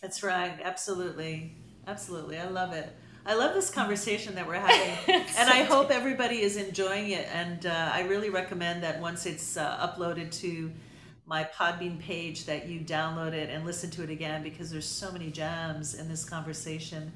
That's 0.00 0.22
right. 0.24 0.58
Absolutely. 0.62 1.54
Absolutely. 1.86 2.36
I 2.36 2.48
love 2.48 2.72
it. 2.72 2.88
I 3.24 3.34
love 3.34 3.54
this 3.54 3.70
conversation 3.70 4.34
that 4.34 4.48
we're 4.48 4.54
having. 4.54 5.14
and 5.38 5.48
I 5.48 5.62
hope 5.62 5.90
everybody 5.90 6.42
is 6.42 6.56
enjoying 6.56 7.10
it. 7.10 7.28
And 7.32 7.66
uh, 7.66 7.90
I 7.92 8.02
really 8.02 8.30
recommend 8.30 8.82
that 8.82 9.00
once 9.00 9.26
it's 9.26 9.56
uh, 9.56 9.88
uploaded 9.88 10.32
to 10.40 10.72
my 11.24 11.48
Podbean 11.56 12.00
page, 12.00 12.46
that 12.46 12.68
you 12.68 12.80
download 12.80 13.32
it 13.32 13.48
and 13.48 13.64
listen 13.64 13.90
to 13.90 14.02
it 14.02 14.10
again 14.10 14.42
because 14.42 14.70
there's 14.70 14.88
so 14.88 15.12
many 15.12 15.30
gems 15.30 15.94
in 15.94 16.08
this 16.08 16.24
conversation. 16.24 17.12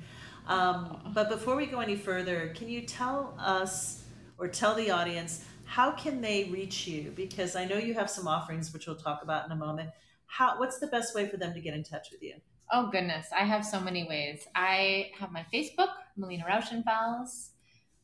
Um, 0.46 1.11
but 1.12 1.28
before 1.28 1.57
we 1.57 1.66
go 1.66 1.80
any 1.80 1.96
further, 1.96 2.52
can 2.54 2.68
you 2.68 2.82
tell 2.82 3.36
us 3.40 4.04
or 4.38 4.46
tell 4.46 4.74
the 4.74 4.92
audience 4.92 5.44
how 5.64 5.90
can 5.90 6.20
they 6.20 6.44
reach 6.44 6.86
you? 6.86 7.12
Because 7.16 7.57
I 7.57 7.64
know 7.64 7.78
you 7.78 7.94
have 7.94 8.09
some 8.09 8.28
offerings, 8.28 8.72
which 8.72 8.86
we'll 8.86 8.94
talk 8.94 9.24
about 9.24 9.46
in 9.46 9.50
a 9.50 9.57
moment. 9.57 9.90
How? 10.26 10.57
What's 10.61 10.78
the 10.78 10.86
best 10.86 11.16
way 11.16 11.28
for 11.28 11.36
them 11.36 11.52
to 11.54 11.61
get 11.61 11.74
in 11.74 11.82
touch 11.82 12.12
with 12.12 12.22
you? 12.22 12.34
Oh 12.70 12.88
goodness, 12.90 13.26
I 13.32 13.44
have 13.44 13.64
so 13.64 13.78
many 13.80 14.04
ways. 14.08 14.46
I 14.54 15.10
have 15.18 15.30
my 15.30 15.46
Facebook, 15.52 15.88
Melina 16.16 16.44
Rauschenfels. 16.44 17.50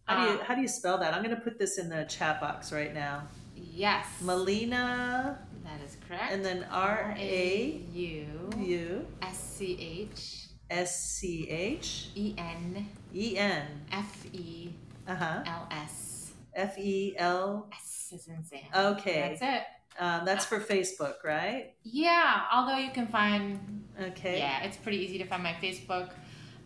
How 0.04 0.24
do 0.24 0.32
you 0.32 0.38
Um, 0.40 0.44
how 0.44 0.54
do 0.54 0.60
you 0.60 0.68
spell 0.68 0.98
that? 0.98 1.14
I'm 1.14 1.22
going 1.22 1.34
to 1.34 1.40
put 1.40 1.58
this 1.58 1.78
in 1.78 1.88
the 1.88 2.04
chat 2.04 2.40
box 2.40 2.72
right 2.72 2.94
now. 2.94 3.22
yes, 3.56 4.06
Melina, 4.20 5.38
that 5.64 5.80
is 5.84 5.96
correct. 6.08 6.32
and 6.32 6.44
then 6.44 6.64
R 6.70 7.14
A 7.18 7.80
U 7.92 8.50
U 8.58 9.06
S 9.22 9.38
C 9.56 9.76
H 10.10 10.46
S 10.70 11.04
C 11.18 11.48
H 11.50 12.08
E 12.14 12.34
N 12.38 12.86
E 13.14 13.36
N. 13.36 13.66
F 13.90 14.26
E 14.32 14.72
Uh. 15.08 15.42
L 15.46 15.68
S 15.72 16.32
F 16.54 16.78
E 16.78 17.14
L. 17.18 17.68
S 17.74 18.10
is 18.12 18.28
in 18.28 18.44
Sam. 18.44 18.60
Okay, 18.92 19.36
That's 19.40 19.56
it. 19.98 20.02
um, 20.02 20.24
that's 20.24 20.44
for 20.44 20.60
Facebook, 20.60 21.24
right? 21.24 21.74
Yeah, 21.82 22.42
although 22.52 22.76
you 22.78 22.90
can 22.92 23.06
find 23.08 23.81
Okay. 24.00 24.38
yeah, 24.38 24.62
it's 24.62 24.76
pretty 24.76 24.98
easy 24.98 25.18
to 25.18 25.24
find 25.24 25.42
my 25.42 25.54
Facebook. 25.54 26.10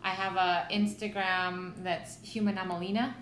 I 0.03 0.09
have 0.09 0.35
a 0.35 0.67
Instagram 0.71 1.73
that's 1.83 2.21
Human 2.21 2.55
Amelina. 2.55 3.13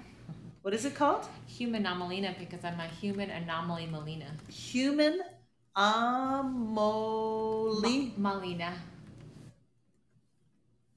What 0.61 0.73
is 0.73 0.85
it 0.85 0.95
called? 0.95 1.27
Human 1.47 1.83
Amelina 1.83 2.37
because 2.39 2.63
I'm 2.63 2.79
a 2.79 2.87
human 2.87 3.29
anomaly 3.29 3.85
Melina. 3.87 4.25
Human 4.49 5.21
amoli. 5.77 6.97
Malina. 8.17 8.73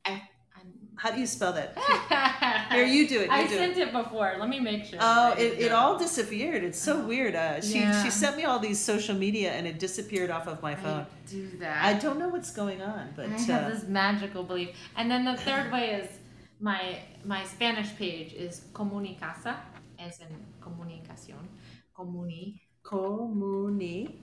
I, 0.04 0.22
I'm 0.56 0.72
How 0.98 1.12
do 1.12 1.20
you 1.20 1.26
spell 1.28 1.52
that? 1.52 1.78
Here, 2.72 2.84
you 2.84 3.06
do 3.08 3.20
it. 3.20 3.26
You 3.26 3.32
I 3.32 3.46
do 3.46 3.54
sent 3.54 3.78
it 3.78 3.92
before. 3.92 4.34
Let 4.36 4.48
me 4.48 4.58
make 4.58 4.84
sure. 4.84 4.98
Oh, 5.00 5.32
it, 5.38 5.52
it 5.52 5.60
it. 5.66 5.72
all 5.72 5.96
disappeared. 5.96 6.64
It's 6.64 6.78
so 6.78 7.00
weird. 7.06 7.36
Uh, 7.36 7.60
she 7.60 7.78
Yeah. 7.78 8.02
she 8.02 8.10
sent 8.10 8.36
me 8.36 8.44
all 8.44 8.58
these 8.58 8.80
social 8.80 9.14
media 9.14 9.52
and 9.52 9.64
it 9.66 9.78
disappeared 9.78 10.30
off 10.30 10.48
of 10.48 10.60
my 10.60 10.74
phone. 10.74 11.06
I 11.06 11.30
do 11.30 11.48
that. 11.60 11.84
I 11.84 11.92
don't 11.94 12.18
know 12.18 12.28
what's 12.28 12.50
going 12.52 12.82
on, 12.82 13.12
but 13.14 13.26
I 13.26 13.38
have 13.38 13.64
uh, 13.64 13.68
this 13.70 13.84
magical 13.88 14.42
belief. 14.42 14.70
And 14.96 15.08
then 15.10 15.24
the 15.24 15.36
third 15.36 15.70
way 15.72 15.90
is 16.00 16.08
my 16.60 16.98
my 17.24 17.44
Spanish 17.44 17.94
page 17.96 18.32
is 18.34 18.62
comunicasa, 18.72 19.54
as 20.00 20.18
in 20.18 20.32
comunicación, 20.60 21.46
comuni 21.96 22.60
Comuni 22.82 24.18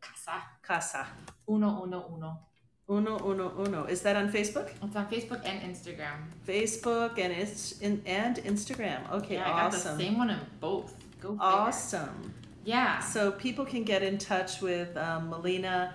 casa 0.00 0.42
Casa. 0.62 1.06
uno 1.46 1.82
uno 1.84 2.06
uno. 2.10 2.40
Uno 2.88 3.18
uno 3.18 3.52
uno. 3.58 3.84
Is 3.86 4.02
that 4.02 4.14
on 4.14 4.30
Facebook? 4.30 4.70
It's 4.80 4.94
on 4.94 5.06
Facebook 5.08 5.42
and 5.44 5.60
Instagram. 5.62 6.18
Facebook 6.46 7.18
and 7.18 7.32
it's 7.32 7.80
in, 7.80 8.00
and 8.06 8.36
Instagram. 8.36 9.10
Okay, 9.10 9.34
yeah, 9.34 9.44
I 9.44 9.48
got 9.48 9.74
awesome. 9.74 9.98
the 9.98 10.04
same 10.04 10.16
one 10.18 10.30
in 10.30 10.38
both. 10.60 10.94
Go 11.20 11.30
figure. 11.30 11.44
Awesome. 11.44 12.32
Yeah. 12.64 13.00
So 13.00 13.32
people 13.32 13.64
can 13.64 13.82
get 13.82 14.04
in 14.04 14.18
touch 14.18 14.60
with 14.60 14.96
um, 14.96 15.30
Melina. 15.30 15.94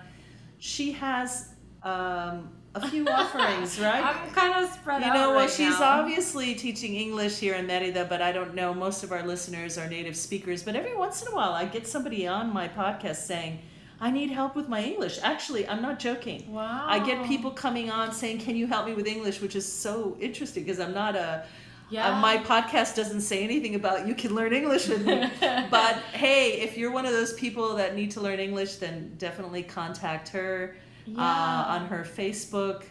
She 0.58 0.92
has 0.92 1.54
um, 1.82 2.50
a 2.74 2.86
few 2.90 3.06
offerings, 3.20 3.80
right? 3.80 4.04
I'm 4.04 4.30
kind 4.32 4.62
of 4.62 4.70
spread 4.70 5.00
You 5.00 5.08
out. 5.08 5.14
You 5.14 5.20
know, 5.20 5.30
well, 5.30 5.40
right 5.40 5.50
she's 5.50 5.80
now. 5.80 6.00
obviously 6.00 6.54
teaching 6.54 6.94
English 6.94 7.38
here 7.38 7.54
in 7.54 7.66
Merida, 7.66 8.04
but 8.04 8.20
I 8.20 8.32
don't 8.32 8.54
know. 8.54 8.74
Most 8.74 9.02
of 9.02 9.12
our 9.12 9.22
listeners 9.26 9.78
are 9.78 9.88
native 9.88 10.16
speakers. 10.16 10.62
But 10.62 10.76
every 10.76 10.94
once 10.94 11.22
in 11.22 11.28
a 11.28 11.34
while, 11.34 11.52
I 11.52 11.64
get 11.64 11.86
somebody 11.86 12.26
on 12.26 12.52
my 12.52 12.68
podcast 12.68 13.16
saying, 13.16 13.60
I 14.02 14.10
need 14.10 14.30
help 14.30 14.56
with 14.56 14.68
my 14.68 14.82
English. 14.82 15.20
Actually, 15.22 15.68
I'm 15.68 15.80
not 15.80 16.00
joking. 16.00 16.52
Wow. 16.52 16.86
I 16.88 16.98
get 16.98 17.24
people 17.24 17.52
coming 17.52 17.88
on 17.88 18.10
saying, 18.12 18.40
Can 18.40 18.56
you 18.56 18.66
help 18.66 18.84
me 18.84 18.94
with 18.94 19.06
English? 19.06 19.40
Which 19.40 19.54
is 19.54 19.64
so 19.64 20.16
interesting 20.20 20.64
because 20.64 20.80
I'm 20.80 20.92
not 20.92 21.14
a. 21.14 21.46
Yeah. 21.88 22.08
Uh, 22.08 22.20
my 22.20 22.38
podcast 22.38 22.96
doesn't 22.96 23.20
say 23.20 23.44
anything 23.44 23.76
about 23.76 24.08
you 24.08 24.16
can 24.16 24.34
learn 24.34 24.52
English 24.52 24.88
with 24.88 25.06
me. 25.06 25.30
but 25.70 25.96
hey, 26.14 26.60
if 26.62 26.76
you're 26.76 26.90
one 26.90 27.06
of 27.06 27.12
those 27.12 27.32
people 27.34 27.76
that 27.76 27.94
need 27.94 28.10
to 28.12 28.20
learn 28.20 28.40
English, 28.40 28.76
then 28.76 29.14
definitely 29.18 29.62
contact 29.62 30.30
her 30.30 30.74
yeah. 31.06 31.20
uh, 31.20 31.74
on 31.74 31.86
her 31.86 32.02
Facebook 32.02 32.84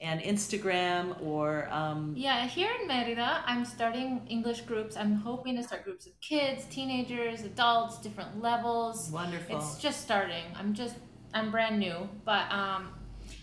and 0.00 0.20
Instagram 0.20 1.20
or. 1.22 1.68
Um, 1.70 2.14
Yeah, 2.16 2.46
here 2.46 2.70
in 2.80 2.86
Merida, 2.86 3.42
I'm 3.46 3.64
starting 3.64 4.26
English 4.28 4.62
groups. 4.62 4.96
I'm 4.96 5.14
hoping 5.14 5.56
to 5.56 5.62
start 5.62 5.84
groups 5.84 6.06
of 6.06 6.12
kids, 6.20 6.64
teenagers, 6.66 7.42
adults, 7.42 7.98
different 7.98 8.42
levels. 8.42 9.10
Wonderful. 9.10 9.56
It's 9.56 9.78
just 9.78 10.02
starting. 10.02 10.44
I'm 10.58 10.74
just 10.74 10.96
I'm 11.34 11.50
brand 11.50 11.78
new, 11.78 12.08
but 12.24 12.50
um, 12.52 12.88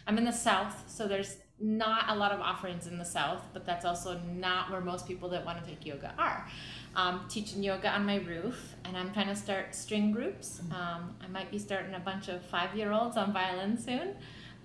I'm 0.08 0.18
in 0.18 0.26
the 0.26 0.32
south, 0.32 0.84
so 0.88 1.08
there's 1.08 1.38
not 1.60 2.10
a 2.10 2.16
lot 2.16 2.32
of 2.32 2.40
offerings 2.40 2.88
in 2.88 2.98
the 2.98 3.06
south, 3.06 3.42
but 3.54 3.66
that's 3.66 3.86
also 3.86 4.20
not 4.34 4.72
where 4.72 4.82
most 4.82 5.08
people 5.08 5.30
that 5.30 5.46
want 5.46 5.64
to 5.64 5.70
take 5.70 5.86
yoga 5.86 6.14
are. 6.18 6.48
Um, 6.96 7.26
teaching 7.30 7.64
yoga 7.64 7.90
on 7.90 8.06
my 8.06 8.18
roof, 8.18 8.76
and 8.86 8.98
I'm 8.98 9.12
trying 9.14 9.28
to 9.28 9.36
start 9.36 9.74
string 9.74 10.12
groups. 10.12 10.62
Um, 10.72 11.16
I 11.22 11.28
might 11.32 11.50
be 11.52 11.58
starting 11.60 11.94
a 11.96 12.00
bunch 12.00 12.28
of 12.28 12.44
five 12.46 12.76
year 12.76 12.92
olds 12.92 13.18
on 13.18 13.32
violin 13.34 13.78
soon. 13.78 14.16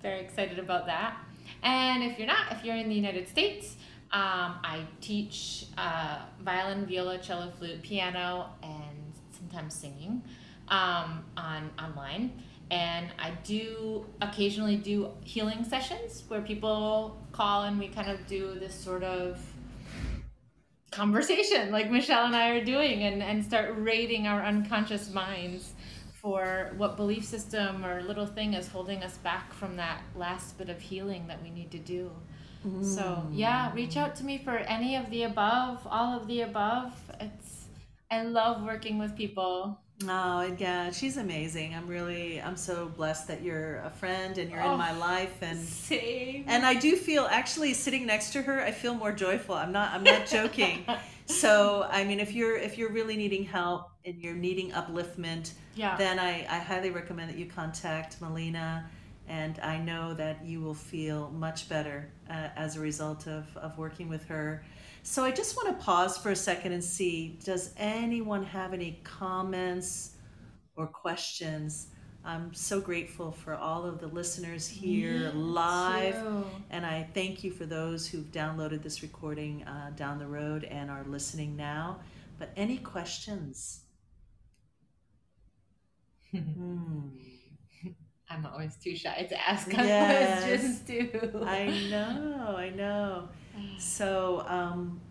Very 0.01 0.19
excited 0.19 0.59
about 0.59 0.85
that. 0.87 1.17
And 1.63 2.03
if 2.03 2.17
you're 2.17 2.27
not, 2.27 2.51
if 2.51 2.63
you're 2.63 2.75
in 2.75 2.89
the 2.89 2.95
United 2.95 3.27
States, 3.27 3.75
um, 4.11 4.57
I 4.63 4.85
teach 5.01 5.67
uh, 5.77 6.19
violin, 6.41 6.85
viola, 6.85 7.19
cello, 7.19 7.51
flute, 7.57 7.81
piano, 7.83 8.49
and 8.63 9.13
sometimes 9.31 9.75
singing 9.75 10.23
um, 10.69 11.23
on 11.37 11.69
online. 11.77 12.41
And 12.71 13.07
I 13.17 13.31
do 13.43 14.05
occasionally 14.21 14.77
do 14.77 15.09
healing 15.23 15.63
sessions 15.63 16.23
where 16.27 16.41
people 16.41 17.19
call 17.31 17.63
and 17.63 17.79
we 17.79 17.87
kind 17.87 18.09
of 18.09 18.25
do 18.27 18.55
this 18.59 18.75
sort 18.75 19.03
of 19.03 19.39
conversation 20.91 21.71
like 21.71 21.91
Michelle 21.91 22.25
and 22.25 22.35
I 22.35 22.49
are 22.49 22.65
doing 22.65 23.03
and, 23.03 23.21
and 23.21 23.43
start 23.43 23.73
rating 23.77 24.27
our 24.27 24.43
unconscious 24.43 25.11
minds 25.13 25.73
for 26.21 26.73
what 26.77 26.97
belief 26.97 27.23
system 27.23 27.85
or 27.85 28.01
little 28.01 28.25
thing 28.25 28.53
is 28.53 28.67
holding 28.67 29.03
us 29.03 29.17
back 29.19 29.53
from 29.53 29.77
that 29.77 30.01
last 30.15 30.57
bit 30.57 30.69
of 30.69 30.79
healing 30.79 31.27
that 31.27 31.41
we 31.41 31.49
need 31.49 31.71
to 31.71 31.79
do. 31.79 32.11
So 32.81 33.01
mm. 33.01 33.29
yeah, 33.31 33.73
reach 33.73 33.95
out 33.95 34.17
to 34.17 34.25
me 34.25 34.37
for 34.37 34.57
any 34.57 34.97
of 34.97 35.09
the 35.09 35.23
above, 35.23 35.87
all 35.89 36.19
of 36.19 36.27
the 36.27 36.41
above. 36.41 36.93
It's 37.21 37.67
I 38.11 38.23
love 38.23 38.63
working 38.63 38.97
with 38.97 39.15
people. 39.15 39.79
Oh 40.07 40.55
yeah, 40.57 40.91
she's 40.91 41.17
amazing. 41.17 41.73
I'm 41.73 41.87
really, 41.87 42.41
I'm 42.41 42.57
so 42.57 42.87
blessed 42.87 43.27
that 43.27 43.41
you're 43.41 43.77
a 43.79 43.89
friend 43.89 44.37
and 44.37 44.49
you're 44.49 44.61
Oh. 44.61 44.73
in 44.73 44.77
my 44.77 44.93
oh, 44.93 44.99
life, 44.99 45.41
and 45.41 45.59
Same. 45.59 46.45
and 46.47 46.65
I 46.65 46.73
do 46.73 46.95
feel 46.95 47.27
actually 47.29 47.73
sitting 47.73 48.05
next 48.05 48.31
to 48.33 48.41
her, 48.41 48.61
I 48.61 48.71
feel 48.71 48.93
more 48.93 49.11
joyful. 49.11 49.55
I'm 49.55 49.71
not, 49.71 49.91
I'm 49.93 50.03
not 50.03 50.25
joking. 50.27 50.85
so 51.25 51.87
I 51.89 52.03
mean, 52.03 52.19
if 52.19 52.33
you're 52.33 52.57
if 52.57 52.77
you're 52.77 52.91
really 52.91 53.15
needing 53.15 53.43
help 53.43 53.91
and 54.05 54.21
you're 54.21 54.35
needing 54.35 54.71
upliftment, 54.71 55.51
yeah. 55.79 55.95
then 55.95 56.19
I, 56.19 56.45
I 56.49 56.59
highly 56.59 56.91
recommend 56.91 57.29
that 57.29 57.37
you 57.37 57.45
contact 57.45 58.19
Melina, 58.21 58.89
and 59.27 59.59
I 59.59 59.77
know 59.77 60.13
that 60.15 60.43
you 60.45 60.61
will 60.61 60.73
feel 60.73 61.29
much 61.31 61.69
better 61.69 62.09
uh, 62.29 62.49
as 62.55 62.75
a 62.75 62.79
result 62.79 63.27
of, 63.27 63.45
of 63.57 63.77
working 63.77 64.09
with 64.09 64.25
her. 64.25 64.63
So 65.03 65.23
I 65.23 65.31
just 65.31 65.55
want 65.55 65.69
to 65.69 65.83
pause 65.83 66.17
for 66.17 66.31
a 66.31 66.35
second 66.35 66.73
and 66.73 66.83
see 66.83 67.39
does 67.43 67.73
anyone 67.77 68.43
have 68.43 68.73
any 68.73 68.99
comments 69.03 70.15
or 70.75 70.87
questions 70.87 71.87
I'm 72.23 72.53
so 72.53 72.81
grateful 72.81 73.31
for 73.31 73.55
all 73.55 73.85
of 73.85 73.99
the 73.99 74.07
listeners 74.07 74.67
here 74.67 75.31
live. 75.33 76.15
And 76.69 76.85
I 76.85 77.07
thank 77.13 77.43
you 77.43 77.51
for 77.51 77.65
those 77.65 78.07
who've 78.07 78.29
downloaded 78.31 78.83
this 78.83 79.01
recording 79.01 79.63
uh, 79.63 79.91
down 79.95 80.19
the 80.19 80.27
road 80.27 80.65
and 80.65 80.91
are 80.91 81.03
listening 81.05 81.55
now. 81.55 82.01
But 82.37 82.51
any 82.55 82.77
questions? 82.77 83.81
Hmm. 86.31 86.99
I'm 88.29 88.45
always 88.45 88.75
too 88.75 88.95
shy 88.95 89.25
to 89.29 89.49
ask 89.49 89.67
yes. 89.73 90.43
questions 90.43 90.81
too. 90.81 91.43
I 91.45 91.65
know, 91.89 92.55
I 92.57 92.69
know. 92.69 93.29
So 93.77 94.45
um, 94.47 95.01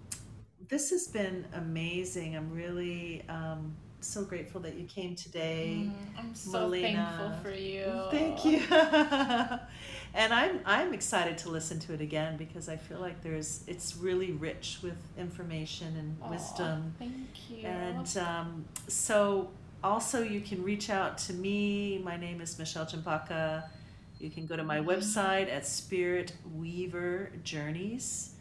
this 0.69 0.91
has 0.91 1.09
been 1.09 1.47
amazing. 1.53 2.37
I'm 2.37 2.51
really 2.51 3.23
um, 3.29 3.75
so 4.01 4.25
grateful 4.25 4.61
that 4.63 4.77
you 4.77 4.87
came 4.87 5.15
today. 5.15 5.91
Mm, 5.91 6.19
I'm 6.19 6.35
so 6.35 6.61
Melina. 6.61 7.15
thankful 7.19 7.51
for 7.51 7.57
you. 7.57 8.05
Thank 8.11 8.45
you. 8.45 8.63
and 10.15 10.33
I'm 10.33 10.61
I'm 10.65 10.95
excited 10.95 11.39
to 11.39 11.51
listen 11.51 11.79
to 11.81 11.95
it 11.95 12.01
again 12.01 12.37
because 12.37 12.69
I 12.69 12.77
feel 12.77 13.01
like 13.01 13.23
there's 13.23 13.65
it's 13.67 13.97
really 13.97 14.33
rich 14.33 14.79
with 14.83 14.97
information 15.19 15.97
and 15.97 16.21
Aww, 16.21 16.31
wisdom. 16.31 16.95
Thank 16.99 17.51
you. 17.51 17.67
And 17.67 18.17
um, 18.19 18.65
so 18.87 19.51
also 19.83 20.23
you 20.23 20.41
can 20.41 20.63
reach 20.63 20.91
out 20.91 21.19
to 21.19 21.33
me. 21.33 21.99
My 21.99 22.17
name 22.17 22.41
is 22.41 22.59
Michelle 22.59 22.87
Champaka. 22.87 23.71
You 24.19 24.31
can 24.31 24.47
go 24.47 24.57
to 24.57 24.65
my 24.65 24.79
mm-hmm. 24.79 24.91
website 24.91 25.51
at 25.53 25.67
Spirit 25.67 26.33
Weaver 26.55 27.33
Journeys 27.45 28.35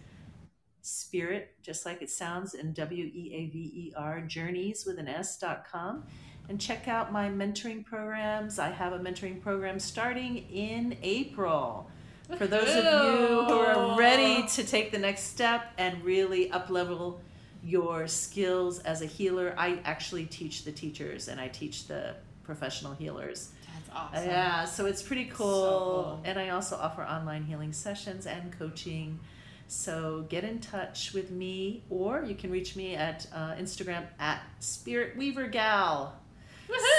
spirit, 0.87 1.53
just 1.61 1.85
like 1.85 2.01
it 2.01 2.09
sounds, 2.09 2.53
in 2.53 2.73
W 2.73 3.11
E 3.13 3.31
A 3.33 3.51
V 3.51 3.59
E 3.59 3.93
R, 3.95 4.21
journeys 4.21 4.85
with 4.85 4.97
an 4.99 5.07
S 5.07 5.37
dot 5.37 5.65
com. 5.69 6.03
And 6.49 6.61
check 6.61 6.87
out 6.87 7.11
my 7.11 7.27
mentoring 7.29 7.85
programs. 7.85 8.57
I 8.57 8.69
have 8.69 8.93
a 8.93 8.99
mentoring 8.99 9.41
program 9.41 9.79
starting 9.79 10.37
in 10.49 10.97
April. 11.03 11.91
For 12.37 12.47
those 12.47 12.69
of 12.69 12.83
you 12.83 13.43
who 13.43 13.51
are 13.51 13.97
ready 13.97 14.47
to 14.47 14.63
take 14.63 14.91
the 14.91 14.97
next 14.97 15.23
step 15.23 15.73
and 15.77 16.03
really 16.03 16.51
up 16.51 16.69
level 16.69 17.21
your 17.63 18.07
skills 18.07 18.79
as 18.79 19.01
a 19.01 19.05
healer, 19.05 19.53
I 19.57 19.79
actually 19.83 20.25
teach 20.25 20.63
the 20.63 20.71
teachers 20.71 21.27
and 21.27 21.39
I 21.39 21.47
teach 21.47 21.87
the 21.87 22.15
professional 22.43 22.93
healers. 22.93 23.49
That's 23.73 23.89
awesome. 23.95 24.29
Yeah, 24.29 24.65
so 24.65 24.85
it's 24.85 25.01
pretty 25.01 25.25
cool. 25.25 25.61
So 25.61 25.79
cool. 25.79 26.21
And 26.23 26.39
I 26.39 26.49
also 26.49 26.75
offer 26.77 27.03
online 27.03 27.43
healing 27.43 27.73
sessions 27.73 28.25
and 28.25 28.57
coaching. 28.57 29.19
So 29.67 30.25
get 30.29 30.45
in 30.45 30.59
touch 30.59 31.13
with 31.13 31.29
me, 31.29 31.83
or 31.89 32.23
you 32.23 32.35
can 32.35 32.51
reach 32.51 32.77
me 32.77 32.95
at 32.95 33.27
uh, 33.33 33.53
Instagram 33.55 34.05
at 34.17 34.41
Spirit 34.59 35.17
Weaver 35.17 35.47
Gal. 35.47 36.17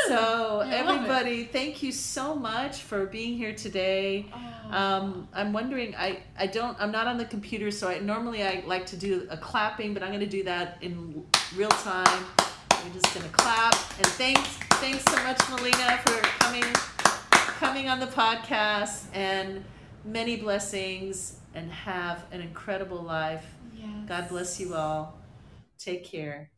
So 0.09 0.61
everybody, 0.61 1.45
thank 1.45 1.83
you 1.83 1.93
so 1.93 2.35
much 2.35 2.83
for 2.83 3.07
being 3.07 3.37
here 3.37 3.55
today. 3.55 4.27
Oh. 4.33 4.77
Um, 4.77 5.29
I'm 5.35 5.53
wondering, 5.53 5.95
I, 5.97 6.21
I 6.39 6.47
don't, 6.47 6.77
I'm 6.81 6.91
not 6.91 7.07
on 7.07 7.19
the 7.19 7.25
computer, 7.25 7.71
so 7.71 7.89
I 7.89 7.99
normally 7.99 8.43
I 8.43 8.63
like 8.67 8.87
to 8.87 8.97
do 8.97 9.27
a 9.31 9.37
clapping, 9.37 9.95
but 9.95 10.03
I'm 10.03 10.09
going 10.09 10.21
to 10.21 10.27
do 10.27 10.43
that 10.45 10.79
in 10.81 11.27
real 11.55 11.69
time. 11.69 12.25
I'm 12.71 12.93
just 12.93 13.13
going 13.15 13.27
to 13.27 13.33
clap 13.37 13.75
and 13.99 14.07
thanks, 14.07 14.49
thanks 14.81 15.05
so 15.05 15.23
much, 15.25 15.39
Melina, 15.51 15.99
for 15.99 16.19
coming, 16.41 16.65
coming 17.31 17.89
on 17.89 18.01
the 18.01 18.07
podcast 18.07 19.07
and 19.13 19.65
many 20.05 20.37
blessings 20.37 21.39
and 21.55 21.71
have 21.71 22.25
an 22.31 22.41
incredible 22.41 23.03
life. 23.03 23.45
Yes. 23.75 23.89
God 24.07 24.29
bless 24.29 24.61
you 24.61 24.75
all. 24.75 25.19
Take 25.79 26.05
care. 26.05 26.51